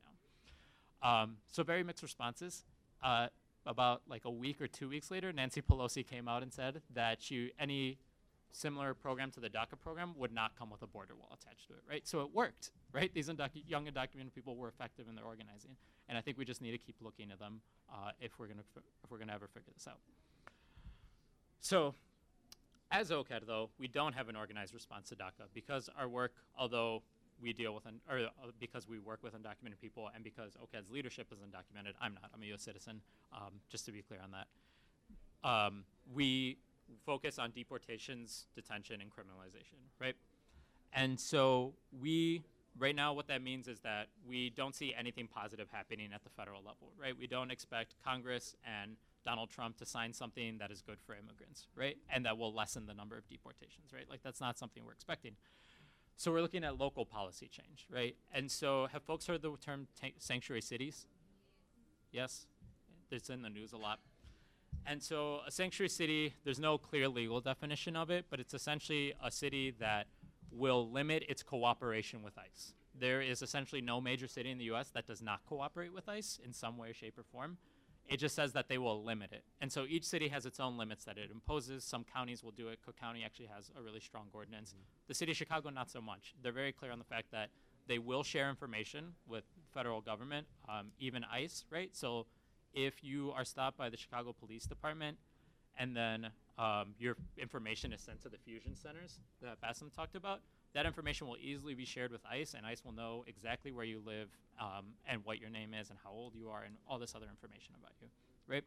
Um, 1.07 1.37
so 1.53 1.63
very 1.63 1.85
mixed 1.85 2.03
responses. 2.03 2.65
Uh, 3.03 3.29
about 3.67 4.03
like 4.09 4.25
a 4.25 4.31
week 4.31 4.61
or 4.61 4.69
two 4.69 4.89
weeks 4.89 5.11
later, 5.11 5.33
Nancy 5.33 5.61
Pelosi 5.61 6.07
came 6.07 6.29
out 6.29 6.43
and 6.43 6.53
said 6.53 6.83
that 6.95 7.21
she 7.21 7.53
any 7.59 7.99
similar 8.53 8.95
program 8.95 9.31
to 9.33 9.41
the 9.41 9.49
DACA 9.49 9.79
program 9.83 10.15
would 10.17 10.33
not 10.33 10.57
come 10.59 10.71
with 10.71 10.83
a 10.83 10.87
border 10.87 11.15
wall 11.15 11.29
attached 11.33 11.67
to 11.69 11.75
it, 11.75 11.83
right? 11.89 12.07
So 12.07 12.21
it 12.21 12.33
worked, 12.33 12.71
right? 12.93 13.13
These 13.13 13.29
young 13.29 13.87
undocumented 13.87 14.35
people 14.35 14.57
were 14.57 14.69
effective 14.69 15.09
in 15.09 15.15
their 15.15 15.25
organizing, 15.25 15.77
and 16.09 16.17
I 16.17 16.21
think 16.21 16.39
we 16.39 16.45
just 16.45 16.63
need 16.63 16.71
to 16.71 16.79
keep 16.79 16.97
looking 17.01 17.31
at 17.31 17.39
them 17.39 17.61
uh, 17.93 18.13
if 18.21 18.39
we're 18.39 18.47
gonna 18.47 18.63
if 19.05 19.11
we're 19.11 19.19
gonna 19.19 19.35
ever 19.35 19.49
figure 19.49 19.73
this 19.75 19.87
out. 19.87 19.99
So, 21.61 21.95
as 22.91 23.11
OCAD 23.11 23.47
though, 23.47 23.71
we 23.79 23.89
don't 23.89 24.15
have 24.15 24.29
an 24.29 24.37
organized 24.37 24.75
response 24.75 25.09
to 25.09 25.17
DACA 25.17 25.49
because 25.53 25.91
our 25.99 26.09
work, 26.09 26.33
although 26.57 27.03
we 27.41 27.53
deal 27.53 27.75
with, 27.75 27.87
un- 27.87 28.01
or 28.11 28.19
uh, 28.19 28.51
because 28.59 28.89
we 28.89 28.99
work 28.99 29.23
with 29.23 29.35
undocumented 29.35 29.81
people 29.81 30.11
and 30.15 30.25
because 30.25 30.57
OCAD's 30.57 30.91
leadership 30.91 31.29
is 31.33 31.39
undocumented, 31.39 31.93
I'm 32.01 32.15
not, 32.15 32.31
I'm 32.35 32.43
a 32.43 32.55
US 32.55 32.63
citizen, 32.63 33.01
um, 33.33 33.61
just 33.69 33.85
to 33.87 33.93
be 33.93 34.03
clear 34.03 34.21
on 34.23 34.31
that. 34.33 34.47
Um, 35.49 35.85
we 36.13 36.59
focus 37.05 37.39
on 37.39 37.51
deportations, 37.51 38.47
detention, 38.55 39.01
and 39.01 39.11
criminalization, 39.11 39.79
right? 40.01 40.15
And 40.93 41.19
so 41.19 41.75
we, 42.01 42.43
right 42.79 42.95
now, 42.95 43.13
what 43.13 43.29
that 43.29 43.43
means 43.43 43.69
is 43.69 43.81
that 43.81 44.09
we 44.27 44.51
don't 44.51 44.75
see 44.75 44.95
anything 44.99 45.29
positive 45.29 45.69
happening 45.71 46.11
at 46.15 46.25
the 46.25 46.31
federal 46.31 46.61
level, 46.61 46.93
right? 47.01 47.17
We 47.17 47.27
don't 47.27 47.51
expect 47.51 47.97
Congress 48.05 48.55
and 48.65 48.97
Donald 49.25 49.51
Trump 49.51 49.77
to 49.79 49.85
sign 49.85 50.13
something 50.13 50.59
that 50.59 50.71
is 50.71 50.81
good 50.81 50.99
for 51.05 51.15
immigrants, 51.15 51.67
right? 51.75 51.97
And 52.09 52.25
that 52.25 52.39
will 52.39 52.55
lessen 52.55 52.87
the 52.87 52.95
number 52.95 53.19
of 53.19 53.29
deportations, 53.29 53.93
right? 53.93 54.07
Like 54.09 54.23
that's 54.23 54.41
not 54.41 54.57
something 54.57 54.85
we're 54.85 54.93
expecting. 54.93 55.33
So 56.17 56.33
we're 56.33 56.41
looking 56.41 56.65
at 56.65 56.79
local 56.79 57.05
policy 57.05 57.49
change, 57.49 57.87
right? 57.91 58.17
And 58.33 58.51
so 58.51 58.89
have 58.93 59.03
folks 59.03 59.27
heard 59.27 59.43
the 59.43 59.53
term 59.61 59.87
sanctuary 60.19 60.63
cities? 60.63 61.07
Yes? 62.11 62.47
It's 63.11 63.29
in 63.29 63.43
the 63.43 63.51
news 63.51 63.73
a 63.73 63.77
lot. 63.77 64.01
And 64.87 65.03
so 65.03 65.41
a 65.47 65.51
sanctuary 65.51 65.91
city, 65.91 66.33
there's 66.45 66.59
no 66.59 66.79
clear 66.79 67.09
legal 67.09 67.41
definition 67.41 67.97
of 67.97 68.11
it, 68.11 68.27
but 68.31 68.41
it's 68.41 68.55
essentially 68.55 69.13
a 69.23 69.31
city 69.31 69.75
that 69.79 70.07
will 70.51 70.91
limit 70.91 71.25
its 71.29 71.43
cooperation 71.43 72.23
with 72.23 72.39
ICE. 72.39 72.73
There 72.99 73.21
is 73.21 73.43
essentially 73.43 73.83
no 73.83 74.01
major 74.01 74.27
city 74.27 74.51
in 74.51 74.59
the 74.59 74.65
US 74.73 74.89
that 74.91 75.07
does 75.07 75.21
not 75.21 75.41
cooperate 75.47 75.93
with 75.93 76.09
ICE 76.09 76.41
in 76.43 76.53
some 76.53 76.79
way, 76.79 76.93
shape, 76.93 77.19
or 77.19 77.25
form. 77.25 77.59
It 78.09 78.19
just 78.19 78.37
says 78.37 78.53
that 78.53 78.69
they 78.69 78.79
will 78.79 79.03
limit 79.03 79.33
it. 79.33 79.43
And 79.61 79.71
so 79.71 79.85
each 79.89 80.05
city 80.05 80.29
has 80.29 80.47
its 80.47 80.61
own 80.61 80.79
limits 80.79 81.05
that 81.05 81.19
it 81.19 81.31
imposes. 81.31 81.83
Some 81.83 82.05
counties 82.05 82.43
will 82.45 82.53
do 82.53 82.69
it. 82.69 82.79
Cook 82.85 82.97
County 82.99 83.25
actually 83.25 83.47
has 83.47 83.71
a 83.77 83.83
really 83.83 84.01
strong 84.01 84.27
ordinance. 84.33 84.75
The 85.09 85.15
city 85.15 85.33
of 85.33 85.37
Chicago, 85.37 85.71
not 85.71 85.91
so 85.91 86.01
much. 86.01 86.35
They're 86.43 86.53
very 86.53 86.73
clear 86.73 86.93
on 86.93 86.99
the 86.99 87.05
fact 87.05 87.33
that 87.33 87.51
they 87.89 87.99
will 87.99 88.23
share 88.23 88.49
information 88.49 89.15
with 89.29 89.45
federal 89.73 90.01
government, 90.01 90.47
um, 90.69 90.89
even 90.99 91.25
ICE, 91.25 91.65
right? 91.71 91.91
So 91.93 92.27
if 92.75 93.03
you 93.03 93.33
are 93.33 93.45
stopped 93.45 93.77
by 93.77 93.89
the 93.89 93.97
Chicago 93.97 94.35
Police 94.39 94.67
Department 94.67 95.17
and 95.79 95.97
then 95.97 96.29
um, 96.59 96.95
your 96.99 97.17
information 97.39 97.93
is 97.93 98.01
sent 98.01 98.23
to 98.23 98.29
the 98.29 98.39
fusion 98.39 98.75
centers 98.77 99.21
that 99.43 99.61
Bassem 99.61 99.95
talked 99.95 100.17
about, 100.17 100.41
that 100.77 100.85
information 100.85 101.27
will 101.27 101.39
easily 101.41 101.73
be 101.73 101.87
shared 101.87 102.13
with 102.13 102.21
ICE, 102.31 102.53
and 102.53 102.67
ICE 102.67 102.85
will 102.85 102.93
know 102.93 103.25
exactly 103.27 103.73
where 103.73 103.87
you 103.87 104.03
live 104.05 104.29
um, 104.61 104.85
and 105.09 105.25
what 105.25 105.41
your 105.41 105.49
name 105.49 105.73
is 105.73 105.89
and 105.89 105.99
how 106.05 106.11
old 106.11 106.35
you 106.35 106.51
are 106.51 106.65
and 106.65 106.75
all 106.87 106.99
this 106.99 107.15
other 107.15 107.25
information 107.31 107.75
about 107.81 107.93
you, 107.99 108.09
right? 108.47 108.63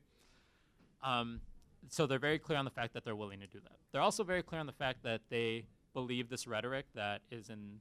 Um, 1.03 1.39
so 1.87 2.07
they're 2.07 2.17
very 2.17 2.39
clear 2.39 2.57
on 2.57 2.65
the 2.65 2.71
fact 2.71 2.95
that 2.95 3.05
they're 3.05 3.15
willing 3.15 3.39
to 3.41 3.47
do 3.47 3.59
that. 3.59 3.77
They're 3.91 4.01
also 4.01 4.23
very 4.23 4.41
clear 4.41 4.59
on 4.59 4.65
the 4.65 4.73
fact 4.73 5.03
that 5.03 5.21
they 5.29 5.65
believe 5.93 6.29
this 6.29 6.47
rhetoric 6.47 6.87
that 6.95 7.21
is 7.29 7.49
in 7.49 7.79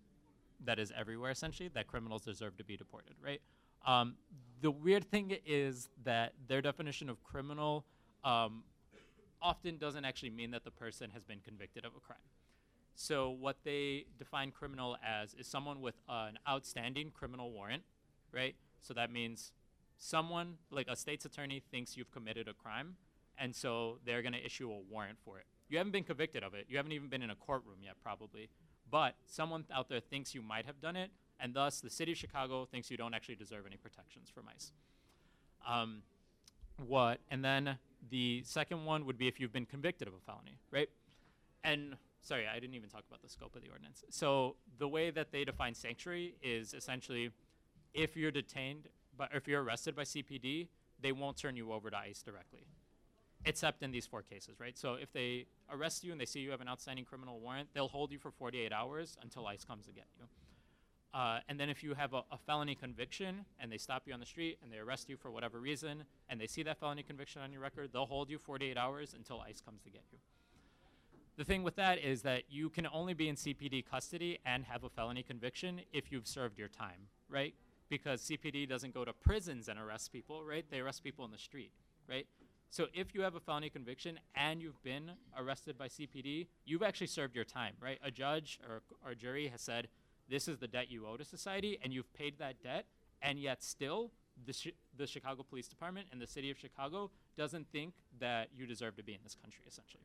that 0.62 0.78
is 0.78 0.92
everywhere 0.94 1.30
essentially 1.30 1.70
that 1.70 1.86
criminals 1.86 2.22
deserve 2.22 2.54
to 2.58 2.64
be 2.64 2.76
deported, 2.76 3.14
right? 3.24 3.40
Um, 3.86 4.16
the 4.60 4.70
weird 4.70 5.10
thing 5.10 5.38
is 5.46 5.88
that 6.04 6.34
their 6.48 6.60
definition 6.60 7.08
of 7.08 7.22
criminal 7.24 7.86
um, 8.24 8.64
often 9.40 9.78
doesn't 9.78 10.04
actually 10.04 10.30
mean 10.30 10.50
that 10.50 10.64
the 10.64 10.70
person 10.70 11.10
has 11.14 11.24
been 11.24 11.38
convicted 11.40 11.86
of 11.86 11.92
a 11.96 12.00
crime. 12.00 12.18
So 13.00 13.30
what 13.30 13.58
they 13.62 14.06
define 14.18 14.50
criminal 14.50 14.96
as 15.06 15.32
is 15.34 15.46
someone 15.46 15.80
with 15.80 15.94
an 16.08 16.36
outstanding 16.48 17.12
criminal 17.14 17.52
warrant, 17.52 17.84
right? 18.32 18.56
So 18.80 18.92
that 18.92 19.12
means 19.12 19.52
someone 19.98 20.54
like 20.72 20.88
a 20.88 20.96
state's 20.96 21.24
attorney 21.24 21.62
thinks 21.70 21.96
you've 21.96 22.10
committed 22.10 22.48
a 22.48 22.52
crime, 22.52 22.96
and 23.38 23.54
so 23.54 23.98
they're 24.04 24.20
going 24.20 24.32
to 24.32 24.44
issue 24.44 24.68
a 24.72 24.80
warrant 24.90 25.18
for 25.24 25.38
it. 25.38 25.44
You 25.68 25.78
haven't 25.78 25.92
been 25.92 26.02
convicted 26.02 26.42
of 26.42 26.54
it. 26.54 26.66
You 26.68 26.76
haven't 26.76 26.90
even 26.90 27.08
been 27.08 27.22
in 27.22 27.30
a 27.30 27.36
courtroom 27.36 27.76
yet, 27.84 27.94
probably. 28.02 28.48
But 28.90 29.14
someone 29.26 29.64
out 29.72 29.88
there 29.88 30.00
thinks 30.00 30.34
you 30.34 30.42
might 30.42 30.66
have 30.66 30.80
done 30.80 30.96
it, 30.96 31.12
and 31.38 31.54
thus 31.54 31.80
the 31.80 31.90
city 31.90 32.10
of 32.10 32.18
Chicago 32.18 32.64
thinks 32.64 32.90
you 32.90 32.96
don't 32.96 33.14
actually 33.14 33.36
deserve 33.36 33.64
any 33.64 33.76
protections 33.76 34.28
from 34.28 34.48
ICE. 34.48 34.72
Um, 35.64 36.02
what? 36.84 37.20
And 37.30 37.44
then 37.44 37.78
the 38.10 38.42
second 38.44 38.84
one 38.86 39.06
would 39.06 39.18
be 39.18 39.28
if 39.28 39.38
you've 39.38 39.52
been 39.52 39.66
convicted 39.66 40.08
of 40.08 40.14
a 40.14 40.20
felony, 40.26 40.58
right? 40.72 40.88
And 41.62 41.96
sorry, 42.28 42.46
I 42.46 42.58
didn't 42.60 42.74
even 42.74 42.88
talk 42.88 43.04
about 43.08 43.22
the 43.22 43.28
scope 43.28 43.56
of 43.56 43.62
the 43.62 43.68
ordinance. 43.70 44.04
So 44.10 44.56
the 44.78 44.88
way 44.88 45.10
that 45.10 45.32
they 45.32 45.44
define 45.44 45.74
sanctuary 45.74 46.34
is 46.42 46.74
essentially 46.74 47.30
if 47.94 48.16
you're 48.16 48.30
detained 48.30 48.88
but 49.18 49.30
if 49.34 49.48
you're 49.48 49.62
arrested 49.62 49.96
by 49.96 50.04
CPD, 50.04 50.68
they 51.02 51.12
won't 51.12 51.36
turn 51.36 51.56
you 51.56 51.72
over 51.72 51.90
to 51.90 51.98
ICE 51.98 52.22
directly, 52.22 52.66
except 53.44 53.82
in 53.82 53.90
these 53.90 54.06
four 54.06 54.22
cases, 54.22 54.60
right? 54.60 54.78
So 54.78 54.94
if 54.94 55.12
they 55.12 55.46
arrest 55.70 56.04
you 56.04 56.12
and 56.12 56.20
they 56.20 56.24
see 56.24 56.40
you 56.40 56.52
have 56.52 56.60
an 56.60 56.68
outstanding 56.68 57.04
criminal 57.04 57.40
warrant, 57.40 57.68
they'll 57.74 57.88
hold 57.88 58.12
you 58.12 58.18
for 58.18 58.30
48 58.30 58.72
hours 58.72 59.16
until 59.20 59.46
ICE 59.46 59.64
comes 59.64 59.86
to 59.86 59.92
get 59.92 60.06
you. 60.16 60.26
Uh, 61.12 61.40
and 61.48 61.58
then 61.58 61.68
if 61.68 61.82
you 61.82 61.94
have 61.94 62.14
a, 62.14 62.22
a 62.30 62.38
felony 62.46 62.74
conviction 62.74 63.44
and 63.58 63.72
they 63.72 63.78
stop 63.78 64.02
you 64.06 64.14
on 64.14 64.20
the 64.20 64.26
street 64.26 64.58
and 64.62 64.72
they 64.72 64.76
arrest 64.76 65.08
you 65.08 65.16
for 65.16 65.30
whatever 65.30 65.58
reason 65.58 66.04
and 66.28 66.40
they 66.40 66.46
see 66.46 66.62
that 66.62 66.78
felony 66.78 67.02
conviction 67.02 67.42
on 67.42 67.50
your 67.50 67.60
record, 67.60 67.90
they'll 67.92 68.06
hold 68.06 68.30
you 68.30 68.38
48 68.38 68.76
hours 68.76 69.14
until 69.16 69.40
ICE 69.40 69.60
comes 69.60 69.82
to 69.82 69.90
get 69.90 70.04
you. 70.12 70.18
The 71.38 71.44
thing 71.44 71.62
with 71.62 71.76
that 71.76 72.00
is 72.00 72.22
that 72.22 72.42
you 72.50 72.68
can 72.68 72.88
only 72.92 73.14
be 73.14 73.28
in 73.28 73.36
CPD 73.36 73.84
custody 73.88 74.40
and 74.44 74.64
have 74.64 74.82
a 74.82 74.88
felony 74.88 75.22
conviction 75.22 75.80
if 75.92 76.10
you've 76.10 76.26
served 76.26 76.58
your 76.58 76.66
time, 76.66 77.06
right? 77.30 77.54
Because 77.88 78.22
CPD 78.22 78.68
doesn't 78.68 78.92
go 78.92 79.04
to 79.04 79.12
prisons 79.12 79.68
and 79.68 79.78
arrest 79.78 80.12
people, 80.12 80.42
right? 80.42 80.64
They 80.68 80.80
arrest 80.80 81.04
people 81.04 81.24
in 81.24 81.30
the 81.30 81.38
street, 81.38 81.70
right? 82.08 82.26
So 82.70 82.86
if 82.92 83.14
you 83.14 83.20
have 83.20 83.36
a 83.36 83.40
felony 83.40 83.70
conviction 83.70 84.18
and 84.34 84.60
you've 84.60 84.82
been 84.82 85.12
arrested 85.38 85.78
by 85.78 85.86
CPD, 85.86 86.48
you've 86.64 86.82
actually 86.82 87.06
served 87.06 87.36
your 87.36 87.44
time, 87.44 87.74
right? 87.80 88.00
A 88.02 88.10
judge 88.10 88.58
or, 88.68 88.82
or 89.06 89.14
jury 89.14 89.46
has 89.46 89.60
said, 89.60 89.86
this 90.28 90.48
is 90.48 90.58
the 90.58 90.66
debt 90.66 90.90
you 90.90 91.06
owe 91.06 91.16
to 91.16 91.24
society, 91.24 91.78
and 91.84 91.92
you've 91.92 92.12
paid 92.14 92.40
that 92.40 92.60
debt, 92.64 92.84
and 93.22 93.38
yet 93.38 93.62
still 93.62 94.10
the, 94.44 94.52
Chi- 94.52 94.76
the 94.96 95.06
Chicago 95.06 95.44
Police 95.48 95.68
Department 95.68 96.08
and 96.10 96.20
the 96.20 96.26
city 96.26 96.50
of 96.50 96.58
Chicago 96.58 97.12
doesn't 97.36 97.68
think 97.70 97.94
that 98.18 98.48
you 98.56 98.66
deserve 98.66 98.96
to 98.96 99.04
be 99.04 99.14
in 99.14 99.20
this 99.22 99.36
country, 99.40 99.62
essentially? 99.68 100.02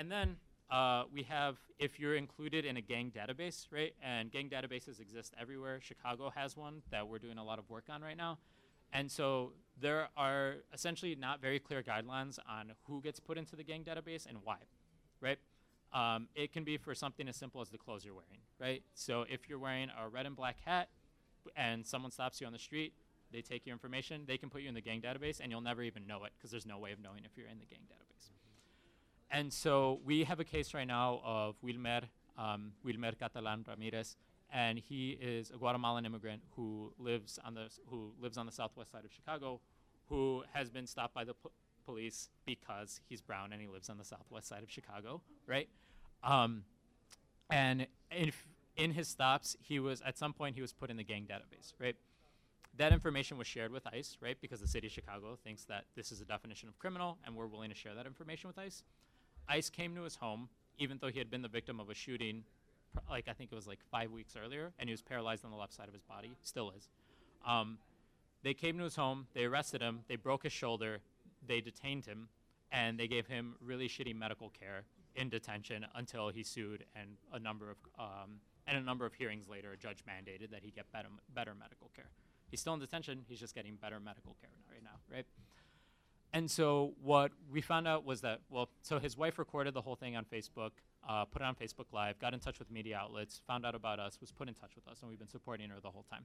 And 0.00 0.10
then 0.10 0.36
uh, 0.70 1.04
we 1.12 1.24
have 1.24 1.58
if 1.78 2.00
you're 2.00 2.16
included 2.16 2.64
in 2.64 2.78
a 2.78 2.80
gang 2.80 3.12
database, 3.14 3.66
right? 3.70 3.92
And 4.02 4.32
gang 4.32 4.48
databases 4.48 4.98
exist 4.98 5.34
everywhere. 5.38 5.78
Chicago 5.82 6.32
has 6.34 6.56
one 6.56 6.80
that 6.90 7.06
we're 7.06 7.18
doing 7.18 7.36
a 7.36 7.44
lot 7.44 7.58
of 7.58 7.68
work 7.68 7.84
on 7.90 8.00
right 8.00 8.16
now. 8.16 8.38
And 8.94 9.10
so 9.12 9.52
there 9.78 10.08
are 10.16 10.54
essentially 10.72 11.14
not 11.14 11.42
very 11.42 11.58
clear 11.58 11.82
guidelines 11.82 12.38
on 12.48 12.72
who 12.88 13.02
gets 13.02 13.20
put 13.20 13.36
into 13.36 13.56
the 13.56 13.62
gang 13.62 13.84
database 13.84 14.26
and 14.26 14.38
why, 14.42 14.56
right? 15.20 15.38
Um, 15.92 16.28
it 16.34 16.50
can 16.50 16.64
be 16.64 16.78
for 16.78 16.94
something 16.94 17.28
as 17.28 17.36
simple 17.36 17.60
as 17.60 17.68
the 17.68 17.78
clothes 17.78 18.02
you're 18.02 18.14
wearing, 18.14 18.40
right? 18.58 18.82
So 18.94 19.26
if 19.28 19.50
you're 19.50 19.58
wearing 19.58 19.90
a 20.02 20.08
red 20.08 20.24
and 20.24 20.34
black 20.34 20.56
hat 20.64 20.88
and 21.56 21.86
someone 21.86 22.10
stops 22.10 22.40
you 22.40 22.46
on 22.46 22.54
the 22.54 22.58
street, 22.58 22.94
they 23.32 23.42
take 23.42 23.66
your 23.66 23.74
information, 23.74 24.22
they 24.26 24.38
can 24.38 24.48
put 24.48 24.62
you 24.62 24.68
in 24.68 24.74
the 24.74 24.80
gang 24.80 25.02
database, 25.02 25.40
and 25.40 25.52
you'll 25.52 25.60
never 25.60 25.82
even 25.82 26.06
know 26.06 26.24
it 26.24 26.32
because 26.38 26.50
there's 26.50 26.66
no 26.66 26.78
way 26.78 26.90
of 26.90 27.00
knowing 27.00 27.20
if 27.26 27.36
you're 27.36 27.48
in 27.48 27.58
the 27.58 27.66
gang 27.66 27.82
database. 27.86 28.30
And 29.30 29.52
so 29.52 30.00
we 30.04 30.24
have 30.24 30.40
a 30.40 30.44
case 30.44 30.74
right 30.74 30.86
now 30.86 31.20
of 31.24 31.54
Wilmer, 31.62 32.02
um, 32.36 32.72
Wilmer 32.84 33.12
Catalan 33.12 33.64
Ramirez, 33.68 34.16
and 34.52 34.78
he 34.78 35.10
is 35.20 35.50
a 35.50 35.56
Guatemalan 35.56 36.04
immigrant 36.04 36.42
who 36.56 36.92
lives 36.98 37.38
on 37.44 37.54
the 37.54 37.68
who 37.88 38.12
lives 38.20 38.36
on 38.36 38.46
the 38.46 38.52
southwest 38.52 38.90
side 38.90 39.04
of 39.04 39.12
Chicago, 39.12 39.60
who 40.08 40.42
has 40.52 40.70
been 40.70 40.86
stopped 40.86 41.14
by 41.14 41.24
the 41.24 41.34
po- 41.34 41.52
police 41.86 42.28
because 42.44 43.00
he's 43.08 43.20
brown 43.20 43.52
and 43.52 43.62
he 43.62 43.68
lives 43.68 43.88
on 43.88 43.98
the 43.98 44.04
southwest 44.04 44.48
side 44.48 44.62
of 44.62 44.70
Chicago, 44.70 45.20
right? 45.46 45.68
Um, 46.24 46.64
and 47.50 47.86
if 48.10 48.46
in 48.76 48.92
his 48.92 49.08
stops, 49.08 49.56
he 49.60 49.78
was 49.78 50.00
at 50.02 50.18
some 50.18 50.32
point 50.32 50.56
he 50.56 50.62
was 50.62 50.72
put 50.72 50.90
in 50.90 50.96
the 50.96 51.04
gang 51.04 51.26
database, 51.30 51.72
right? 51.78 51.96
That 52.76 52.92
information 52.92 53.36
was 53.36 53.46
shared 53.46 53.72
with 53.72 53.86
ICE, 53.92 54.16
right? 54.20 54.36
Because 54.40 54.60
the 54.60 54.68
city 54.68 54.86
of 54.86 54.92
Chicago 54.92 55.36
thinks 55.44 55.64
that 55.64 55.84
this 55.96 56.12
is 56.12 56.20
a 56.20 56.24
definition 56.24 56.68
of 56.68 56.78
criminal, 56.78 57.18
and 57.26 57.34
we're 57.34 57.46
willing 57.46 57.68
to 57.68 57.74
share 57.74 57.94
that 57.94 58.06
information 58.06 58.48
with 58.48 58.58
ICE. 58.58 58.82
ICE 59.50 59.68
came 59.70 59.94
to 59.96 60.02
his 60.02 60.16
home, 60.16 60.48
even 60.78 60.98
though 61.00 61.08
he 61.08 61.18
had 61.18 61.30
been 61.30 61.42
the 61.42 61.48
victim 61.48 61.80
of 61.80 61.90
a 61.90 61.94
shooting, 61.94 62.44
like 63.08 63.28
I 63.28 63.32
think 63.32 63.52
it 63.52 63.54
was 63.54 63.66
like 63.66 63.80
five 63.90 64.10
weeks 64.10 64.34
earlier, 64.42 64.72
and 64.78 64.88
he 64.88 64.92
was 64.92 65.02
paralyzed 65.02 65.44
on 65.44 65.50
the 65.50 65.56
left 65.56 65.74
side 65.74 65.88
of 65.88 65.94
his 65.94 66.02
body, 66.02 66.32
still 66.42 66.72
is. 66.76 66.88
Um, 67.46 67.78
they 68.42 68.54
came 68.54 68.78
to 68.78 68.84
his 68.84 68.96
home, 68.96 69.26
they 69.34 69.44
arrested 69.44 69.82
him, 69.82 70.00
they 70.08 70.16
broke 70.16 70.44
his 70.44 70.52
shoulder, 70.52 71.00
they 71.46 71.60
detained 71.60 72.06
him, 72.06 72.28
and 72.72 72.98
they 72.98 73.08
gave 73.08 73.26
him 73.26 73.56
really 73.60 73.88
shitty 73.88 74.16
medical 74.16 74.50
care 74.50 74.84
in 75.16 75.28
detention 75.28 75.84
until 75.94 76.28
he 76.28 76.42
sued, 76.42 76.84
and 76.94 77.10
a 77.32 77.38
number 77.38 77.70
of 77.70 77.76
um, 77.98 78.40
and 78.66 78.78
a 78.78 78.80
number 78.80 79.04
of 79.04 79.12
hearings 79.14 79.48
later, 79.48 79.72
a 79.72 79.76
judge 79.76 80.04
mandated 80.08 80.50
that 80.52 80.62
he 80.62 80.70
get 80.70 80.90
better 80.92 81.08
better 81.34 81.54
medical 81.58 81.90
care. 81.94 82.08
He's 82.50 82.60
still 82.60 82.74
in 82.74 82.80
detention. 82.80 83.24
He's 83.28 83.40
just 83.40 83.54
getting 83.54 83.76
better 83.76 84.00
medical 84.00 84.36
care 84.40 84.50
right 84.70 84.82
now, 84.82 84.98
right? 85.12 85.26
And 86.32 86.50
so 86.50 86.92
what 87.02 87.32
we 87.50 87.60
found 87.60 87.88
out 87.88 88.04
was 88.04 88.20
that 88.20 88.40
well, 88.50 88.68
so 88.82 88.98
his 88.98 89.16
wife 89.16 89.38
recorded 89.38 89.74
the 89.74 89.80
whole 89.80 89.96
thing 89.96 90.16
on 90.16 90.24
Facebook, 90.24 90.70
uh, 91.08 91.24
put 91.24 91.42
it 91.42 91.44
on 91.44 91.54
Facebook 91.56 91.86
Live, 91.92 92.18
got 92.20 92.34
in 92.34 92.40
touch 92.40 92.58
with 92.58 92.70
media 92.70 92.96
outlets, 92.96 93.42
found 93.46 93.66
out 93.66 93.74
about 93.74 93.98
us, 93.98 94.20
was 94.20 94.30
put 94.30 94.48
in 94.48 94.54
touch 94.54 94.72
with 94.76 94.86
us, 94.86 95.00
and 95.00 95.10
we've 95.10 95.18
been 95.18 95.28
supporting 95.28 95.70
her 95.70 95.80
the 95.82 95.90
whole 95.90 96.04
time. 96.08 96.24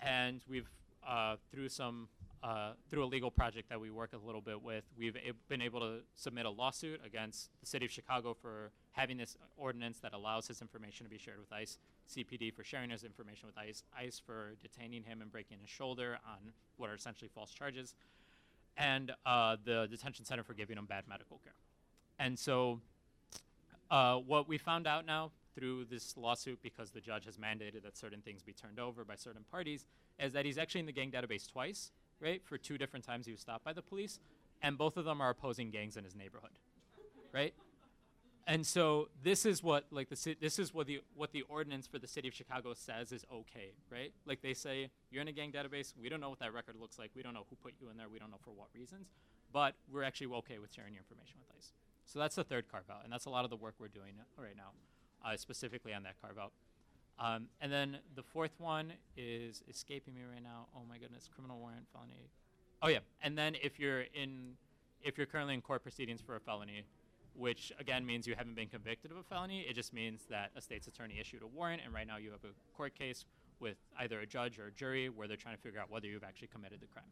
And 0.00 0.40
we've 0.48 0.68
uh, 1.06 1.36
through 1.52 1.68
some 1.68 2.08
uh, 2.42 2.72
through 2.90 3.02
a 3.02 3.06
legal 3.06 3.30
project 3.30 3.70
that 3.70 3.80
we 3.80 3.90
work 3.90 4.12
a 4.12 4.26
little 4.26 4.42
bit 4.42 4.62
with, 4.62 4.84
we've 4.98 5.16
been 5.48 5.62
able 5.62 5.80
to 5.80 6.00
submit 6.14 6.44
a 6.44 6.50
lawsuit 6.50 7.00
against 7.04 7.48
the 7.60 7.66
city 7.66 7.86
of 7.86 7.90
Chicago 7.90 8.36
for 8.38 8.70
having 8.92 9.16
this 9.16 9.34
ordinance 9.56 9.98
that 10.00 10.12
allows 10.12 10.46
his 10.46 10.60
information 10.60 11.06
to 11.06 11.10
be 11.10 11.16
shared 11.16 11.38
with 11.38 11.50
ICE, 11.50 11.78
CPD 12.10 12.52
for 12.52 12.62
sharing 12.62 12.90
his 12.90 13.02
information 13.02 13.46
with 13.46 13.56
ICE, 13.56 13.82
ICE 13.98 14.20
for 14.26 14.56
detaining 14.60 15.02
him 15.04 15.22
and 15.22 15.32
breaking 15.32 15.56
his 15.58 15.70
shoulder 15.70 16.18
on 16.26 16.52
what 16.76 16.90
are 16.90 16.94
essentially 16.94 17.30
false 17.34 17.50
charges, 17.50 17.94
and 18.76 19.12
uh, 19.24 19.56
the 19.64 19.86
detention 19.90 20.24
center 20.24 20.42
for 20.42 20.54
giving 20.54 20.76
him 20.76 20.86
bad 20.86 21.04
medical 21.08 21.40
care. 21.44 21.54
And 22.18 22.38
so, 22.38 22.80
uh, 23.90 24.16
what 24.16 24.48
we 24.48 24.58
found 24.58 24.86
out 24.86 25.06
now 25.06 25.30
through 25.54 25.84
this 25.84 26.16
lawsuit, 26.16 26.58
because 26.62 26.90
the 26.90 27.00
judge 27.00 27.24
has 27.26 27.36
mandated 27.36 27.82
that 27.84 27.96
certain 27.96 28.20
things 28.20 28.42
be 28.42 28.52
turned 28.52 28.80
over 28.80 29.04
by 29.04 29.14
certain 29.14 29.44
parties, 29.50 29.86
is 30.18 30.32
that 30.32 30.44
he's 30.44 30.58
actually 30.58 30.80
in 30.80 30.86
the 30.86 30.92
gang 30.92 31.10
database 31.10 31.50
twice, 31.50 31.92
right? 32.20 32.42
For 32.44 32.58
two 32.58 32.78
different 32.78 33.04
times 33.04 33.26
he 33.26 33.32
was 33.32 33.40
stopped 33.40 33.64
by 33.64 33.72
the 33.72 33.82
police, 33.82 34.18
and 34.62 34.76
both 34.76 34.96
of 34.96 35.04
them 35.04 35.20
are 35.20 35.30
opposing 35.30 35.70
gangs 35.70 35.96
in 35.96 36.04
his 36.04 36.14
neighborhood, 36.14 36.50
right? 37.32 37.54
And 38.46 38.66
so 38.66 39.08
this 39.22 39.46
is 39.46 39.62
what 39.62 39.86
like 39.90 40.10
the 40.10 40.36
this 40.40 40.58
is 40.58 40.74
what 40.74 40.86
the 40.86 41.00
what 41.14 41.32
the 41.32 41.42
ordinance 41.48 41.86
for 41.86 41.98
the 41.98 42.06
city 42.06 42.28
of 42.28 42.34
Chicago 42.34 42.74
says 42.74 43.10
is 43.10 43.24
okay, 43.32 43.72
right? 43.90 44.12
Like 44.26 44.42
they 44.42 44.52
say 44.52 44.90
you're 45.10 45.22
in 45.22 45.28
a 45.28 45.32
gang 45.32 45.50
database. 45.50 45.94
We 46.00 46.10
don't 46.10 46.20
know 46.20 46.28
what 46.28 46.40
that 46.40 46.52
record 46.52 46.76
looks 46.78 46.98
like. 46.98 47.10
We 47.16 47.22
don't 47.22 47.32
know 47.32 47.46
who 47.48 47.56
put 47.56 47.72
you 47.80 47.88
in 47.88 47.96
there. 47.96 48.08
We 48.12 48.18
don't 48.18 48.30
know 48.30 48.40
for 48.44 48.50
what 48.50 48.68
reasons, 48.74 49.08
but 49.52 49.74
we're 49.90 50.02
actually 50.02 50.26
okay 50.26 50.58
with 50.58 50.74
sharing 50.74 50.92
your 50.92 51.00
information 51.00 51.36
with 51.40 51.56
ICE. 51.56 51.72
So 52.04 52.18
that's 52.18 52.36
the 52.36 52.44
third 52.44 52.66
carve 52.70 52.90
out, 52.90 53.00
and 53.04 53.12
that's 53.12 53.24
a 53.24 53.30
lot 53.30 53.44
of 53.44 53.50
the 53.50 53.56
work 53.56 53.76
we're 53.78 53.88
doing 53.88 54.12
right 54.36 54.56
now, 54.56 54.72
uh, 55.24 55.36
specifically 55.38 55.94
on 55.94 56.02
that 56.02 56.20
carve 56.20 56.38
out. 56.38 56.52
Um, 57.18 57.46
and 57.62 57.72
then 57.72 57.98
the 58.14 58.22
fourth 58.22 58.52
one 58.58 58.92
is 59.16 59.62
escaping 59.70 60.14
me 60.14 60.20
right 60.30 60.42
now. 60.42 60.66
Oh 60.76 60.82
my 60.86 60.98
goodness, 60.98 61.30
criminal 61.32 61.58
warrant, 61.60 61.86
felony. 61.92 62.28
Oh 62.82 62.88
yeah, 62.88 62.98
and 63.22 63.38
then 63.38 63.56
if 63.62 63.78
you're 63.78 64.02
in, 64.02 64.52
if 65.02 65.16
you're 65.16 65.26
currently 65.26 65.54
in 65.54 65.62
court 65.62 65.82
proceedings 65.82 66.20
for 66.20 66.36
a 66.36 66.40
felony, 66.40 66.84
which 67.36 67.72
again 67.78 68.04
means 68.06 68.26
you 68.26 68.34
haven't 68.36 68.54
been 68.54 68.68
convicted 68.68 69.10
of 69.10 69.16
a 69.16 69.22
felony, 69.22 69.66
it 69.68 69.74
just 69.74 69.92
means 69.92 70.22
that 70.30 70.50
a 70.56 70.60
state's 70.60 70.86
attorney 70.86 71.18
issued 71.20 71.42
a 71.42 71.46
warrant, 71.46 71.82
and 71.84 71.92
right 71.92 72.06
now 72.06 72.16
you 72.16 72.30
have 72.30 72.44
a 72.44 72.76
court 72.76 72.94
case 72.94 73.24
with 73.60 73.76
either 74.00 74.20
a 74.20 74.26
judge 74.26 74.58
or 74.58 74.66
a 74.66 74.72
jury 74.72 75.08
where 75.08 75.26
they're 75.28 75.36
trying 75.36 75.56
to 75.56 75.62
figure 75.62 75.80
out 75.80 75.90
whether 75.90 76.06
you've 76.06 76.24
actually 76.24 76.48
committed 76.48 76.80
the 76.80 76.86
crime. 76.86 77.04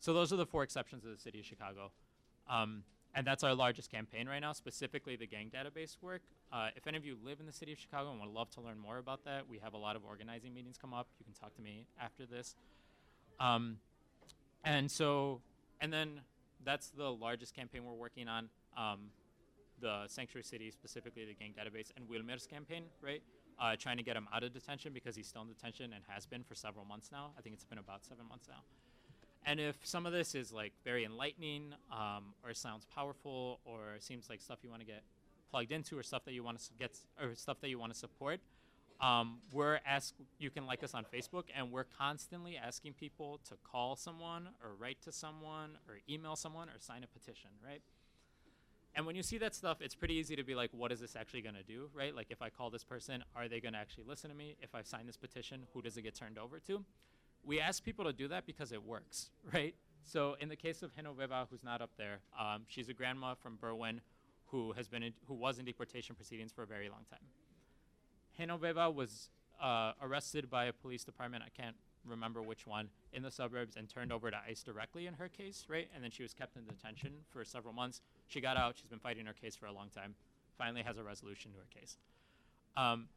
So 0.00 0.12
those 0.12 0.32
are 0.32 0.36
the 0.36 0.46
four 0.46 0.62
exceptions 0.62 1.04
of 1.04 1.10
the 1.10 1.18
city 1.18 1.40
of 1.40 1.46
Chicago. 1.46 1.90
Um, 2.48 2.82
and 3.14 3.26
that's 3.26 3.42
our 3.42 3.54
largest 3.54 3.90
campaign 3.90 4.28
right 4.28 4.38
now, 4.38 4.52
specifically 4.52 5.16
the 5.16 5.26
gang 5.26 5.50
database 5.50 5.96
work. 6.00 6.22
Uh, 6.52 6.68
if 6.76 6.86
any 6.86 6.96
of 6.96 7.04
you 7.04 7.16
live 7.24 7.40
in 7.40 7.46
the 7.46 7.52
city 7.52 7.72
of 7.72 7.78
Chicago 7.78 8.10
and 8.12 8.20
would 8.20 8.30
love 8.30 8.50
to 8.50 8.60
learn 8.60 8.78
more 8.78 8.98
about 8.98 9.24
that, 9.24 9.48
we 9.48 9.58
have 9.58 9.74
a 9.74 9.76
lot 9.76 9.96
of 9.96 10.04
organizing 10.04 10.54
meetings 10.54 10.76
come 10.80 10.94
up. 10.94 11.08
You 11.18 11.24
can 11.24 11.34
talk 11.34 11.54
to 11.56 11.62
me 11.62 11.86
after 12.00 12.24
this. 12.24 12.54
Um, 13.40 13.78
and 14.64 14.90
so, 14.90 15.40
and 15.80 15.92
then 15.92 16.20
that's 16.64 16.90
the 16.90 17.10
largest 17.10 17.54
campaign 17.54 17.84
we're 17.84 17.94
working 17.94 18.28
on. 18.28 18.48
Um, 18.76 19.10
the 19.80 20.06
Sanctuary 20.06 20.44
City, 20.44 20.70
specifically 20.70 21.24
the 21.24 21.34
gang 21.34 21.52
database, 21.52 21.90
and 21.96 22.08
Wilmer's 22.08 22.46
campaign, 22.46 22.84
right? 23.02 23.22
Uh, 23.58 23.76
trying 23.76 23.96
to 23.96 24.02
get 24.02 24.16
him 24.16 24.26
out 24.34 24.42
of 24.42 24.52
detention 24.52 24.92
because 24.92 25.14
he's 25.16 25.26
still 25.26 25.42
in 25.42 25.48
detention 25.48 25.92
and 25.92 26.02
has 26.08 26.26
been 26.26 26.42
for 26.42 26.54
several 26.54 26.84
months 26.84 27.10
now. 27.12 27.32
I 27.38 27.42
think 27.42 27.54
it's 27.54 27.64
been 27.64 27.78
about 27.78 28.04
seven 28.04 28.26
months 28.28 28.48
now. 28.48 28.62
And 29.46 29.58
if 29.58 29.76
some 29.82 30.06
of 30.06 30.12
this 30.12 30.34
is 30.34 30.52
like 30.52 30.72
very 30.84 31.04
enlightening, 31.04 31.74
um, 31.90 32.34
or 32.44 32.52
sounds 32.54 32.86
powerful, 32.94 33.60
or 33.64 33.96
seems 33.98 34.28
like 34.28 34.40
stuff 34.40 34.58
you 34.62 34.70
want 34.70 34.80
to 34.80 34.86
get 34.86 35.02
plugged 35.50 35.72
into, 35.72 35.98
or 35.98 36.02
stuff 36.02 36.24
that 36.24 36.32
you 36.32 36.44
want 36.44 36.58
to 36.58 36.64
get, 36.78 36.98
or 37.20 37.34
stuff 37.34 37.60
that 37.60 37.68
you 37.68 37.78
want 37.78 37.92
to 37.92 37.98
support, 37.98 38.40
um, 39.00 39.38
we're 39.52 39.80
ask. 39.86 40.14
You 40.38 40.50
can 40.50 40.66
like 40.66 40.84
us 40.84 40.92
on 40.92 41.04
Facebook, 41.12 41.44
and 41.56 41.72
we're 41.72 41.84
constantly 41.84 42.56
asking 42.56 42.94
people 42.94 43.40
to 43.48 43.54
call 43.64 43.96
someone, 43.96 44.50
or 44.62 44.74
write 44.78 45.00
to 45.02 45.12
someone, 45.12 45.78
or 45.88 45.98
email 46.08 46.36
someone, 46.36 46.68
or 46.68 46.78
sign 46.78 47.02
a 47.02 47.06
petition, 47.06 47.50
right? 47.66 47.80
And 48.94 49.06
when 49.06 49.14
you 49.14 49.22
see 49.22 49.38
that 49.38 49.54
stuff, 49.54 49.78
it's 49.80 49.94
pretty 49.94 50.14
easy 50.14 50.34
to 50.36 50.42
be 50.42 50.54
like, 50.54 50.70
what 50.72 50.90
is 50.90 51.00
this 51.00 51.14
actually 51.14 51.42
going 51.42 51.54
to 51.54 51.62
do, 51.62 51.88
right? 51.94 52.14
Like, 52.14 52.26
if 52.30 52.42
I 52.42 52.50
call 52.50 52.70
this 52.70 52.82
person, 52.82 53.22
are 53.36 53.48
they 53.48 53.60
going 53.60 53.74
to 53.74 53.78
actually 53.78 54.04
listen 54.06 54.30
to 54.30 54.36
me? 54.36 54.56
If 54.60 54.74
I 54.74 54.82
sign 54.82 55.06
this 55.06 55.16
petition, 55.16 55.62
who 55.72 55.80
does 55.80 55.96
it 55.96 56.02
get 56.02 56.14
turned 56.14 56.38
over 56.38 56.58
to? 56.60 56.84
We 57.44 57.60
ask 57.60 57.84
people 57.84 58.04
to 58.04 58.12
do 58.12 58.28
that 58.28 58.46
because 58.46 58.72
it 58.72 58.84
works, 58.84 59.30
right? 59.54 59.74
So, 60.02 60.36
in 60.40 60.48
the 60.48 60.56
case 60.56 60.82
of 60.82 60.90
Genoveva, 60.96 61.46
who's 61.50 61.62
not 61.62 61.80
up 61.80 61.90
there, 61.96 62.18
um, 62.38 62.62
she's 62.66 62.88
a 62.88 62.94
grandma 62.94 63.34
from 63.34 63.58
Berwyn 63.58 64.00
who 64.46 64.72
has 64.72 64.88
been 64.88 65.02
in, 65.02 65.12
who 65.26 65.34
was 65.34 65.58
in 65.58 65.64
deportation 65.64 66.16
proceedings 66.16 66.50
for 66.52 66.62
a 66.62 66.66
very 66.66 66.88
long 66.88 67.04
time. 67.08 67.20
Genoveva 68.38 68.92
was 68.92 69.30
uh, 69.62 69.92
arrested 70.02 70.50
by 70.50 70.64
a 70.64 70.72
police 70.72 71.04
department. 71.04 71.44
I 71.46 71.62
can't 71.62 71.76
remember 72.06 72.42
which 72.42 72.66
one, 72.66 72.88
in 73.12 73.22
the 73.22 73.30
suburbs 73.30 73.76
and 73.76 73.88
turned 73.88 74.12
over 74.12 74.30
to 74.30 74.36
ICE 74.48 74.62
directly 74.62 75.06
in 75.06 75.14
her 75.14 75.28
case, 75.28 75.66
right? 75.68 75.88
And 75.94 76.02
then 76.02 76.10
she 76.10 76.22
was 76.22 76.32
kept 76.32 76.56
in 76.56 76.64
detention 76.64 77.12
for 77.30 77.44
several 77.44 77.74
months. 77.74 78.00
She 78.28 78.40
got 78.40 78.56
out. 78.56 78.76
She's 78.76 78.88
been 78.88 78.98
fighting 78.98 79.26
her 79.26 79.32
case 79.32 79.56
for 79.56 79.66
a 79.66 79.72
long 79.72 79.88
time. 79.94 80.14
Finally 80.58 80.82
has 80.82 80.98
a 80.98 81.02
resolution 81.02 81.52
to 81.52 81.58
her 81.58 81.80
case. 81.80 81.96
Um, 82.76 83.08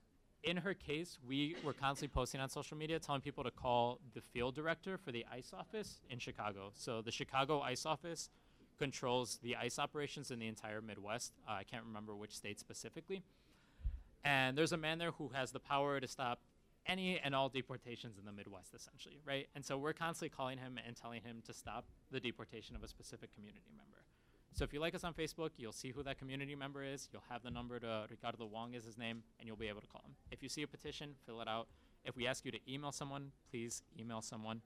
in 0.44 0.58
her 0.58 0.74
case, 0.74 1.18
we 1.28 1.56
were 1.64 1.74
constantly 1.74 2.14
posting 2.14 2.42
on 2.42 2.50
social 2.50 2.78
media 2.78 3.00
telling 3.00 3.22
people 3.22 3.44
to 3.44 3.52
call 3.52 4.00
the 4.14 4.22
field 4.22 4.56
director 4.56 4.98
for 4.98 5.12
the 5.12 5.26
ICE 5.32 5.54
office 5.58 6.02
in 6.10 6.20
Chicago. 6.20 6.72
So 6.74 7.02
the 7.02 7.12
Chicago 7.12 7.62
ICE 7.62 7.86
office 7.86 8.30
controls 8.78 9.40
the 9.42 9.56
ICE 9.56 9.80
operations 9.80 10.32
in 10.32 10.40
the 10.40 10.48
entire 10.48 10.82
Midwest. 10.82 11.32
Uh, 11.48 11.54
I 11.54 11.64
can't 11.64 11.86
remember 11.86 12.16
which 12.16 12.36
state 12.36 12.60
specifically. 12.60 13.24
And 14.26 14.58
there's 14.58 14.72
a 14.72 14.78
man 14.78 14.98
there 14.98 15.12
who 15.12 15.30
has 15.30 15.52
the 15.52 15.60
power 15.60 16.00
to 16.00 16.08
stop 16.08 16.40
any 16.86 17.20
and 17.20 17.34
all 17.34 17.50
deportations 17.50 18.18
in 18.18 18.26
the 18.26 18.32
Midwest, 18.32 18.74
essentially, 18.76 19.20
right? 19.26 19.48
And 19.56 19.66
so 19.66 19.78
we're 19.78 19.94
constantly 19.94 20.36
calling 20.36 20.58
him 20.58 20.80
and 20.86 20.96
telling 20.96 21.22
him 21.22 21.42
to 21.46 21.54
stop 21.54 21.86
the 22.12 22.20
deportation 22.20 22.76
of 22.76 22.84
a 22.84 22.88
specific 22.88 23.34
community 23.34 23.72
member. 23.76 24.04
So 24.54 24.64
if 24.64 24.72
you 24.72 24.80
like 24.80 24.94
us 24.94 25.04
on 25.04 25.14
Facebook, 25.14 25.50
you'll 25.58 25.72
see 25.72 25.92
who 25.92 26.04
that 26.04 26.20
community 26.20 26.56
member 26.56 26.84
is. 26.84 27.10
You'll 27.12 27.24
have 27.30 27.42
the 27.42 27.50
number 27.50 27.80
to 27.80 28.06
Ricardo 28.10 28.46
Wong 28.46 28.76
is 28.76 28.86
his 28.86 28.98
name, 28.98 29.24
and 29.40 29.48
you'll 29.48 29.58
be 29.58 29.68
able 29.68 29.82
to 29.82 29.88
call 29.88 30.04
him. 30.06 30.14
If 30.30 30.44
you 30.44 30.50
see 30.50 30.62
a 30.62 30.68
petition, 30.68 31.16
fill 31.26 31.42
it 31.42 31.48
out. 31.48 31.68
If 32.06 32.16
we 32.16 32.28
ask 32.28 32.46
you 32.46 32.52
to 32.52 32.60
email 32.72 32.92
someone, 32.92 33.32
please 33.50 33.82
email 34.00 34.22
someone. 34.22 34.62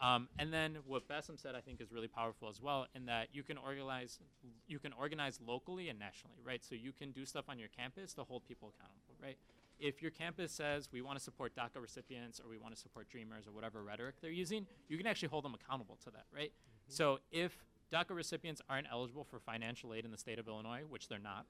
Um, 0.00 0.28
and 0.38 0.52
then 0.52 0.78
what 0.86 1.08
Bassem 1.08 1.38
said, 1.38 1.54
I 1.54 1.60
think, 1.60 1.80
is 1.80 1.92
really 1.92 2.08
powerful 2.08 2.48
as 2.48 2.62
well, 2.62 2.86
in 2.94 3.06
that 3.06 3.28
you 3.32 3.42
can 3.42 3.58
organize, 3.58 4.18
you 4.66 4.78
can 4.78 4.92
organize 4.92 5.40
locally 5.44 5.88
and 5.88 5.98
nationally, 5.98 6.38
right? 6.44 6.64
So 6.64 6.74
you 6.74 6.92
can 6.92 7.10
do 7.10 7.26
stuff 7.26 7.46
on 7.48 7.58
your 7.58 7.68
campus 7.68 8.14
to 8.14 8.22
hold 8.22 8.46
people 8.46 8.72
accountable, 8.78 9.16
right? 9.20 9.36
If 9.78 10.02
your 10.02 10.10
campus 10.10 10.52
says 10.52 10.88
we 10.92 11.02
want 11.02 11.18
to 11.18 11.24
support 11.24 11.54
DACA 11.54 11.80
recipients 11.80 12.40
or 12.40 12.48
we 12.48 12.58
want 12.58 12.74
to 12.74 12.80
support 12.80 13.08
Dreamers 13.08 13.46
or 13.46 13.52
whatever 13.52 13.82
rhetoric 13.82 14.16
they're 14.20 14.30
using, 14.30 14.66
you 14.88 14.96
can 14.96 15.06
actually 15.06 15.28
hold 15.28 15.44
them 15.44 15.54
accountable 15.54 15.98
to 16.04 16.10
that, 16.10 16.24
right? 16.34 16.52
So 16.88 17.18
if 17.30 17.64
DACA 17.92 18.14
recipients 18.14 18.60
aren't 18.68 18.86
eligible 18.90 19.24
for 19.24 19.38
financial 19.38 19.94
aid 19.94 20.04
in 20.04 20.10
the 20.10 20.18
state 20.18 20.38
of 20.38 20.48
Illinois, 20.48 20.82
which 20.88 21.08
they're 21.08 21.18
not, 21.18 21.46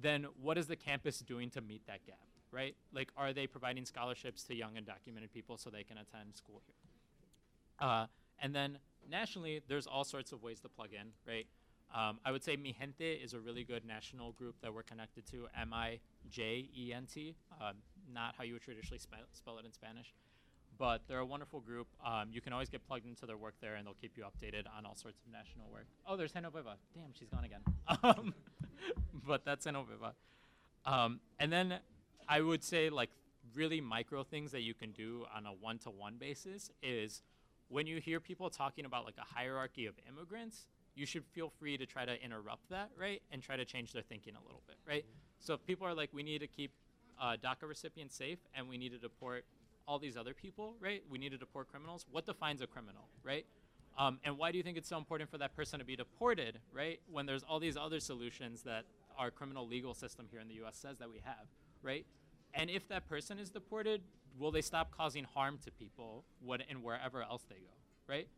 then 0.00 0.26
what 0.40 0.56
is 0.56 0.66
the 0.66 0.76
campus 0.76 1.18
doing 1.20 1.50
to 1.50 1.60
meet 1.60 1.86
that 1.86 2.04
gap, 2.06 2.18
right? 2.52 2.74
Like, 2.92 3.10
are 3.16 3.32
they 3.32 3.46
providing 3.46 3.84
scholarships 3.84 4.44
to 4.44 4.54
young 4.54 4.74
undocumented 4.74 5.32
people 5.32 5.58
so 5.58 5.70
they 5.70 5.82
can 5.82 5.98
attend 5.98 6.34
school 6.34 6.62
here? 6.66 7.86
Uh, 7.88 8.06
and 8.38 8.54
then 8.54 8.78
nationally, 9.08 9.60
there's 9.68 9.86
all 9.86 10.04
sorts 10.04 10.32
of 10.32 10.42
ways 10.42 10.60
to 10.60 10.68
plug 10.68 10.90
in, 10.92 11.08
right? 11.26 11.46
Um, 11.94 12.18
I 12.24 12.30
would 12.30 12.44
say 12.44 12.56
Mijente 12.56 13.22
is 13.22 13.34
a 13.34 13.40
really 13.40 13.64
good 13.64 13.84
national 13.84 14.32
group 14.32 14.56
that 14.62 14.72
we're 14.72 14.82
connected 14.82 15.26
to, 15.32 15.48
M 15.58 15.72
I 15.72 15.98
J 16.28 16.68
E 16.76 16.92
N 16.92 17.06
T, 17.12 17.34
um, 17.60 17.74
not 18.12 18.34
how 18.38 18.44
you 18.44 18.52
would 18.52 18.62
traditionally 18.62 18.98
spell, 18.98 19.20
spell 19.32 19.58
it 19.58 19.64
in 19.64 19.72
Spanish. 19.72 20.14
But 20.78 21.02
they're 21.08 21.18
a 21.18 21.26
wonderful 21.26 21.60
group. 21.60 21.88
Um, 22.04 22.28
you 22.32 22.40
can 22.40 22.52
always 22.52 22.70
get 22.70 22.86
plugged 22.86 23.06
into 23.06 23.26
their 23.26 23.36
work 23.36 23.54
there, 23.60 23.74
and 23.74 23.86
they'll 23.86 23.96
keep 24.00 24.16
you 24.16 24.24
updated 24.24 24.64
on 24.76 24.86
all 24.86 24.94
sorts 24.94 25.18
of 25.26 25.32
national 25.32 25.68
work. 25.70 25.86
Oh, 26.06 26.16
there's 26.16 26.32
Genoveva. 26.32 26.76
Damn, 26.94 27.12
she's 27.12 27.28
gone 27.28 27.44
again. 27.44 27.60
Um, 28.02 28.34
but 29.26 29.44
that's 29.44 29.66
Genoveva. 29.66 30.12
Um, 30.86 31.20
and 31.38 31.52
then 31.52 31.80
I 32.28 32.40
would 32.40 32.64
say, 32.64 32.88
like, 32.88 33.10
really 33.54 33.80
micro 33.80 34.22
things 34.22 34.52
that 34.52 34.62
you 34.62 34.74
can 34.74 34.92
do 34.92 35.26
on 35.34 35.44
a 35.44 35.50
one 35.50 35.78
to 35.80 35.90
one 35.90 36.16
basis 36.18 36.70
is 36.82 37.22
when 37.68 37.86
you 37.86 38.00
hear 38.00 38.20
people 38.20 38.50
talking 38.50 38.84
about 38.84 39.04
like 39.04 39.16
a 39.18 39.34
hierarchy 39.34 39.86
of 39.86 39.94
immigrants, 40.08 40.66
you 40.94 41.06
should 41.06 41.24
feel 41.24 41.50
free 41.58 41.76
to 41.76 41.86
try 41.86 42.04
to 42.04 42.22
interrupt 42.22 42.68
that, 42.70 42.90
right? 42.98 43.22
And 43.30 43.42
try 43.42 43.56
to 43.56 43.64
change 43.64 43.92
their 43.92 44.02
thinking 44.02 44.34
a 44.34 44.44
little 44.44 44.62
bit, 44.66 44.76
right? 44.86 45.04
So 45.38 45.54
if 45.54 45.64
people 45.66 45.86
are 45.86 45.94
like, 45.94 46.10
we 46.12 46.22
need 46.22 46.40
to 46.40 46.46
keep 46.46 46.72
uh, 47.20 47.36
DACA 47.42 47.68
recipients 47.68 48.14
safe 48.14 48.38
and 48.54 48.68
we 48.68 48.78
need 48.78 48.92
to 48.92 48.98
deport 48.98 49.44
all 49.86 49.98
these 49.98 50.16
other 50.16 50.34
people, 50.34 50.74
right? 50.80 51.02
We 51.10 51.18
need 51.18 51.30
to 51.32 51.38
deport 51.38 51.70
criminals. 51.70 52.06
What 52.10 52.26
defines 52.26 52.62
a 52.62 52.66
criminal, 52.66 53.08
right? 53.24 53.46
Um, 53.98 54.18
and 54.24 54.38
why 54.38 54.52
do 54.52 54.58
you 54.58 54.62
think 54.62 54.78
it's 54.78 54.88
so 54.88 54.96
important 54.96 55.30
for 55.30 55.38
that 55.38 55.54
person 55.56 55.78
to 55.78 55.84
be 55.84 55.96
deported, 55.96 56.58
right? 56.72 57.00
When 57.10 57.26
there's 57.26 57.42
all 57.42 57.58
these 57.58 57.76
other 57.76 58.00
solutions 58.00 58.62
that 58.62 58.84
our 59.18 59.30
criminal 59.30 59.66
legal 59.66 59.94
system 59.94 60.26
here 60.30 60.40
in 60.40 60.48
the 60.48 60.54
U.S. 60.54 60.76
says 60.76 60.98
that 60.98 61.10
we 61.10 61.20
have, 61.24 61.46
right? 61.82 62.06
And 62.54 62.70
if 62.70 62.88
that 62.88 63.08
person 63.08 63.38
is 63.38 63.50
deported, 63.50 64.00
will 64.38 64.50
they 64.50 64.62
stop 64.62 64.90
causing 64.96 65.24
harm 65.24 65.58
to 65.64 65.70
people 65.70 66.24
what, 66.40 66.62
and 66.68 66.82
wherever 66.82 67.22
else 67.22 67.44
they 67.48 67.56
go, 67.56 67.72
right? 68.06 68.28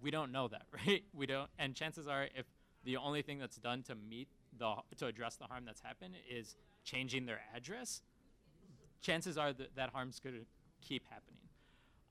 We 0.00 0.10
don't 0.10 0.32
know 0.32 0.48
that, 0.48 0.66
right? 0.86 1.02
We 1.14 1.26
don't, 1.26 1.48
and 1.58 1.74
chances 1.74 2.06
are, 2.06 2.24
if 2.34 2.46
the 2.84 2.96
only 2.96 3.22
thing 3.22 3.38
that's 3.38 3.56
done 3.56 3.82
to 3.84 3.94
meet 3.94 4.28
the 4.58 4.74
to 4.98 5.06
address 5.06 5.36
the 5.36 5.44
harm 5.44 5.64
that's 5.66 5.80
happened 5.80 6.14
is 6.30 6.56
changing 6.84 7.26
their 7.26 7.40
address, 7.54 8.02
chances 9.02 9.36
are 9.36 9.52
that 9.52 9.74
that 9.76 9.90
harm's 9.90 10.20
going 10.20 10.36
to 10.36 10.46
keep 10.80 11.04
happening. 11.10 11.40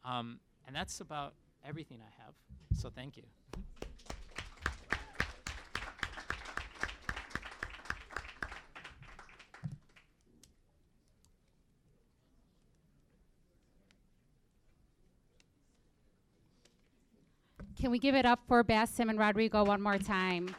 Um, 0.03 0.39
and 0.67 0.75
that's 0.75 0.99
about 0.99 1.33
everything 1.67 1.99
I 2.01 2.23
have. 2.23 2.33
So 2.77 2.89
thank 2.89 3.17
you. 3.17 3.23
Can 17.85 17.91
we 17.91 17.99
give 17.99 18.15
it 18.15 18.25
up 18.25 18.39
for 18.47 18.63
Bassem 18.63 19.11
and 19.11 19.19
Rodrigo 19.19 19.63
one 19.63 19.79
more 19.79 19.99
time? 19.99 20.55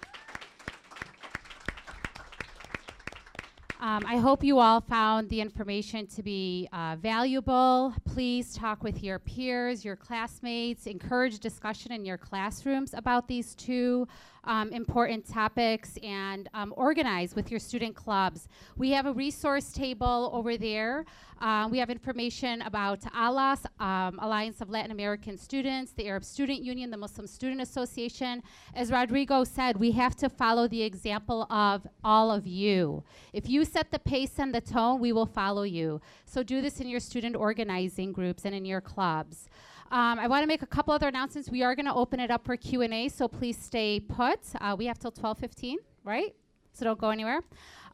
Um, 3.80 4.04
I 4.06 4.18
hope 4.18 4.44
you 4.44 4.60
all 4.60 4.80
found 4.80 5.28
the 5.28 5.40
information 5.40 6.06
to 6.06 6.22
be 6.22 6.68
uh, 6.72 6.94
valuable. 7.00 7.92
Please 8.04 8.54
talk 8.54 8.84
with 8.84 9.02
your 9.02 9.18
peers, 9.18 9.84
your 9.84 9.96
classmates, 9.96 10.86
encourage 10.86 11.40
discussion 11.40 11.90
in 11.90 12.04
your 12.04 12.16
classrooms 12.16 12.94
about 12.94 13.26
these 13.26 13.56
two 13.56 14.06
um, 14.46 14.72
important 14.72 15.26
topics, 15.28 15.98
and 16.02 16.48
um, 16.54 16.72
organize 16.76 17.34
with 17.34 17.50
your 17.50 17.60
student 17.60 17.94
clubs. 17.94 18.48
We 18.76 18.90
have 18.90 19.06
a 19.06 19.12
resource 19.12 19.72
table 19.72 20.30
over 20.32 20.56
there. 20.56 21.04
Uh, 21.40 21.68
we 21.70 21.78
have 21.78 21.90
information 21.90 22.62
about 22.62 23.00
ALAS, 23.14 23.66
um, 23.78 24.18
Alliance 24.22 24.60
of 24.62 24.70
Latin 24.70 24.90
American 24.90 25.36
Students, 25.36 25.92
the 25.92 26.06
Arab 26.06 26.24
Student 26.24 26.62
Union, 26.62 26.90
the 26.90 26.96
Muslim 26.96 27.26
Student 27.26 27.60
Association. 27.60 28.42
As 28.74 28.90
Rodrigo 28.90 29.44
said, 29.44 29.76
we 29.76 29.92
have 29.92 30.16
to 30.16 30.30
follow 30.30 30.66
the 30.66 30.82
example 30.82 31.42
of 31.50 31.86
all 32.02 32.30
of 32.30 32.46
you. 32.46 33.04
If 33.34 33.50
you 33.50 33.64
set 33.66 33.90
the 33.90 33.98
pace 33.98 34.38
and 34.38 34.54
the 34.54 34.62
tone, 34.62 34.98
we 34.98 35.12
will 35.12 35.26
follow 35.26 35.64
you. 35.64 36.00
So 36.24 36.42
do 36.42 36.62
this 36.62 36.80
in 36.80 36.88
your 36.88 37.00
student 37.00 37.36
organizing 37.36 38.12
groups 38.12 38.46
and 38.46 38.54
in 38.54 38.64
your 38.64 38.80
clubs. 38.80 39.48
Um, 39.90 40.18
I 40.18 40.26
want 40.26 40.42
to 40.42 40.48
make 40.48 40.62
a 40.62 40.66
couple 40.66 40.92
other 40.92 41.06
announcements. 41.06 41.48
We 41.48 41.62
are 41.62 41.76
going 41.76 41.86
to 41.86 41.94
open 41.94 42.18
it 42.18 42.30
up 42.30 42.44
for 42.44 42.56
Q&A, 42.56 43.08
so 43.08 43.28
please 43.28 43.56
stay 43.56 44.00
put. 44.00 44.40
Uh, 44.60 44.74
we 44.76 44.86
have 44.86 44.98
till 44.98 45.12
12:15, 45.12 45.76
right? 46.02 46.34
So 46.72 46.84
don't 46.84 46.98
go 46.98 47.10
anywhere. 47.10 47.40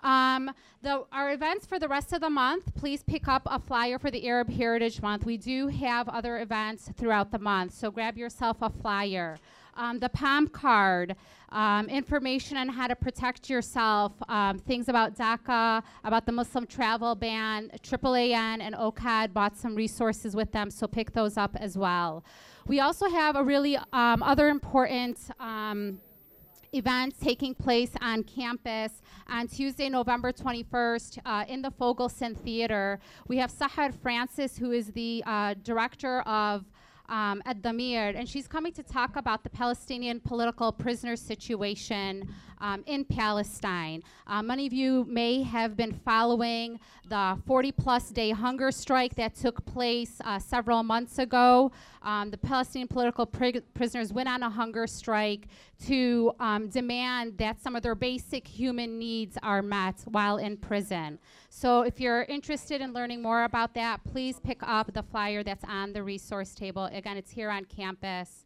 Um, 0.02 0.50
the, 0.82 1.04
our 1.12 1.32
events 1.32 1.64
for 1.64 1.78
the 1.78 1.88
rest 1.88 2.12
of 2.12 2.20
the 2.20 2.30
month, 2.30 2.74
please 2.74 3.04
pick 3.04 3.28
up 3.28 3.42
a 3.46 3.60
flyer 3.60 3.98
for 3.98 4.10
the 4.10 4.26
Arab 4.26 4.50
Heritage 4.50 5.00
Month. 5.00 5.24
We 5.24 5.36
do 5.36 5.68
have 5.68 6.08
other 6.08 6.40
events 6.40 6.90
throughout 6.96 7.30
the 7.30 7.38
month, 7.38 7.74
so 7.74 7.90
grab 7.90 8.18
yourself 8.18 8.56
a 8.62 8.70
flyer. 8.70 9.38
Um, 9.74 10.00
the 10.00 10.08
PALM 10.08 10.48
card, 10.48 11.16
um, 11.50 11.88
information 11.88 12.56
on 12.56 12.68
how 12.68 12.88
to 12.88 12.96
protect 12.96 13.48
yourself, 13.48 14.12
um, 14.28 14.58
things 14.58 14.88
about 14.88 15.16
DACA, 15.16 15.82
about 16.04 16.26
the 16.26 16.32
Muslim 16.32 16.66
travel 16.66 17.14
ban. 17.14 17.70
AAAN 17.82 18.60
and 18.60 18.74
OCAD 18.74 19.32
bought 19.32 19.56
some 19.56 19.74
resources 19.74 20.34
with 20.34 20.52
them, 20.52 20.70
so 20.70 20.86
pick 20.86 21.12
those 21.12 21.36
up 21.36 21.56
as 21.56 21.78
well. 21.78 22.24
We 22.66 22.80
also 22.80 23.08
have 23.08 23.36
a 23.36 23.42
really 23.42 23.76
um, 23.92 24.22
other 24.22 24.48
important 24.48 25.18
um, 25.40 26.00
events 26.72 27.18
taking 27.20 27.54
place 27.54 27.90
on 28.00 28.22
campus 28.24 29.02
on 29.28 29.46
Tuesday, 29.46 29.88
November 29.90 30.32
21st, 30.32 31.18
uh, 31.26 31.44
in 31.46 31.60
the 31.60 31.70
Fogelson 31.70 32.36
Theater. 32.36 32.98
We 33.28 33.36
have 33.38 33.52
Sahar 33.52 33.92
Francis, 33.92 34.56
who 34.56 34.72
is 34.72 34.88
the 34.92 35.22
uh, 35.26 35.54
director 35.62 36.22
of 36.22 36.64
um, 37.08 37.42
Addameer, 37.46 38.16
and 38.16 38.26
she's 38.26 38.48
coming 38.48 38.72
to 38.72 38.82
talk 38.82 39.16
about 39.16 39.44
the 39.44 39.50
Palestinian 39.50 40.18
political 40.20 40.72
prisoner 40.72 41.14
situation 41.14 42.32
um, 42.58 42.82
in 42.86 43.04
Palestine. 43.04 44.02
Uh, 44.26 44.40
many 44.42 44.66
of 44.66 44.72
you 44.72 45.04
may 45.08 45.42
have 45.42 45.76
been 45.76 45.92
following 45.92 46.80
the 47.08 47.36
40 47.46 47.72
plus 47.72 48.08
day 48.10 48.30
hunger 48.30 48.70
strike 48.70 49.14
that 49.16 49.34
took 49.34 49.64
place 49.66 50.20
uh, 50.24 50.38
several 50.38 50.82
months 50.82 51.18
ago. 51.18 51.70
Um, 52.02 52.30
the 52.30 52.38
Palestinian 52.38 52.88
political 52.88 53.26
pri- 53.26 53.62
prisoners 53.74 54.12
went 54.12 54.28
on 54.28 54.42
a 54.42 54.50
hunger 54.50 54.86
strike 54.86 55.48
to 55.86 56.32
um, 56.40 56.68
demand 56.68 57.38
that 57.38 57.62
some 57.62 57.76
of 57.76 57.82
their 57.82 57.94
basic 57.94 58.46
human 58.46 58.98
needs 58.98 59.38
are 59.42 59.62
met 59.62 60.02
while 60.06 60.38
in 60.38 60.56
prison. 60.56 61.18
So 61.48 61.82
if 61.82 62.00
you're 62.00 62.22
interested 62.24 62.80
in 62.80 62.92
learning 62.92 63.22
more 63.22 63.44
about 63.44 63.74
that, 63.74 64.02
please 64.04 64.40
pick 64.40 64.58
up 64.62 64.92
the 64.92 65.02
flyer 65.02 65.42
that's 65.42 65.64
on 65.64 65.92
the 65.92 66.02
resource 66.02 66.54
table. 66.54 66.86
Again, 66.86 67.16
it's 67.16 67.30
here 67.30 67.50
on 67.50 67.64
campus 67.64 68.44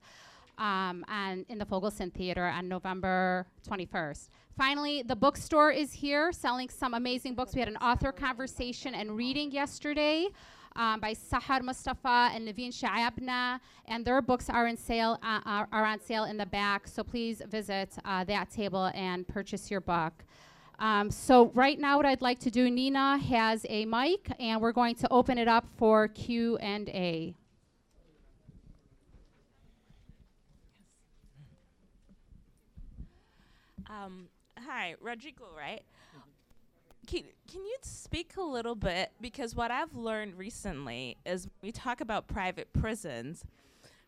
um, 0.59 1.05
and 1.09 1.45
in 1.49 1.59
the 1.59 1.67
Fogelson 1.67 2.13
Theater 2.13 2.45
on 2.45 2.69
November 2.69 3.47
21st. 3.69 4.29
Finally, 4.57 5.03
the 5.03 5.17
bookstore 5.17 5.71
is 5.71 5.93
here 5.93 6.33
selling 6.33 6.69
some 6.71 6.95
amazing 6.95 7.35
books. 7.35 7.55
We 7.55 7.61
had 7.61 7.69
an 7.69 7.77
author 7.77 8.11
conversation 8.11 8.95
and 8.95 9.15
reading 9.15 9.53
yesterday. 9.53 10.29
Um, 10.77 11.01
by 11.01 11.15
Sahar 11.15 11.63
Mustafa 11.63 12.31
and 12.33 12.47
Naveen 12.47 12.73
Shaabna, 12.73 13.59
and 13.87 14.05
their 14.05 14.23
books 14.23 14.49
are 14.49 14.67
in 14.67 14.77
sale 14.77 15.19
uh, 15.23 15.41
are, 15.45 15.69
are 15.73 15.85
on 15.85 15.99
sale 16.01 16.25
in 16.25 16.37
the 16.37 16.47
back. 16.47 16.87
So 16.87 17.03
please 17.03 17.43
visit 17.49 17.97
uh, 18.05 18.25
that 18.25 18.51
table 18.51 18.91
and 18.95 19.27
purchase 19.27 19.71
your 19.71 19.81
book. 19.81 20.25
Um, 20.79 21.11
so 21.11 21.51
right 21.55 21.79
now, 21.79 21.97
what 21.97 22.05
I'd 22.05 22.21
like 22.21 22.39
to 22.41 22.51
do, 22.51 22.71
Nina 22.71 23.17
has 23.17 23.65
a 23.69 23.87
mic, 23.87 24.31
and 24.39 24.61
we're 24.61 24.73
going 24.73 24.95
to 24.97 25.09
open 25.11 25.39
it 25.39 25.49
up 25.49 25.67
for 25.79 26.09
Q 26.09 26.59
and 26.59 26.89
A. 26.91 27.35
Um, 33.89 34.29
hi, 34.59 34.97
Rodrigo, 35.01 35.47
right? 35.57 35.83
Can, 37.07 37.23
can 37.51 37.65
you 37.65 37.77
speak 37.83 38.37
a 38.37 38.43
little 38.43 38.75
bit? 38.75 39.13
Because 39.21 39.55
what 39.55 39.71
I've 39.71 39.95
learned 39.95 40.37
recently 40.37 41.17
is 41.25 41.49
we 41.63 41.73
talk 41.73 42.01
about 42.01 42.27
private 42.27 42.73
prisons, 42.73 43.45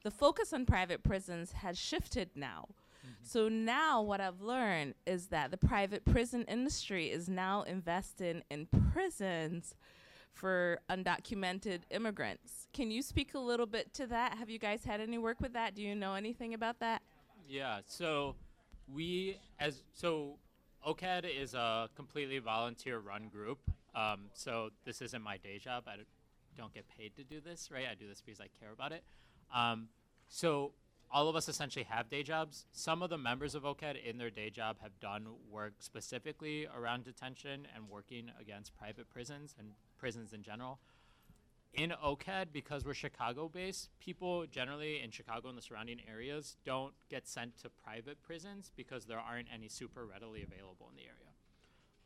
the 0.02 0.10
focus 0.10 0.52
on 0.52 0.66
private 0.66 1.02
prisons 1.02 1.52
has 1.52 1.78
shifted 1.78 2.30
now. 2.34 2.66
Mm-hmm. 3.04 3.24
So 3.24 3.48
now 3.48 4.02
what 4.02 4.20
I've 4.20 4.40
learned 4.40 4.94
is 5.06 5.28
that 5.28 5.50
the 5.50 5.56
private 5.56 6.04
prison 6.04 6.44
industry 6.48 7.06
is 7.10 7.28
now 7.28 7.62
investing 7.62 8.42
in 8.50 8.66
prisons 8.92 9.74
for 10.32 10.80
undocumented 10.88 11.80
immigrants. 11.90 12.68
Can 12.72 12.90
you 12.90 13.02
speak 13.02 13.34
a 13.34 13.38
little 13.38 13.66
bit 13.66 13.92
to 13.94 14.06
that? 14.06 14.38
Have 14.38 14.48
you 14.48 14.58
guys 14.58 14.84
had 14.84 15.00
any 15.00 15.18
work 15.18 15.40
with 15.40 15.52
that? 15.54 15.74
Do 15.74 15.82
you 15.82 15.94
know 15.94 16.14
anything 16.14 16.54
about 16.54 16.78
that? 16.80 17.02
Yeah, 17.48 17.80
so 17.86 18.36
we 18.92 19.36
as 19.58 19.82
so 19.92 20.38
OCAD 20.86 21.24
is 21.24 21.54
a 21.54 21.88
completely 21.94 22.38
volunteer 22.38 22.98
run 22.98 23.28
group. 23.28 23.58
Um, 23.94 24.30
so 24.32 24.70
this 24.84 25.02
isn't 25.02 25.22
my 25.22 25.36
day 25.36 25.58
job. 25.58 25.84
I 25.86 25.96
don't- 25.96 26.06
get 26.74 26.88
paid 26.88 27.14
to 27.14 27.22
do 27.22 27.40
this, 27.40 27.70
right? 27.70 27.86
I 27.86 27.94
do 27.94 28.08
this 28.08 28.20
because 28.20 28.40
I 28.40 28.48
care 28.58 28.72
about 28.72 28.90
it. 28.90 29.04
Um, 29.54 29.88
so 30.26 30.72
all 31.08 31.28
of 31.28 31.36
us 31.36 31.48
essentially 31.48 31.84
have 31.84 32.10
day 32.10 32.24
jobs. 32.24 32.66
Some 32.72 33.00
of 33.00 33.10
the 33.10 33.16
members 33.16 33.54
of 33.54 33.64
OCAD 33.64 33.96
in 34.04 34.18
their 34.18 34.28
day 34.28 34.50
job 34.50 34.80
have 34.80 34.98
done 34.98 35.28
work 35.48 35.74
specifically 35.78 36.66
around 36.66 37.04
detention 37.04 37.68
and 37.72 37.88
working 37.88 38.32
against 38.40 38.76
private 38.76 39.08
prisons 39.08 39.54
and 39.56 39.74
prisons 39.98 40.32
in 40.32 40.42
general 40.42 40.80
in 41.74 41.92
OCAD, 42.04 42.46
because 42.52 42.84
we're 42.84 42.94
Chicago 42.94 43.48
based, 43.48 43.90
people 44.00 44.46
generally 44.46 45.00
in 45.02 45.10
Chicago 45.10 45.48
and 45.48 45.56
the 45.56 45.62
surrounding 45.62 46.00
areas 46.10 46.56
don't 46.64 46.94
get 47.10 47.28
sent 47.28 47.58
to 47.62 47.68
private 47.84 48.20
prisons 48.22 48.72
because 48.76 49.04
there 49.04 49.18
aren't 49.18 49.48
any 49.52 49.68
super 49.68 50.06
readily 50.06 50.42
available 50.42 50.88
in 50.90 50.96
the 50.96 51.02
area. 51.02 51.14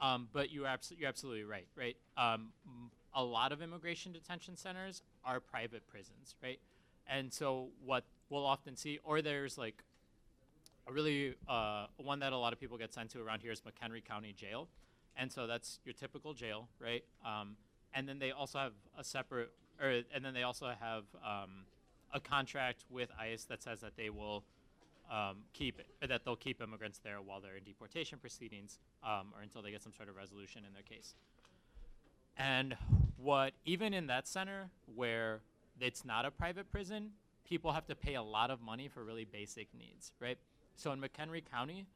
Um, 0.01 0.29
but 0.33 0.51
you're, 0.51 0.67
abso- 0.67 0.99
you're 0.99 1.09
absolutely 1.09 1.45
right, 1.45 1.69
right? 1.77 1.97
Um, 2.17 2.49
a 3.15 3.23
lot 3.23 3.53
of 3.53 3.63
immigration 3.63 4.13
detention 4.13 4.57
centers 4.57 5.03
are 5.25 5.39
private 5.39 5.87
prisons, 5.87 6.35
right? 6.43 6.59
And 7.07 7.33
so 7.33 7.69
what 7.85 8.05
we'll 8.31 8.47
often 8.47 8.77
see, 8.77 8.99
or 9.05 9.23
there's 9.23 9.59
like 9.59 9.83
a 10.89 10.93
really 10.93 11.35
uh, 11.49 11.87
one 11.99 12.21
that 12.21 12.33
a 12.33 12.37
lot 12.37 12.53
of 12.53 12.61
people 12.61 12.79
get 12.79 12.93
sent 12.93 13.11
to 13.11 13.21
around 13.21 13.41
here 13.41 13.53
is 13.53 13.61
McHenry 13.61 14.05
County 14.05 14.33
Jail, 14.33 14.69
and 15.17 15.31
so 15.31 15.47
that's 15.47 15.79
your 15.85 15.93
typical 15.95 16.35
jail, 16.35 16.69
right? 16.81 17.05
Um, 17.25 17.57
and 17.95 18.09
then 18.09 18.19
they 18.19 18.31
also 18.31 18.59
have 18.59 18.73
a 18.99 19.05
separate, 19.05 19.51
or 19.81 20.03
and 20.15 20.25
then 20.25 20.35
they 20.35 20.43
also 20.43 20.67
have 20.67 21.05
um, 21.25 21.65
a 22.13 22.21
contract 22.21 22.85
with 22.91 23.11
ICE 23.19 23.43
that 23.45 23.63
says 23.63 23.81
that 23.81 23.97
they 23.97 24.11
will 24.11 24.45
um, 25.11 25.39
keep 25.53 25.81
or 26.03 26.07
that 26.07 26.25
they'll 26.25 26.37
keep 26.37 26.61
immigrants 26.63 26.99
there 27.03 27.21
while 27.21 27.41
they're 27.41 27.57
in 27.57 27.65
deportation 27.65 28.19
proceedings, 28.19 28.79
um, 29.05 29.33
or 29.37 29.43
until 29.43 29.63
they 29.63 29.71
get 29.71 29.83
some 29.83 29.93
sort 29.93 30.09
of 30.09 30.17
resolution 30.17 30.63
in 30.67 30.73
their 30.73 30.83
case. 30.83 31.15
And 32.37 32.77
what 33.17 33.53
even 33.65 33.95
in 33.95 34.07
that 34.07 34.27
center 34.27 34.71
where 34.95 35.41
it's 35.81 36.05
not 36.05 36.25
a 36.25 36.31
private 36.31 36.71
prison, 36.71 37.11
people 37.45 37.73
have 37.73 37.87
to 37.87 37.95
pay 37.95 38.15
a 38.15 38.23
lot 38.23 38.51
of 38.51 38.61
money 38.61 38.89
for 38.89 39.05
really 39.05 39.25
basic 39.25 39.69
needs, 39.79 40.13
right? 40.21 40.39
So 40.77 40.93
in 40.93 41.01
McHenry 41.01 41.43
County, 41.51 41.87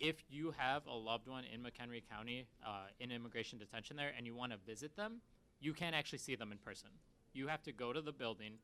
if 0.00 0.16
you 0.30 0.54
have 0.56 0.86
a 0.86 0.94
loved 0.94 1.28
one 1.28 1.44
in 1.52 1.60
McHenry 1.60 2.02
County 2.08 2.46
uh, 2.64 2.86
in 3.00 3.10
immigration 3.10 3.58
detention 3.58 3.96
there 3.96 4.12
and 4.16 4.26
you 4.26 4.34
want 4.34 4.52
to 4.52 4.58
visit 4.66 4.96
them, 4.96 5.20
you 5.60 5.72
can't 5.72 5.94
actually 5.94 6.18
see 6.18 6.36
them 6.36 6.52
in 6.52 6.58
person. 6.58 6.90
You 7.32 7.48
have 7.48 7.62
to 7.64 7.72
go 7.72 7.92
to 7.92 8.00
the 8.00 8.12
building 8.12 8.54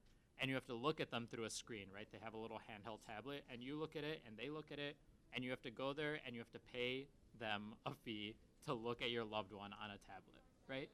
and 0.40 0.48
you 0.48 0.54
have 0.54 0.66
to 0.66 0.74
look 0.74 1.00
at 1.00 1.10
them 1.10 1.26
through 1.30 1.44
a 1.44 1.50
screen, 1.50 1.86
right? 1.94 2.06
They 2.12 2.18
have 2.22 2.34
a 2.34 2.38
little 2.38 2.58
handheld 2.58 2.98
tablet 3.06 3.44
and 3.52 3.62
you 3.62 3.76
look 3.76 3.96
at 3.96 4.04
it 4.04 4.22
and 4.26 4.36
they 4.36 4.48
look 4.48 4.66
at 4.72 4.78
it 4.78 4.96
and 5.34 5.44
you 5.44 5.50
have 5.50 5.62
to 5.62 5.70
go 5.70 5.92
there 5.92 6.18
and 6.24 6.34
you 6.34 6.40
have 6.40 6.52
to 6.52 6.60
pay 6.72 7.06
them 7.40 7.74
a 7.86 7.92
fee 8.04 8.34
to 8.66 8.74
look 8.74 9.02
at 9.02 9.10
your 9.10 9.24
loved 9.24 9.52
one 9.52 9.72
on 9.82 9.90
a 9.90 9.98
tablet, 10.06 10.42
right? 10.68 10.88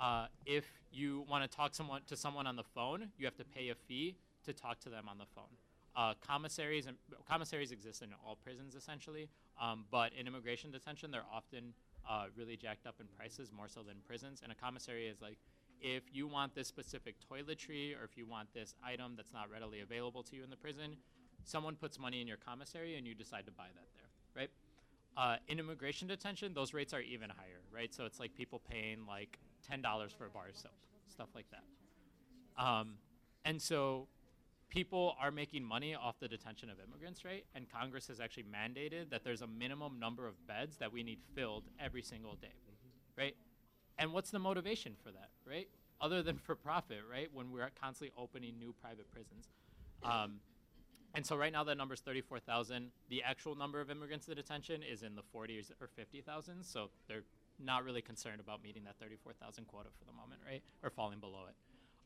Uh, 0.00 0.26
if 0.44 0.64
you 0.92 1.24
want 1.28 1.48
to 1.48 1.56
talk 1.56 1.74
someone 1.74 2.02
to 2.06 2.16
someone 2.16 2.46
on 2.46 2.56
the 2.56 2.64
phone, 2.74 3.08
you 3.18 3.26
have 3.26 3.36
to 3.36 3.44
pay 3.44 3.68
a 3.70 3.74
fee 3.74 4.16
to 4.44 4.52
talk 4.52 4.78
to 4.80 4.88
them 4.88 5.08
on 5.08 5.18
the 5.18 5.24
phone. 5.34 5.44
Uh, 5.96 6.12
commissaries 6.20 6.84
and 6.86 6.96
commissaries 7.26 7.72
exist 7.72 8.02
in 8.02 8.10
all 8.24 8.36
prisons 8.44 8.74
essentially, 8.74 9.30
um, 9.58 9.86
but 9.90 10.12
in 10.12 10.26
immigration 10.26 10.70
detention, 10.70 11.10
they're 11.10 11.24
often 11.32 11.72
uh, 12.08 12.26
really 12.36 12.54
jacked 12.54 12.86
up 12.86 12.96
in 13.00 13.06
prices 13.16 13.50
more 13.50 13.66
so 13.66 13.80
than 13.82 13.96
prisons. 14.06 14.40
And 14.42 14.52
a 14.52 14.54
commissary 14.54 15.06
is 15.06 15.22
like, 15.22 15.38
if 15.80 16.02
you 16.12 16.26
want 16.26 16.54
this 16.54 16.68
specific 16.68 17.14
toiletry 17.30 17.98
or 17.98 18.04
if 18.04 18.16
you 18.16 18.26
want 18.26 18.52
this 18.52 18.74
item 18.84 19.14
that's 19.16 19.32
not 19.32 19.50
readily 19.50 19.80
available 19.80 20.22
to 20.24 20.36
you 20.36 20.44
in 20.44 20.50
the 20.50 20.56
prison, 20.56 20.96
someone 21.44 21.76
puts 21.76 21.98
money 21.98 22.20
in 22.20 22.26
your 22.26 22.36
commissary 22.36 22.96
and 22.96 23.06
you 23.06 23.14
decide 23.14 23.46
to 23.46 23.52
buy 23.52 23.68
that 23.74 23.88
there, 23.94 24.42
right? 24.42 24.50
Uh, 25.16 25.36
in 25.48 25.58
immigration 25.58 26.06
detention, 26.06 26.52
those 26.52 26.74
rates 26.74 26.92
are 26.92 27.00
even 27.00 27.30
higher, 27.30 27.62
right? 27.74 27.94
So 27.94 28.04
it's 28.04 28.20
like 28.20 28.34
people 28.34 28.60
paying 28.70 29.06
like 29.06 29.38
ten 29.66 29.80
dollars 29.80 30.12
for 30.12 30.26
a 30.26 30.30
bar 30.30 30.48
of 30.48 30.56
soap, 30.56 30.72
stuff 31.08 31.28
like 31.34 31.46
that. 31.50 32.62
Um, 32.62 32.94
and 33.46 33.60
so 33.62 34.08
people 34.68 35.16
are 35.20 35.30
making 35.30 35.64
money 35.64 35.94
off 35.94 36.18
the 36.20 36.28
detention 36.28 36.70
of 36.70 36.76
immigrants, 36.80 37.24
right? 37.24 37.44
And 37.54 37.66
Congress 37.70 38.08
has 38.08 38.20
actually 38.20 38.44
mandated 38.44 39.10
that 39.10 39.24
there's 39.24 39.42
a 39.42 39.46
minimum 39.46 39.98
number 39.98 40.26
of 40.26 40.46
beds 40.46 40.76
that 40.78 40.92
we 40.92 41.02
need 41.02 41.18
filled 41.34 41.64
every 41.80 42.02
single 42.02 42.34
day, 42.34 42.54
right? 43.16 43.36
And 43.98 44.12
what's 44.12 44.30
the 44.30 44.38
motivation 44.38 44.94
for 45.02 45.10
that, 45.12 45.30
right? 45.48 45.68
Other 46.00 46.22
than 46.22 46.36
for 46.36 46.54
profit, 46.54 46.98
right? 47.10 47.28
When 47.32 47.50
we're 47.50 47.70
constantly 47.80 48.12
opening 48.18 48.58
new 48.58 48.74
private 48.82 49.10
prisons. 49.10 49.48
Um, 50.02 50.40
and 51.14 51.24
so 51.24 51.34
right 51.34 51.52
now 51.52 51.64
that 51.64 51.78
number 51.78 51.94
is 51.94 52.00
34,000. 52.00 52.90
The 53.08 53.22
actual 53.22 53.54
number 53.54 53.80
of 53.80 53.90
immigrants 53.90 54.28
in 54.28 54.34
detention 54.34 54.82
is 54.82 55.02
in 55.02 55.14
the 55.14 55.22
40s 55.34 55.70
or 55.80 55.88
50,000. 55.96 56.62
So 56.62 56.90
they're 57.08 57.24
not 57.58 57.84
really 57.84 58.02
concerned 58.02 58.40
about 58.40 58.62
meeting 58.62 58.84
that 58.84 58.96
34,000 59.00 59.66
quota 59.66 59.88
for 59.98 60.04
the 60.04 60.12
moment, 60.12 60.40
right? 60.46 60.62
Or 60.82 60.90
falling 60.90 61.20
below 61.20 61.44
it. 61.48 61.54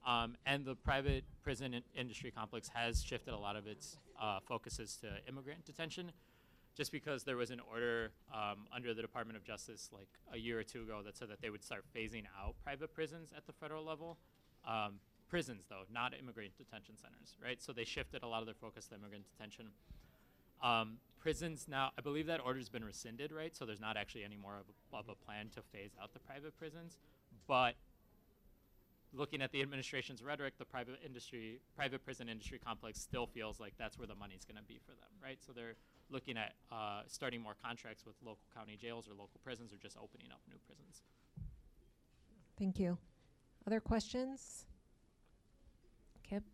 Um, 0.07 0.37
and 0.47 0.65
the 0.65 0.75
private 0.75 1.25
prison 1.43 1.75
in- 1.75 1.83
industry 1.95 2.31
complex 2.31 2.69
has 2.69 3.03
shifted 3.03 3.35
a 3.35 3.39
lot 3.39 3.57
of 3.57 3.67
its 3.67 3.99
uh, 4.21 4.41
focuses 4.47 4.97
to 5.03 5.09
immigrant 5.29 5.65
detention, 5.65 6.13
just 6.77 6.91
because 6.91 7.25
there 7.25 7.37
was 7.37 7.51
an 7.51 7.61
order 7.71 8.13
um, 8.33 8.67
under 8.75 8.95
the 8.95 9.03
Department 9.03 9.37
of 9.37 9.45
Justice 9.45 9.91
like 9.93 10.09
a 10.33 10.39
year 10.39 10.59
or 10.59 10.63
two 10.63 10.83
ago 10.83 11.01
that 11.05 11.17
said 11.17 11.29
that 11.29 11.43
they 11.43 11.51
would 11.51 11.63
start 11.63 11.85
phasing 11.95 12.25
out 12.41 12.55
private 12.65 12.95
prisons 12.95 13.33
at 13.37 13.47
the 13.47 13.53
federal 13.53 13.85
level. 13.85 14.17
Um, 14.67 15.01
prisons, 15.29 15.65
though, 15.69 15.83
not 15.93 16.13
immigrant 16.19 16.57
detention 16.57 16.97
centers, 16.97 17.37
right? 17.43 17.63
So 17.63 17.73
they 17.73 17.85
shifted 17.85 18.23
a 18.23 18.27
lot 18.27 18.41
of 18.41 18.47
their 18.47 18.55
focus 18.55 18.87
to 18.87 18.95
immigrant 18.97 19.25
detention. 19.31 19.67
Um, 20.63 20.99
prisons 21.19 21.67
now, 21.69 21.91
I 21.97 22.01
believe 22.01 22.27
that 22.27 22.41
order's 22.41 22.69
been 22.69 22.85
rescinded, 22.85 23.33
right? 23.33 23.55
So 23.55 23.65
there's 23.65 23.81
not 23.81 23.97
actually 23.97 24.25
any 24.25 24.37
more 24.37 24.55
of 24.57 24.65
a, 24.69 24.97
of 24.97 25.09
a 25.09 25.15
plan 25.15 25.49
to 25.55 25.63
phase 25.73 25.93
out 26.03 26.13
the 26.13 26.19
private 26.19 26.59
prisons. 26.59 26.99
But 27.47 27.75
looking 29.13 29.43
at 29.43 29.53
the 29.53 29.61
administration's 29.63 30.23
rhetoric, 30.23 30.55
the 30.59 30.65
private 30.65 31.01
industry, 31.05 31.61
private 31.75 32.05
prison 32.05 32.29
industry 32.29 32.59
complex 32.59 33.01
still 33.01 33.27
feels 33.27 33.59
like 33.59 33.75
that's 33.79 33.99
where 33.99 34.07
the 34.07 34.15
money's 34.15 34.45
going 34.45 34.57
to 34.57 34.63
be 34.63 34.79
for 34.85 34.93
them, 34.93 35.11
right? 35.23 35.39
So 35.45 35.53
they're 35.53 35.75
looking 36.11 36.37
at 36.37 36.55
uh, 36.71 37.03
starting 37.07 37.41
more 37.41 37.55
contracts 37.65 38.05
with 38.07 38.15
local 38.25 38.45
county 38.55 38.77
jails 38.77 39.09
or 39.09 39.13
local 39.13 39.41
prisons, 39.43 39.73
or 39.73 39.77
just 39.77 39.97
opening 39.97 40.29
up 40.33 40.41
new 40.49 40.59
prisons. 40.67 41.03
Thank 42.59 42.79
you. 42.79 42.99
Other 43.67 43.81
questions? 43.81 44.67
Kip? 46.23 46.45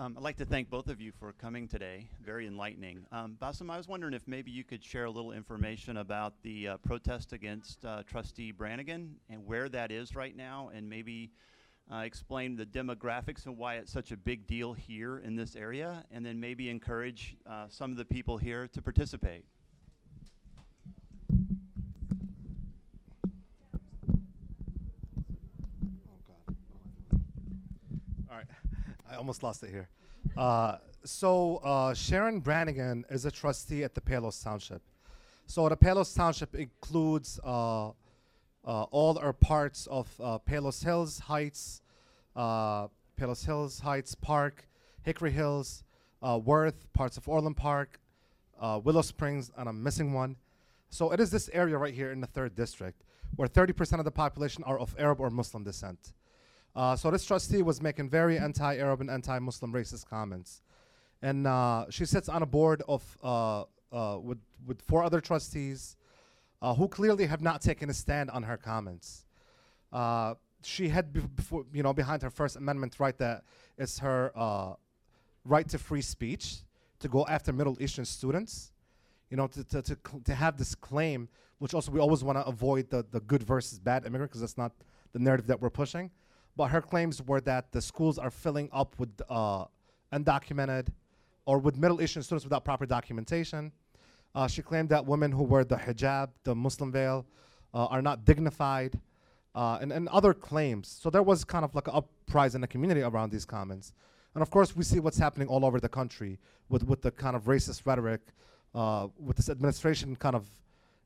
Um, 0.00 0.14
I'd 0.16 0.22
like 0.22 0.38
to 0.38 0.46
thank 0.46 0.70
both 0.70 0.88
of 0.88 0.98
you 0.98 1.12
for 1.12 1.34
coming 1.34 1.68
today. 1.68 2.08
Very 2.24 2.46
enlightening. 2.46 3.04
Um, 3.12 3.36
Bassem, 3.38 3.70
I 3.70 3.76
was 3.76 3.86
wondering 3.86 4.14
if 4.14 4.26
maybe 4.26 4.50
you 4.50 4.64
could 4.64 4.82
share 4.82 5.04
a 5.04 5.10
little 5.10 5.32
information 5.32 5.98
about 5.98 6.32
the 6.42 6.68
uh, 6.68 6.76
protest 6.78 7.34
against 7.34 7.84
uh, 7.84 8.02
Trustee 8.06 8.50
Brannigan 8.50 9.16
and 9.28 9.44
where 9.46 9.68
that 9.68 9.92
is 9.92 10.16
right 10.16 10.34
now, 10.34 10.70
and 10.74 10.88
maybe 10.88 11.32
uh, 11.92 11.98
explain 11.98 12.56
the 12.56 12.64
demographics 12.64 13.44
and 13.44 13.58
why 13.58 13.74
it's 13.74 13.92
such 13.92 14.10
a 14.10 14.16
big 14.16 14.46
deal 14.46 14.72
here 14.72 15.18
in 15.18 15.36
this 15.36 15.54
area, 15.54 16.02
and 16.10 16.24
then 16.24 16.40
maybe 16.40 16.70
encourage 16.70 17.36
uh, 17.46 17.66
some 17.68 17.90
of 17.90 17.98
the 17.98 18.04
people 18.06 18.38
here 18.38 18.66
to 18.68 18.80
participate. 18.80 19.44
Oh 26.10 26.16
God. 26.26 26.56
All 28.30 28.36
right, 28.38 28.46
I 29.10 29.16
almost 29.16 29.42
lost 29.42 29.62
it 29.64 29.70
here. 29.70 29.88
Uh, 30.36 30.76
so 31.04 31.56
uh, 31.56 31.94
Sharon 31.94 32.40
Brannigan 32.40 33.04
is 33.10 33.24
a 33.24 33.30
trustee 33.30 33.82
at 33.82 33.94
the 33.94 34.00
Palos 34.00 34.40
Township. 34.40 34.82
So 35.46 35.68
the 35.68 35.76
Palos 35.76 36.14
Township 36.14 36.54
includes 36.54 37.40
uh, 37.42 37.88
uh, 37.88 37.92
all 38.64 39.18
are 39.18 39.32
parts 39.32 39.88
of 39.88 40.08
uh, 40.20 40.38
Palos 40.38 40.82
Hills 40.82 41.18
Heights, 41.18 41.82
uh, 42.36 42.86
Palos 43.16 43.44
Hills 43.44 43.80
Heights 43.80 44.14
Park, 44.14 44.68
Hickory 45.02 45.32
Hills, 45.32 45.82
Worth, 46.22 46.92
parts 46.92 47.16
of 47.16 47.28
Orland 47.28 47.56
Park, 47.56 47.98
Willow 48.60 49.02
Springs, 49.02 49.50
and 49.56 49.68
I'm 49.68 49.82
missing 49.82 50.12
one. 50.12 50.36
So 50.90 51.10
it 51.12 51.18
is 51.18 51.30
this 51.30 51.48
area 51.52 51.78
right 51.78 51.94
here 51.94 52.12
in 52.12 52.20
the 52.20 52.26
third 52.26 52.54
district 52.54 53.02
where 53.36 53.48
30% 53.48 53.98
of 53.98 54.04
the 54.04 54.10
population 54.10 54.62
are 54.64 54.78
of 54.78 54.94
Arab 54.98 55.20
or 55.20 55.30
Muslim 55.30 55.64
descent. 55.64 56.12
Uh, 56.74 56.94
so 56.94 57.10
this 57.10 57.24
trustee 57.24 57.62
was 57.62 57.82
making 57.82 58.08
very 58.08 58.38
anti-Arab 58.38 59.00
and 59.00 59.10
anti-Muslim 59.10 59.72
racist 59.72 60.06
comments, 60.08 60.62
and 61.20 61.46
uh, 61.46 61.84
she 61.90 62.04
sits 62.04 62.28
on 62.28 62.42
a 62.42 62.46
board 62.46 62.82
of 62.88 63.18
uh, 63.22 63.64
uh, 63.92 64.18
with 64.20 64.38
with 64.66 64.80
four 64.82 65.02
other 65.02 65.20
trustees 65.20 65.96
uh, 66.62 66.74
who 66.74 66.86
clearly 66.86 67.26
have 67.26 67.40
not 67.40 67.60
taken 67.60 67.90
a 67.90 67.94
stand 67.94 68.30
on 68.30 68.44
her 68.44 68.56
comments. 68.56 69.26
Uh, 69.92 70.34
she 70.62 70.88
had 70.90 71.12
bef- 71.12 71.34
before, 71.34 71.64
you 71.72 71.82
know, 71.82 71.92
behind 71.92 72.22
her 72.22 72.30
First 72.30 72.56
Amendment 72.56 73.00
right 73.00 73.16
that 73.18 73.44
it's 73.76 73.98
her 73.98 74.76
right 75.44 75.68
to 75.68 75.78
free 75.78 76.02
speech 76.02 76.58
to 77.00 77.08
go 77.08 77.26
after 77.26 77.52
Middle 77.52 77.76
Eastern 77.82 78.04
students. 78.04 78.72
You 79.28 79.36
know, 79.36 79.48
to 79.48 79.64
to 79.64 79.82
to, 79.82 79.96
to 80.24 80.34
have 80.34 80.56
this 80.56 80.74
claim, 80.76 81.28
which 81.58 81.74
also 81.74 81.90
we 81.90 81.98
always 81.98 82.22
want 82.22 82.38
to 82.38 82.46
avoid 82.46 82.90
the 82.90 83.04
the 83.10 83.20
good 83.20 83.42
versus 83.42 83.80
bad 83.80 84.04
immigrant 84.04 84.30
because 84.30 84.40
that's 84.40 84.58
not 84.58 84.72
the 85.12 85.18
narrative 85.18 85.48
that 85.48 85.60
we're 85.60 85.70
pushing. 85.70 86.10
But 86.60 86.72
her 86.72 86.82
claims 86.82 87.22
were 87.22 87.40
that 87.52 87.72
the 87.72 87.80
schools 87.80 88.18
are 88.18 88.30
filling 88.30 88.68
up 88.70 88.94
with 88.98 89.08
uh, 89.30 89.64
undocumented 90.12 90.88
or 91.46 91.58
with 91.58 91.74
Middle 91.78 92.02
Eastern 92.02 92.22
students 92.22 92.44
without 92.44 92.66
proper 92.66 92.84
documentation. 92.84 93.72
Uh, 94.34 94.46
she 94.46 94.60
claimed 94.60 94.90
that 94.90 95.06
women 95.06 95.32
who 95.32 95.42
wear 95.42 95.64
the 95.64 95.76
hijab, 95.76 96.28
the 96.44 96.54
Muslim 96.54 96.92
veil, 96.92 97.24
uh, 97.72 97.86
are 97.86 98.02
not 98.02 98.26
dignified, 98.26 99.00
uh, 99.54 99.78
and, 99.80 99.90
and 99.90 100.06
other 100.10 100.34
claims. 100.34 100.86
So 101.00 101.08
there 101.08 101.22
was 101.22 101.44
kind 101.44 101.64
of 101.64 101.74
like 101.74 101.88
an 101.88 101.94
uprising 101.94 102.58
in 102.58 102.60
the 102.60 102.68
community 102.68 103.00
around 103.00 103.32
these 103.32 103.46
comments. 103.46 103.94
And 104.34 104.42
of 104.42 104.50
course, 104.50 104.76
we 104.76 104.84
see 104.84 105.00
what's 105.00 105.16
happening 105.16 105.48
all 105.48 105.64
over 105.64 105.80
the 105.80 105.88
country 105.88 106.38
with, 106.68 106.84
with 106.84 107.00
the 107.00 107.10
kind 107.10 107.36
of 107.36 107.44
racist 107.44 107.86
rhetoric, 107.86 108.20
uh, 108.74 109.08
with 109.18 109.38
this 109.38 109.48
administration 109.48 110.14
kind 110.14 110.36
of 110.36 110.46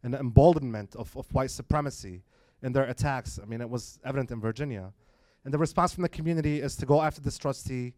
an 0.03 0.15
emboldenment 0.15 0.97
of, 0.97 1.17
of 1.17 1.33
white 1.33 1.53
supremacy 1.53 2.25
in 2.65 2.73
their 2.73 2.87
attacks. 2.87 3.39
I 3.41 3.47
mean, 3.47 3.61
it 3.61 3.71
was 3.71 4.01
evident 4.05 4.33
in 4.33 4.41
Virginia. 4.41 4.93
And 5.45 5.53
the 5.53 5.59
response 5.59 5.93
from 5.93 6.03
the 6.03 6.09
community 6.09 6.61
is 6.61 6.75
to 6.77 6.87
go 6.87 7.03
after 7.03 7.21
this 7.21 7.37
trustee. 7.37 7.95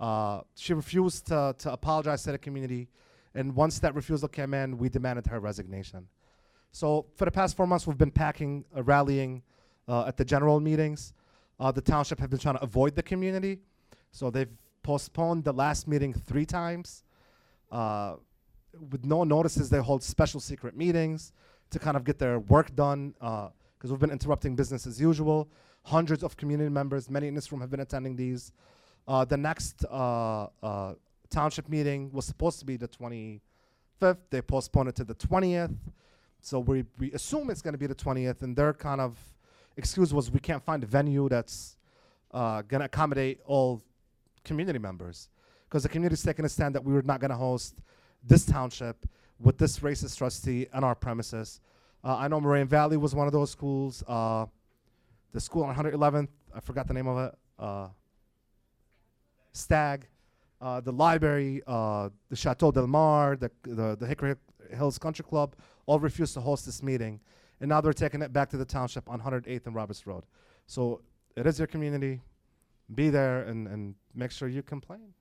Uh, 0.00 0.40
she 0.56 0.74
refused 0.74 1.26
to, 1.26 1.54
to 1.58 1.72
apologize 1.72 2.24
to 2.24 2.32
the 2.32 2.38
community. 2.38 2.88
And 3.34 3.54
once 3.54 3.78
that 3.78 3.94
refusal 3.94 4.28
came 4.28 4.54
in, 4.54 4.76
we 4.76 4.88
demanded 4.88 5.26
her 5.26 5.38
resignation. 5.38 6.08
So 6.72 7.06
for 7.16 7.24
the 7.24 7.30
past 7.30 7.56
four 7.56 7.66
months, 7.66 7.86
we've 7.86 7.98
been 7.98 8.10
packing, 8.10 8.64
uh, 8.76 8.82
rallying 8.82 9.42
uh, 9.86 10.06
at 10.06 10.16
the 10.16 10.24
general 10.24 10.58
meetings. 10.58 11.12
Uh, 11.60 11.70
the 11.70 11.80
township 11.80 12.18
have 12.18 12.30
been 12.30 12.38
trying 12.38 12.56
to 12.56 12.62
avoid 12.62 12.96
the 12.96 13.02
community. 13.02 13.60
So 14.10 14.30
they've 14.30 14.50
postponed 14.82 15.44
the 15.44 15.52
last 15.52 15.86
meeting 15.86 16.12
three 16.12 16.46
times. 16.46 17.04
Uh, 17.70 18.16
with 18.90 19.04
no 19.04 19.22
notices, 19.24 19.68
they 19.68 19.78
hold 19.78 20.02
special 20.02 20.40
secret 20.40 20.76
meetings 20.76 21.32
to 21.70 21.78
kind 21.78 21.96
of 21.96 22.04
get 22.04 22.18
their 22.18 22.40
work 22.40 22.74
done 22.74 23.14
because 23.20 23.90
we've 23.90 24.00
been 24.00 24.10
interrupting 24.10 24.56
business 24.56 24.86
as 24.86 25.00
usual. 25.00 25.48
Hundreds 25.82 26.22
of 26.22 26.36
community 26.36 26.70
members, 26.70 27.08
many 27.10 27.28
in 27.28 27.34
this 27.34 27.50
room, 27.50 27.60
have 27.60 27.70
been 27.70 27.80
attending 27.80 28.16
these. 28.16 28.52
Uh, 29.08 29.24
the 29.24 29.36
next 29.36 29.84
uh, 29.90 30.46
uh, 30.62 30.94
township 31.30 31.68
meeting 31.68 32.10
was 32.12 32.26
supposed 32.26 32.58
to 32.58 32.64
be 32.64 32.76
the 32.76 32.88
25th. 32.88 34.18
They 34.30 34.42
postponed 34.42 34.88
it 34.90 34.96
to 34.96 35.04
the 35.04 35.14
20th. 35.14 35.74
So 36.40 36.58
we, 36.58 36.84
we 36.98 37.12
assume 37.12 37.50
it's 37.50 37.62
going 37.62 37.74
to 37.74 37.78
be 37.78 37.86
the 37.86 37.94
20th, 37.94 38.42
and 38.42 38.56
their 38.56 38.72
kind 38.72 39.00
of 39.00 39.18
excuse 39.76 40.12
was 40.12 40.30
we 40.30 40.40
can't 40.40 40.62
find 40.62 40.82
a 40.82 40.86
venue 40.86 41.28
that's 41.28 41.76
uh, 42.32 42.62
going 42.62 42.80
to 42.80 42.86
accommodate 42.86 43.40
all 43.44 43.82
community 44.44 44.78
members. 44.78 45.28
Because 45.68 45.82
the 45.82 45.88
community's 45.88 46.22
taking 46.22 46.44
a 46.44 46.48
stand 46.48 46.74
that 46.74 46.84
we 46.84 46.92
were 46.92 47.02
not 47.02 47.20
going 47.20 47.30
to 47.30 47.36
host 47.36 47.76
this 48.24 48.44
township 48.44 49.06
with 49.38 49.56
this 49.58 49.78
racist 49.80 50.18
trustee 50.18 50.66
on 50.72 50.84
our 50.84 50.94
premises. 50.94 51.60
Uh, 52.02 52.16
I 52.16 52.28
know 52.28 52.40
Moraine 52.40 52.66
Valley 52.66 52.96
was 52.96 53.14
one 53.14 53.26
of 53.26 53.32
those 53.32 53.50
schools. 53.50 54.02
The 55.32 55.40
school 55.40 55.64
on 55.64 55.74
111th, 55.74 56.28
I 56.54 56.60
forgot 56.60 56.88
the 56.88 56.94
name 56.94 57.06
of 57.06 57.18
it. 57.18 57.38
Uh, 57.58 57.88
Stagg, 59.52 60.06
uh, 60.60 60.80
the 60.80 60.92
library, 60.92 61.62
uh, 61.66 62.08
the 62.28 62.36
Chateau 62.36 62.70
Del 62.70 62.86
Mar, 62.86 63.36
the, 63.36 63.50
the, 63.62 63.96
the 63.98 64.06
Hickory 64.06 64.34
Hills 64.72 64.98
Country 64.98 65.24
Club, 65.24 65.54
all 65.86 65.98
refused 65.98 66.34
to 66.34 66.40
host 66.40 66.66
this 66.66 66.82
meeting. 66.82 67.20
And 67.60 67.68
now 67.68 67.80
they're 67.80 67.92
taking 67.92 68.22
it 68.22 68.32
back 68.32 68.50
to 68.50 68.56
the 68.56 68.64
township 68.64 69.08
on 69.08 69.20
108th 69.20 69.66
and 69.66 69.74
Roberts 69.74 70.06
Road. 70.06 70.24
So 70.66 71.02
it 71.36 71.46
is 71.46 71.58
your 71.58 71.66
community. 71.66 72.20
Be 72.94 73.10
there 73.10 73.42
and, 73.42 73.68
and 73.68 73.94
make 74.14 74.30
sure 74.30 74.48
you 74.48 74.62
complain. 74.62 75.14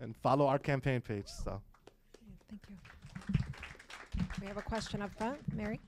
And 0.00 0.16
follow 0.16 0.46
our 0.46 0.58
campaign 0.58 1.00
page. 1.00 1.26
So. 1.26 1.60
Thank 2.48 2.62
you. 2.68 2.76
We 4.40 4.46
have 4.46 4.56
a 4.56 4.62
question 4.62 5.02
up 5.02 5.14
front. 5.16 5.38
Mary? 5.54 5.80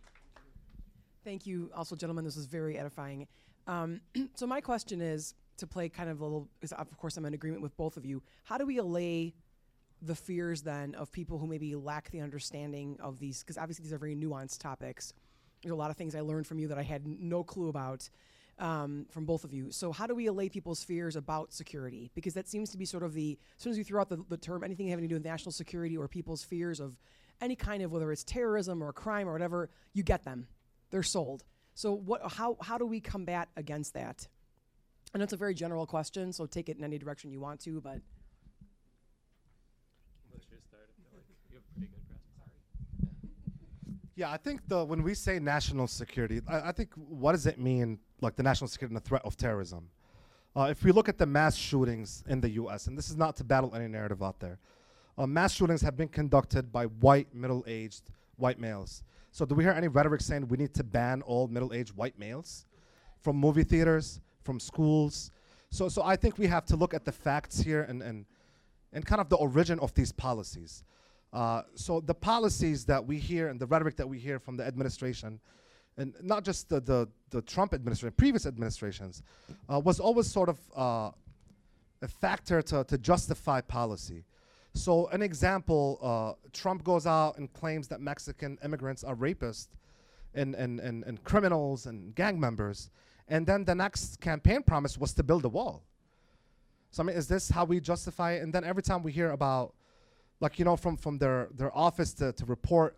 Thank 1.28 1.46
you, 1.46 1.70
also, 1.76 1.94
gentlemen. 1.94 2.24
This 2.24 2.36
was 2.36 2.46
very 2.46 2.78
edifying. 2.78 3.26
Um, 3.66 4.00
so 4.34 4.46
my 4.46 4.62
question 4.62 5.02
is 5.02 5.34
to 5.58 5.66
play 5.66 5.90
kind 5.90 6.08
of 6.08 6.22
a 6.22 6.24
little. 6.24 6.48
Of 6.72 6.96
course, 6.96 7.18
I'm 7.18 7.26
in 7.26 7.34
agreement 7.34 7.60
with 7.60 7.76
both 7.76 7.98
of 7.98 8.06
you. 8.06 8.22
How 8.44 8.56
do 8.56 8.64
we 8.64 8.78
allay 8.78 9.34
the 10.00 10.14
fears 10.14 10.62
then 10.62 10.94
of 10.94 11.12
people 11.12 11.36
who 11.36 11.46
maybe 11.46 11.74
lack 11.74 12.10
the 12.12 12.22
understanding 12.22 12.96
of 12.98 13.18
these? 13.18 13.40
Because 13.40 13.58
obviously, 13.58 13.82
these 13.82 13.92
are 13.92 13.98
very 13.98 14.16
nuanced 14.16 14.60
topics. 14.60 15.12
There's 15.62 15.70
a 15.70 15.76
lot 15.76 15.90
of 15.90 15.98
things 15.98 16.14
I 16.14 16.20
learned 16.20 16.46
from 16.46 16.60
you 16.60 16.68
that 16.68 16.78
I 16.78 16.82
had 16.82 17.06
no 17.06 17.44
clue 17.44 17.68
about 17.68 18.08
um, 18.58 19.04
from 19.10 19.26
both 19.26 19.44
of 19.44 19.52
you. 19.52 19.70
So 19.70 19.92
how 19.92 20.06
do 20.06 20.14
we 20.14 20.28
allay 20.28 20.48
people's 20.48 20.82
fears 20.82 21.14
about 21.14 21.52
security? 21.52 22.10
Because 22.14 22.32
that 22.32 22.48
seems 22.48 22.70
to 22.70 22.78
be 22.78 22.86
sort 22.86 23.02
of 23.02 23.12
the 23.12 23.38
as 23.58 23.62
soon 23.62 23.72
as 23.72 23.76
you 23.76 23.84
throw 23.84 24.00
out 24.00 24.08
the, 24.08 24.24
the 24.30 24.38
term 24.38 24.64
anything 24.64 24.88
having 24.88 25.04
to 25.04 25.08
do 25.08 25.16
with 25.16 25.26
national 25.26 25.52
security 25.52 25.94
or 25.94 26.08
people's 26.08 26.42
fears 26.42 26.80
of 26.80 26.96
any 27.42 27.54
kind 27.54 27.82
of 27.82 27.92
whether 27.92 28.10
it's 28.12 28.24
terrorism 28.24 28.82
or 28.82 28.94
crime 28.94 29.28
or 29.28 29.32
whatever, 29.32 29.68
you 29.92 30.02
get 30.02 30.24
them. 30.24 30.48
They're 30.90 31.02
sold. 31.02 31.44
So 31.74 31.92
what? 31.94 32.20
How 32.32 32.56
how 32.60 32.78
do 32.78 32.86
we 32.86 33.00
combat 33.00 33.48
against 33.56 33.94
that? 33.94 34.26
And 35.14 35.22
it's 35.22 35.32
a 35.32 35.36
very 35.36 35.54
general 35.54 35.86
question, 35.86 36.32
so 36.32 36.46
take 36.46 36.68
it 36.68 36.76
in 36.76 36.84
any 36.84 36.98
direction 36.98 37.30
you 37.30 37.40
want 37.40 37.60
to. 37.60 37.80
But 37.80 38.00
Yeah, 44.18 44.32
I 44.32 44.36
think 44.36 44.66
the 44.66 44.84
when 44.84 45.04
we 45.04 45.14
say 45.14 45.38
national 45.38 45.86
security, 45.86 46.40
I, 46.48 46.70
I 46.70 46.72
think 46.72 46.90
what 46.96 47.32
does 47.32 47.46
it 47.46 47.60
mean, 47.60 48.00
like 48.20 48.34
the 48.34 48.42
national 48.42 48.66
security 48.66 48.96
and 48.96 49.00
the 49.00 49.08
threat 49.08 49.22
of 49.24 49.36
terrorism? 49.36 49.90
Uh, 50.56 50.62
if 50.62 50.82
we 50.82 50.90
look 50.90 51.08
at 51.08 51.18
the 51.18 51.26
mass 51.26 51.54
shootings 51.54 52.24
in 52.26 52.40
the 52.40 52.50
U.S., 52.62 52.88
and 52.88 52.98
this 52.98 53.10
is 53.10 53.16
not 53.16 53.36
to 53.36 53.44
battle 53.44 53.72
any 53.76 53.86
narrative 53.86 54.20
out 54.20 54.40
there, 54.40 54.58
uh, 55.16 55.24
mass 55.24 55.52
shootings 55.54 55.82
have 55.82 55.96
been 55.96 56.08
conducted 56.08 56.72
by 56.72 56.86
white, 56.86 57.32
middle-aged 57.32 58.10
white 58.38 58.58
males. 58.58 59.04
So, 59.30 59.44
do 59.44 59.54
we 59.54 59.64
hear 59.64 59.72
any 59.72 59.88
rhetoric 59.88 60.20
saying 60.20 60.48
we 60.48 60.56
need 60.56 60.74
to 60.74 60.84
ban 60.84 61.22
all 61.22 61.48
middle-aged 61.48 61.94
white 61.94 62.18
males 62.18 62.66
from 63.20 63.36
movie 63.36 63.64
theaters, 63.64 64.20
from 64.42 64.58
schools? 64.58 65.30
So, 65.70 65.88
so 65.88 66.02
I 66.02 66.16
think 66.16 66.38
we 66.38 66.46
have 66.46 66.64
to 66.66 66.76
look 66.76 66.94
at 66.94 67.04
the 67.04 67.12
facts 67.12 67.60
here 67.60 67.82
and 67.82 68.02
and 68.02 68.24
and 68.92 69.04
kind 69.04 69.20
of 69.20 69.28
the 69.28 69.36
origin 69.36 69.78
of 69.80 69.92
these 69.94 70.12
policies. 70.12 70.82
Uh, 71.32 71.62
so 71.74 72.00
the 72.00 72.14
policies 72.14 72.86
that 72.86 73.04
we 73.04 73.18
hear 73.18 73.48
and 73.48 73.60
the 73.60 73.66
rhetoric 73.66 73.96
that 73.96 74.08
we 74.08 74.18
hear 74.18 74.38
from 74.38 74.56
the 74.56 74.64
administration, 74.64 75.38
and 75.98 76.14
not 76.22 76.42
just 76.42 76.68
the 76.68 76.80
the, 76.80 77.08
the 77.30 77.42
Trump 77.42 77.74
administration, 77.74 78.14
previous 78.16 78.46
administrations, 78.46 79.22
uh, 79.72 79.78
was 79.78 80.00
always 80.00 80.26
sort 80.26 80.48
of 80.48 80.58
uh, 80.74 81.10
a 82.00 82.08
factor 82.08 82.62
to, 82.62 82.84
to 82.84 82.96
justify 82.98 83.60
policy. 83.60 84.24
So 84.78 85.08
an 85.08 85.22
example, 85.22 85.98
uh, 86.00 86.48
Trump 86.52 86.84
goes 86.84 87.06
out 87.06 87.36
and 87.38 87.52
claims 87.52 87.88
that 87.88 88.00
Mexican 88.00 88.58
immigrants 88.64 89.02
are 89.04 89.16
rapists 89.16 89.68
and, 90.34 90.54
and, 90.54 90.80
and, 90.80 91.04
and 91.04 91.22
criminals 91.24 91.86
and 91.86 92.14
gang 92.14 92.38
members. 92.38 92.90
And 93.26 93.46
then 93.46 93.64
the 93.64 93.74
next 93.74 94.20
campaign 94.20 94.62
promise 94.62 94.96
was 94.96 95.12
to 95.14 95.22
build 95.22 95.44
a 95.44 95.48
wall. 95.48 95.82
So 96.90 97.02
I 97.02 97.06
mean, 97.06 97.16
is 97.16 97.28
this 97.28 97.50
how 97.50 97.64
we 97.64 97.80
justify 97.80 98.32
it? 98.32 98.42
And 98.42 98.52
then 98.52 98.64
every 98.64 98.82
time 98.82 99.02
we 99.02 99.12
hear 99.12 99.30
about, 99.32 99.74
like 100.40 100.58
you 100.58 100.64
know, 100.64 100.76
from 100.76 100.96
from 100.96 101.18
their 101.18 101.48
their 101.52 101.76
office 101.76 102.14
to 102.14 102.32
to 102.32 102.44
report 102.46 102.96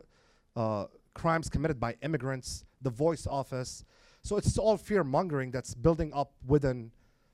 uh, 0.55 0.85
crimes 1.15 1.49
committed 1.49 1.81
by 1.81 1.97
immigrants, 2.03 2.65
the 2.83 2.91
VOICE 2.91 3.27
office. 3.27 3.85
So 4.23 4.37
it's 4.37 4.59
all 4.59 4.77
fear 4.77 5.03
mongering 5.03 5.51
that's 5.51 5.75
building 5.75 6.13
up 6.13 6.33
within, 6.47 6.93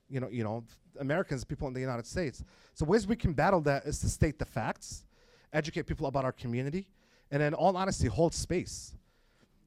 you 0.08 0.20
know, 0.20 0.28
you 0.28 0.44
know, 0.44 0.64
Americans, 1.00 1.44
people 1.44 1.68
in 1.68 1.74
the 1.74 1.80
United 1.80 2.06
States. 2.06 2.42
So 2.74 2.84
ways 2.84 3.06
we 3.06 3.16
can 3.16 3.32
battle 3.32 3.60
that 3.62 3.84
is 3.84 3.98
to 4.00 4.08
state 4.08 4.38
the 4.38 4.44
facts, 4.44 5.04
educate 5.52 5.86
people 5.86 6.06
about 6.06 6.24
our 6.24 6.32
community, 6.32 6.88
and 7.30 7.42
in 7.42 7.54
all 7.54 7.76
honesty, 7.76 8.06
hold 8.06 8.34
space. 8.34 8.94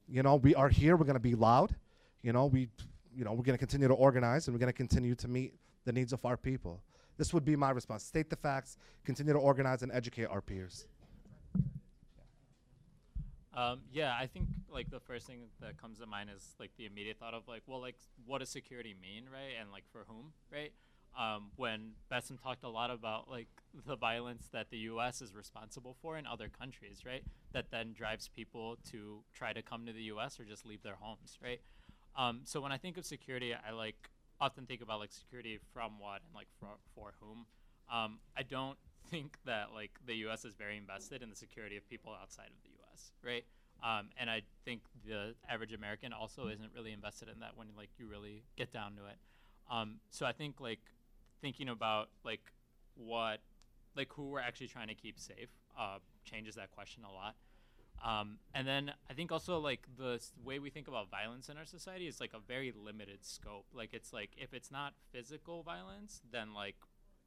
You 0.07 0.23
know, 0.23 0.35
we 0.35 0.55
are 0.55 0.69
here. 0.69 0.95
We're 0.95 1.05
going 1.05 1.15
to 1.15 1.19
be 1.19 1.35
loud. 1.35 1.75
You 2.23 2.33
know, 2.33 2.47
we, 2.47 2.69
you 3.15 3.23
know, 3.23 3.31
we're 3.31 3.43
going 3.43 3.57
to 3.57 3.59
continue 3.59 3.87
to 3.87 3.93
organize, 3.93 4.47
and 4.47 4.55
we're 4.55 4.59
going 4.59 4.71
to 4.71 4.77
continue 4.77 5.15
to 5.15 5.27
meet 5.27 5.53
the 5.85 5.91
needs 5.91 6.13
of 6.13 6.25
our 6.25 6.37
people. 6.37 6.81
This 7.17 7.33
would 7.33 7.45
be 7.45 7.55
my 7.55 7.71
response. 7.71 8.03
State 8.03 8.29
the 8.29 8.35
facts, 8.35 8.77
continue 9.03 9.33
to 9.33 9.39
organize 9.39 9.83
and 9.83 9.91
educate 9.91 10.25
our 10.25 10.41
peers. 10.41 10.87
Um, 13.59 13.81
yeah, 13.91 14.15
I 14.17 14.25
think 14.25 14.47
like 14.71 14.89
the 14.89 15.01
first 15.01 15.27
thing 15.27 15.39
that 15.59 15.77
comes 15.81 15.99
to 15.99 16.05
mind 16.05 16.29
is 16.33 16.55
like 16.59 16.71
the 16.77 16.85
immediate 16.85 17.17
thought 17.19 17.33
of 17.33 17.45
like, 17.47 17.63
well, 17.67 17.81
like 17.81 17.97
what 18.25 18.39
does 18.39 18.49
security 18.49 18.95
mean, 19.01 19.25
right? 19.31 19.59
And 19.59 19.69
like 19.69 19.83
for 19.91 20.05
whom, 20.07 20.31
right? 20.51 20.71
Um, 21.19 21.47
when 21.57 21.91
Bassem 22.09 22.41
talked 22.41 22.63
a 22.63 22.69
lot 22.69 22.89
about 22.89 23.29
like 23.29 23.49
the 23.85 23.97
violence 23.97 24.47
that 24.53 24.69
the 24.69 24.77
U.S. 24.77 25.21
is 25.21 25.35
responsible 25.35 25.97
for 26.01 26.17
in 26.17 26.25
other 26.25 26.47
countries, 26.47 27.01
right? 27.05 27.23
That 27.51 27.65
then 27.69 27.91
drives 27.91 28.29
people 28.29 28.77
to 28.91 29.23
try 29.33 29.51
to 29.51 29.61
come 29.61 29.85
to 29.87 29.91
the 29.91 30.03
U.S. 30.03 30.39
or 30.39 30.45
just 30.45 30.65
leave 30.65 30.81
their 30.81 30.95
homes, 31.01 31.37
right? 31.43 31.59
Um, 32.15 32.41
so 32.45 32.61
when 32.61 32.71
I 32.71 32.77
think 32.77 32.97
of 32.97 33.05
security, 33.05 33.53
I 33.53 33.71
like 33.71 34.09
often 34.39 34.67
think 34.67 34.81
about 34.81 34.99
like 34.99 35.11
security 35.11 35.59
from 35.73 35.99
what 35.99 36.21
and 36.25 36.33
like 36.33 36.47
for, 36.61 36.77
for 36.95 37.13
whom. 37.19 37.45
Um, 37.93 38.19
I 38.37 38.43
don't 38.43 38.77
think 39.09 39.37
that 39.45 39.73
like 39.73 39.91
the 40.05 40.15
U.S. 40.15 40.45
is 40.45 40.53
very 40.55 40.77
invested 40.77 41.21
in 41.21 41.29
the 41.29 41.35
security 41.35 41.75
of 41.75 41.89
people 41.89 42.13
outside 42.21 42.47
of 42.47 42.63
the 42.63 42.68
Right? 43.23 43.45
Um, 43.83 44.09
and 44.19 44.29
I 44.29 44.41
think 44.65 44.81
the 45.07 45.35
average 45.47 45.73
American 45.73 46.11
also 46.11 46.47
isn't 46.47 46.71
really 46.75 46.91
invested 46.91 47.29
in 47.33 47.39
that 47.39 47.51
when 47.55 47.67
like 47.77 47.89
you 47.97 48.07
really 48.07 48.43
get 48.57 48.73
down 48.73 48.95
to 48.95 49.05
it. 49.05 49.17
Um, 49.71 49.95
so 50.09 50.25
I 50.25 50.33
think 50.33 50.59
like 50.59 50.79
thinking 51.41 51.69
about 51.69 52.09
like 52.25 52.41
what 52.95 53.39
like 53.95 54.11
who 54.13 54.29
we're 54.29 54.39
actually 54.41 54.67
trying 54.67 54.87
to 54.89 54.95
keep 54.95 55.19
safe 55.19 55.49
uh, 55.77 55.99
changes 56.25 56.55
that 56.55 56.71
question 56.71 57.03
a 57.03 57.11
lot. 57.11 57.35
Um, 58.03 58.37
and 58.53 58.65
then 58.67 58.91
I 59.09 59.13
think 59.13 59.31
also 59.31 59.59
like 59.59 59.87
the 59.97 60.21
way 60.43 60.59
we 60.59 60.69
think 60.69 60.87
about 60.87 61.09
violence 61.09 61.49
in 61.49 61.57
our 61.57 61.65
society 61.65 62.07
is 62.07 62.19
like 62.19 62.33
a 62.33 62.39
very 62.39 62.71
limited 62.71 63.25
scope. 63.25 63.65
Like 63.73 63.93
it's 63.93 64.13
like 64.13 64.31
if 64.37 64.53
it's 64.53 64.71
not 64.71 64.93
physical 65.11 65.63
violence, 65.63 66.21
then 66.31 66.53
like 66.53 66.75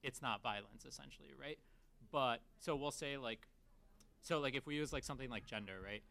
it's 0.02 0.22
not 0.22 0.42
violence 0.42 0.84
essentially, 0.86 1.30
right? 1.40 1.58
But 2.10 2.40
so 2.58 2.74
we'll 2.74 2.90
say 2.90 3.16
like 3.16 3.46
so 4.22 4.38
like 4.40 4.54
if 4.54 4.66
we 4.66 4.76
use 4.76 4.92
like 4.92 5.04
something 5.04 5.28
like 5.28 5.46
gender, 5.46 5.74
right? 5.84 6.02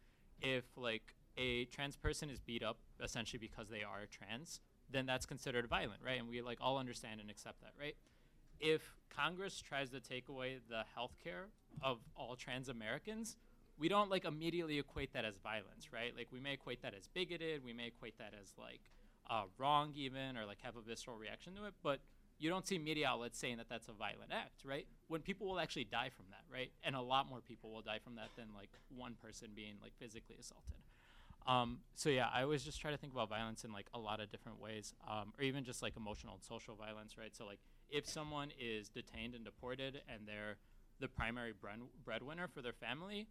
If 0.41 0.66
like 0.76 1.16
a 1.38 1.66
trans 1.66 1.95
person 1.95 2.30
is 2.30 2.39
beat 2.39 2.64
up 2.64 2.78
essentially 3.03 3.39
because 3.39 3.70
they 3.70 3.84
are 3.84 4.05
trans, 4.12 4.59
then 4.89 5.05
that's 5.05 5.26
considered 5.26 5.68
violent, 5.68 6.01
right? 6.05 6.20
And 6.20 6.30
we 6.30 6.41
like 6.41 6.57
all 6.62 6.78
understand 6.78 7.22
and 7.22 7.30
accept 7.30 7.62
that, 7.62 7.74
right? 7.80 7.95
If 8.59 8.82
Congress 9.09 9.62
tries 9.62 9.89
to 9.91 9.99
take 9.99 10.30
away 10.30 10.59
the 10.70 10.84
health 10.93 11.16
care 11.24 11.47
of 11.82 11.99
all 12.16 12.36
trans 12.36 12.70
Americans, 12.70 13.38
we 13.80 13.88
don't 13.88 14.12
like 14.12 14.26
immediately 14.26 14.78
equate 14.78 15.14
that 15.14 15.26
as 15.26 15.38
violence, 15.38 15.91
right? 15.91 16.14
Like 16.16 16.28
we 16.32 16.39
may 16.39 16.53
equate 16.53 16.82
that 16.84 16.93
as 16.93 17.07
bigoted, 17.07 17.64
we 17.64 17.74
may 17.74 17.88
equate 17.88 18.18
that 18.20 18.34
as 18.39 18.53
like 18.57 18.82
uh, 19.30 19.43
wrong 19.57 19.93
even, 19.95 20.38
or 20.38 20.45
like 20.45 20.59
have 20.62 20.76
a 20.76 20.82
visceral 20.82 21.18
reaction 21.18 21.55
to 21.55 21.66
it, 21.66 21.74
but 21.82 21.99
you 22.41 22.49
don't 22.49 22.67
see 22.67 22.79
media 22.79 23.07
outlets 23.07 23.37
saying 23.37 23.57
that 23.57 23.69
that's 23.69 23.87
a 23.87 23.91
violent 23.91 24.31
act, 24.33 24.63
right? 24.65 24.87
When 25.07 25.21
people 25.21 25.47
will 25.47 25.59
actually 25.59 25.83
die 25.83 26.09
from 26.09 26.25
that, 26.31 26.41
right? 26.51 26.71
And 26.83 26.95
a 26.95 27.01
lot 27.01 27.29
more 27.29 27.39
people 27.39 27.71
will 27.71 27.83
die 27.83 27.99
from 28.03 28.15
that 28.15 28.29
than 28.35 28.47
like 28.55 28.69
one 28.95 29.13
person 29.21 29.49
being 29.55 29.75
like 29.81 29.91
physically 29.99 30.35
assaulted. 30.39 30.81
Um, 31.45 31.79
so 31.93 32.09
yeah, 32.09 32.27
I 32.33 32.41
always 32.41 32.63
just 32.63 32.81
try 32.81 32.89
to 32.89 32.97
think 32.97 33.13
about 33.13 33.29
violence 33.29 33.63
in 33.63 33.71
like 33.71 33.85
a 33.93 33.99
lot 33.99 34.19
of 34.19 34.31
different 34.31 34.59
ways, 34.59 34.93
um, 35.07 35.33
or 35.37 35.43
even 35.43 35.63
just 35.63 35.83
like 35.83 35.93
emotional 35.95 36.33
and 36.33 36.43
social 36.43 36.75
violence, 36.75 37.15
right? 37.15 37.35
So 37.35 37.45
like 37.45 37.59
if 37.89 38.09
someone 38.09 38.49
is 38.59 38.89
detained 38.89 39.35
and 39.35 39.45
deported 39.45 40.01
and 40.11 40.27
they're 40.27 40.57
the 40.99 41.07
primary 41.07 41.53
bread- 41.53 41.79
breadwinner 42.03 42.47
for 42.47 42.61
their 42.63 42.73
family, 42.73 43.27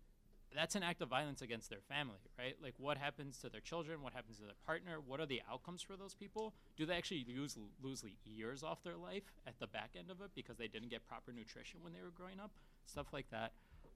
that's 0.54 0.74
an 0.74 0.82
act 0.82 1.00
of 1.00 1.08
violence 1.08 1.42
against 1.42 1.70
their 1.70 1.80
family, 1.88 2.18
right? 2.38 2.56
Like 2.62 2.74
what 2.78 2.96
happens 2.96 3.38
to 3.38 3.48
their 3.48 3.60
children? 3.60 4.02
What 4.02 4.12
happens 4.12 4.38
to 4.38 4.44
their 4.44 4.58
partner? 4.66 4.98
What 5.04 5.20
are 5.20 5.26
the 5.26 5.42
outcomes 5.50 5.82
for 5.82 5.96
those 5.96 6.14
people? 6.14 6.54
Do 6.76 6.86
they 6.86 6.94
actually 6.94 7.24
lose 7.28 7.56
lose 7.82 8.04
years 8.24 8.62
off 8.62 8.82
their 8.82 8.96
life 8.96 9.32
at 9.46 9.58
the 9.60 9.66
back 9.66 9.90
end 9.98 10.10
of 10.10 10.20
it 10.20 10.30
because 10.34 10.56
they 10.56 10.68
didn't 10.68 10.90
get 10.90 11.06
proper 11.06 11.32
nutrition 11.32 11.80
when 11.82 11.92
they 11.92 12.02
were 12.02 12.10
growing 12.10 12.40
up? 12.40 12.50
Stuff 12.86 13.06
like 13.12 13.30
that. 13.30 13.52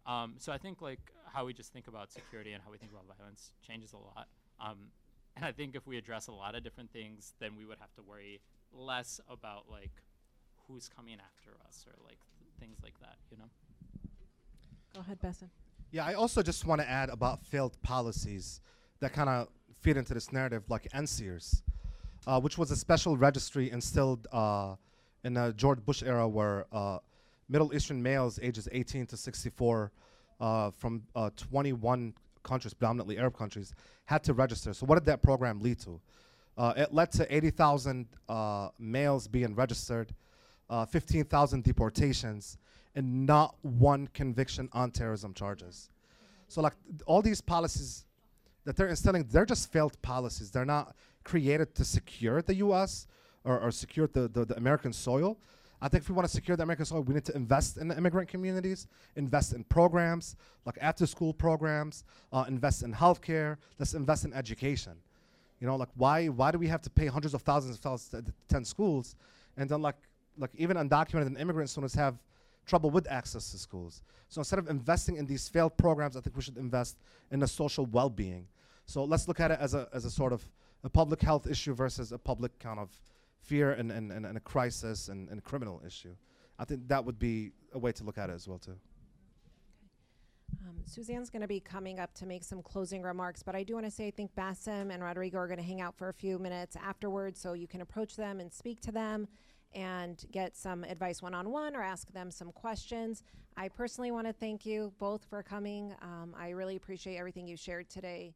Um, 0.06 0.34
so 0.38 0.52
I 0.52 0.58
think 0.58 0.80
like 0.80 1.00
how 1.32 1.44
we 1.44 1.52
just 1.52 1.72
think 1.72 1.88
about 1.88 2.12
security 2.12 2.52
and 2.52 2.62
how 2.62 2.70
we 2.70 2.78
think 2.78 2.92
about 2.92 3.04
violence 3.18 3.52
changes 3.66 3.92
a 3.92 3.96
lot. 3.96 4.28
Um, 4.60 4.90
and 5.36 5.44
I 5.44 5.52
think 5.52 5.74
if 5.74 5.86
we 5.86 5.98
address 5.98 6.28
a 6.28 6.32
lot 6.32 6.54
of 6.54 6.62
different 6.62 6.92
things, 6.92 7.34
then 7.40 7.56
we 7.56 7.64
would 7.64 7.78
have 7.78 7.92
to 7.94 8.02
worry 8.02 8.40
less 8.72 9.20
about 9.28 9.64
like 9.70 9.90
who's 10.68 10.88
coming 10.88 11.16
after 11.18 11.50
us 11.66 11.84
or 11.86 11.94
like 12.04 12.18
th- 12.38 12.50
things 12.60 12.78
like 12.82 12.98
that, 13.00 13.16
you 13.30 13.36
know? 13.38 13.50
Go 14.94 15.00
ahead, 15.00 15.20
Bassem. 15.20 15.48
Yeah, 15.94 16.04
I 16.04 16.14
also 16.14 16.42
just 16.42 16.66
want 16.66 16.80
to 16.80 16.90
add 16.90 17.08
about 17.08 17.40
failed 17.44 17.80
policies 17.80 18.60
that 18.98 19.12
kind 19.12 19.28
of 19.28 19.46
feed 19.80 19.96
into 19.96 20.12
this 20.12 20.32
narrative, 20.32 20.64
like 20.68 20.88
NSEERS, 20.90 21.62
uh, 22.26 22.40
which 22.40 22.58
was 22.58 22.72
a 22.72 22.76
special 22.76 23.16
registry 23.16 23.70
instilled 23.70 24.26
uh, 24.32 24.74
in 25.22 25.34
the 25.34 25.54
George 25.56 25.78
Bush 25.84 26.02
era 26.02 26.26
where 26.26 26.66
uh, 26.72 26.98
Middle 27.48 27.72
Eastern 27.72 28.02
males 28.02 28.40
ages 28.42 28.68
18 28.72 29.06
to 29.06 29.16
64 29.16 29.92
uh, 30.40 30.72
from 30.72 31.04
uh, 31.14 31.30
21 31.36 32.12
countries, 32.42 32.74
predominantly 32.74 33.16
Arab 33.16 33.38
countries, 33.38 33.72
had 34.06 34.24
to 34.24 34.34
register. 34.34 34.74
So 34.74 34.86
what 34.86 34.96
did 34.96 35.04
that 35.04 35.22
program 35.22 35.60
lead 35.60 35.78
to? 35.82 36.00
Uh, 36.58 36.72
it 36.76 36.92
led 36.92 37.12
to 37.12 37.32
80,000 37.32 38.08
uh, 38.28 38.70
males 38.80 39.28
being 39.28 39.54
registered, 39.54 40.12
uh, 40.68 40.86
15,000 40.86 41.62
deportations, 41.62 42.58
and 42.94 43.26
not 43.26 43.56
one 43.62 44.08
conviction 44.08 44.68
on 44.72 44.90
terrorism 44.90 45.34
charges. 45.34 45.90
So 46.48 46.60
like 46.60 46.74
all 47.06 47.22
these 47.22 47.40
policies 47.40 48.04
that 48.64 48.76
they're 48.76 48.88
instilling, 48.88 49.26
they're 49.30 49.46
just 49.46 49.72
failed 49.72 50.00
policies. 50.02 50.50
They're 50.50 50.64
not 50.64 50.94
created 51.24 51.74
to 51.74 51.84
secure 51.84 52.42
the 52.42 52.56
U.S. 52.56 53.06
or, 53.44 53.58
or 53.58 53.70
secure 53.70 54.06
the, 54.06 54.28
the, 54.28 54.44
the 54.44 54.56
American 54.56 54.92
soil. 54.92 55.38
I 55.82 55.88
think 55.88 56.04
if 56.04 56.08
we 56.08 56.14
want 56.14 56.26
to 56.26 56.32
secure 56.32 56.56
the 56.56 56.62
American 56.62 56.86
soil, 56.86 57.02
we 57.02 57.14
need 57.14 57.24
to 57.26 57.36
invest 57.36 57.76
in 57.76 57.88
the 57.88 57.96
immigrant 57.96 58.28
communities, 58.28 58.86
invest 59.16 59.52
in 59.52 59.64
programs 59.64 60.36
like 60.64 60.78
after-school 60.80 61.34
programs, 61.34 62.04
uh, 62.32 62.44
invest 62.48 62.82
in 62.82 62.92
healthcare. 62.92 63.58
Let's 63.78 63.92
invest 63.92 64.24
in 64.24 64.32
education. 64.32 64.92
You 65.60 65.66
know, 65.66 65.76
like 65.76 65.90
why 65.96 66.26
why 66.26 66.50
do 66.50 66.58
we 66.58 66.68
have 66.68 66.82
to 66.82 66.90
pay 66.90 67.06
hundreds 67.06 67.34
of 67.34 67.42
thousands 67.42 67.76
of 67.76 67.82
dollars 67.82 68.08
to 68.08 68.24
attend 68.48 68.66
schools, 68.66 69.14
and 69.56 69.68
then 69.68 69.82
like 69.82 69.96
like 70.38 70.50
even 70.56 70.76
undocumented 70.76 71.26
and 71.26 71.38
immigrant 71.38 71.70
students 71.70 71.94
have 71.94 72.16
trouble 72.64 72.90
with 72.90 73.10
access 73.10 73.50
to 73.50 73.58
schools. 73.58 74.02
So 74.28 74.40
instead 74.40 74.58
of 74.58 74.68
investing 74.68 75.16
in 75.16 75.26
these 75.26 75.48
failed 75.48 75.76
programs, 75.76 76.16
I 76.16 76.20
think 76.20 76.36
we 76.36 76.42
should 76.42 76.56
invest 76.56 76.98
in 77.30 77.40
the 77.40 77.48
social 77.48 77.86
well-being. 77.86 78.46
So 78.86 79.04
let's 79.04 79.28
look 79.28 79.40
at 79.40 79.50
it 79.50 79.58
as 79.60 79.74
a 79.74 79.88
as 79.92 80.04
a 80.04 80.10
sort 80.10 80.32
of 80.32 80.44
a 80.82 80.90
public 80.90 81.22
health 81.22 81.46
issue 81.46 81.74
versus 81.74 82.12
a 82.12 82.18
public 82.18 82.58
kind 82.58 82.78
of 82.78 82.90
fear 83.40 83.72
and, 83.72 83.90
and, 83.90 84.12
and, 84.12 84.26
and 84.26 84.36
a 84.36 84.40
crisis 84.40 85.08
and, 85.08 85.28
and 85.28 85.42
criminal 85.44 85.82
issue. 85.86 86.14
I 86.58 86.64
think 86.64 86.88
that 86.88 87.04
would 87.04 87.18
be 87.18 87.52
a 87.72 87.78
way 87.78 87.92
to 87.92 88.04
look 88.04 88.18
at 88.18 88.30
it 88.30 88.34
as 88.34 88.46
well 88.46 88.58
too. 88.58 88.76
Um, 90.66 90.76
Suzanne's 90.86 91.30
going 91.30 91.42
to 91.42 91.48
be 91.48 91.60
coming 91.60 91.98
up 91.98 92.14
to 92.14 92.26
make 92.26 92.44
some 92.44 92.62
closing 92.62 93.02
remarks, 93.02 93.42
but 93.42 93.54
I 93.54 93.62
do 93.62 93.74
want 93.74 93.86
to 93.86 93.90
say 93.90 94.06
I 94.06 94.10
think 94.10 94.34
Bassem 94.34 94.92
and 94.92 95.02
Rodrigo 95.02 95.38
are 95.38 95.46
going 95.46 95.58
to 95.58 95.64
hang 95.64 95.80
out 95.80 95.96
for 95.96 96.08
a 96.08 96.12
few 96.12 96.38
minutes 96.38 96.76
afterwards, 96.76 97.40
so 97.40 97.54
you 97.54 97.66
can 97.66 97.80
approach 97.80 98.16
them 98.16 98.40
and 98.40 98.52
speak 98.52 98.80
to 98.82 98.92
them 98.92 99.26
and 99.74 100.24
get 100.30 100.56
some 100.56 100.84
advice 100.84 101.22
one 101.22 101.34
on 101.34 101.50
one 101.50 101.76
or 101.76 101.82
ask 101.82 102.12
them 102.12 102.30
some 102.30 102.52
questions. 102.52 103.22
I 103.56 103.68
personally 103.68 104.10
want 104.10 104.26
to 104.26 104.32
thank 104.32 104.66
you 104.66 104.92
both 104.98 105.24
for 105.24 105.42
coming. 105.42 105.94
Um, 106.02 106.34
I 106.38 106.50
really 106.50 106.76
appreciate 106.76 107.16
everything 107.16 107.46
you 107.46 107.56
shared 107.56 107.88
today. 107.88 108.34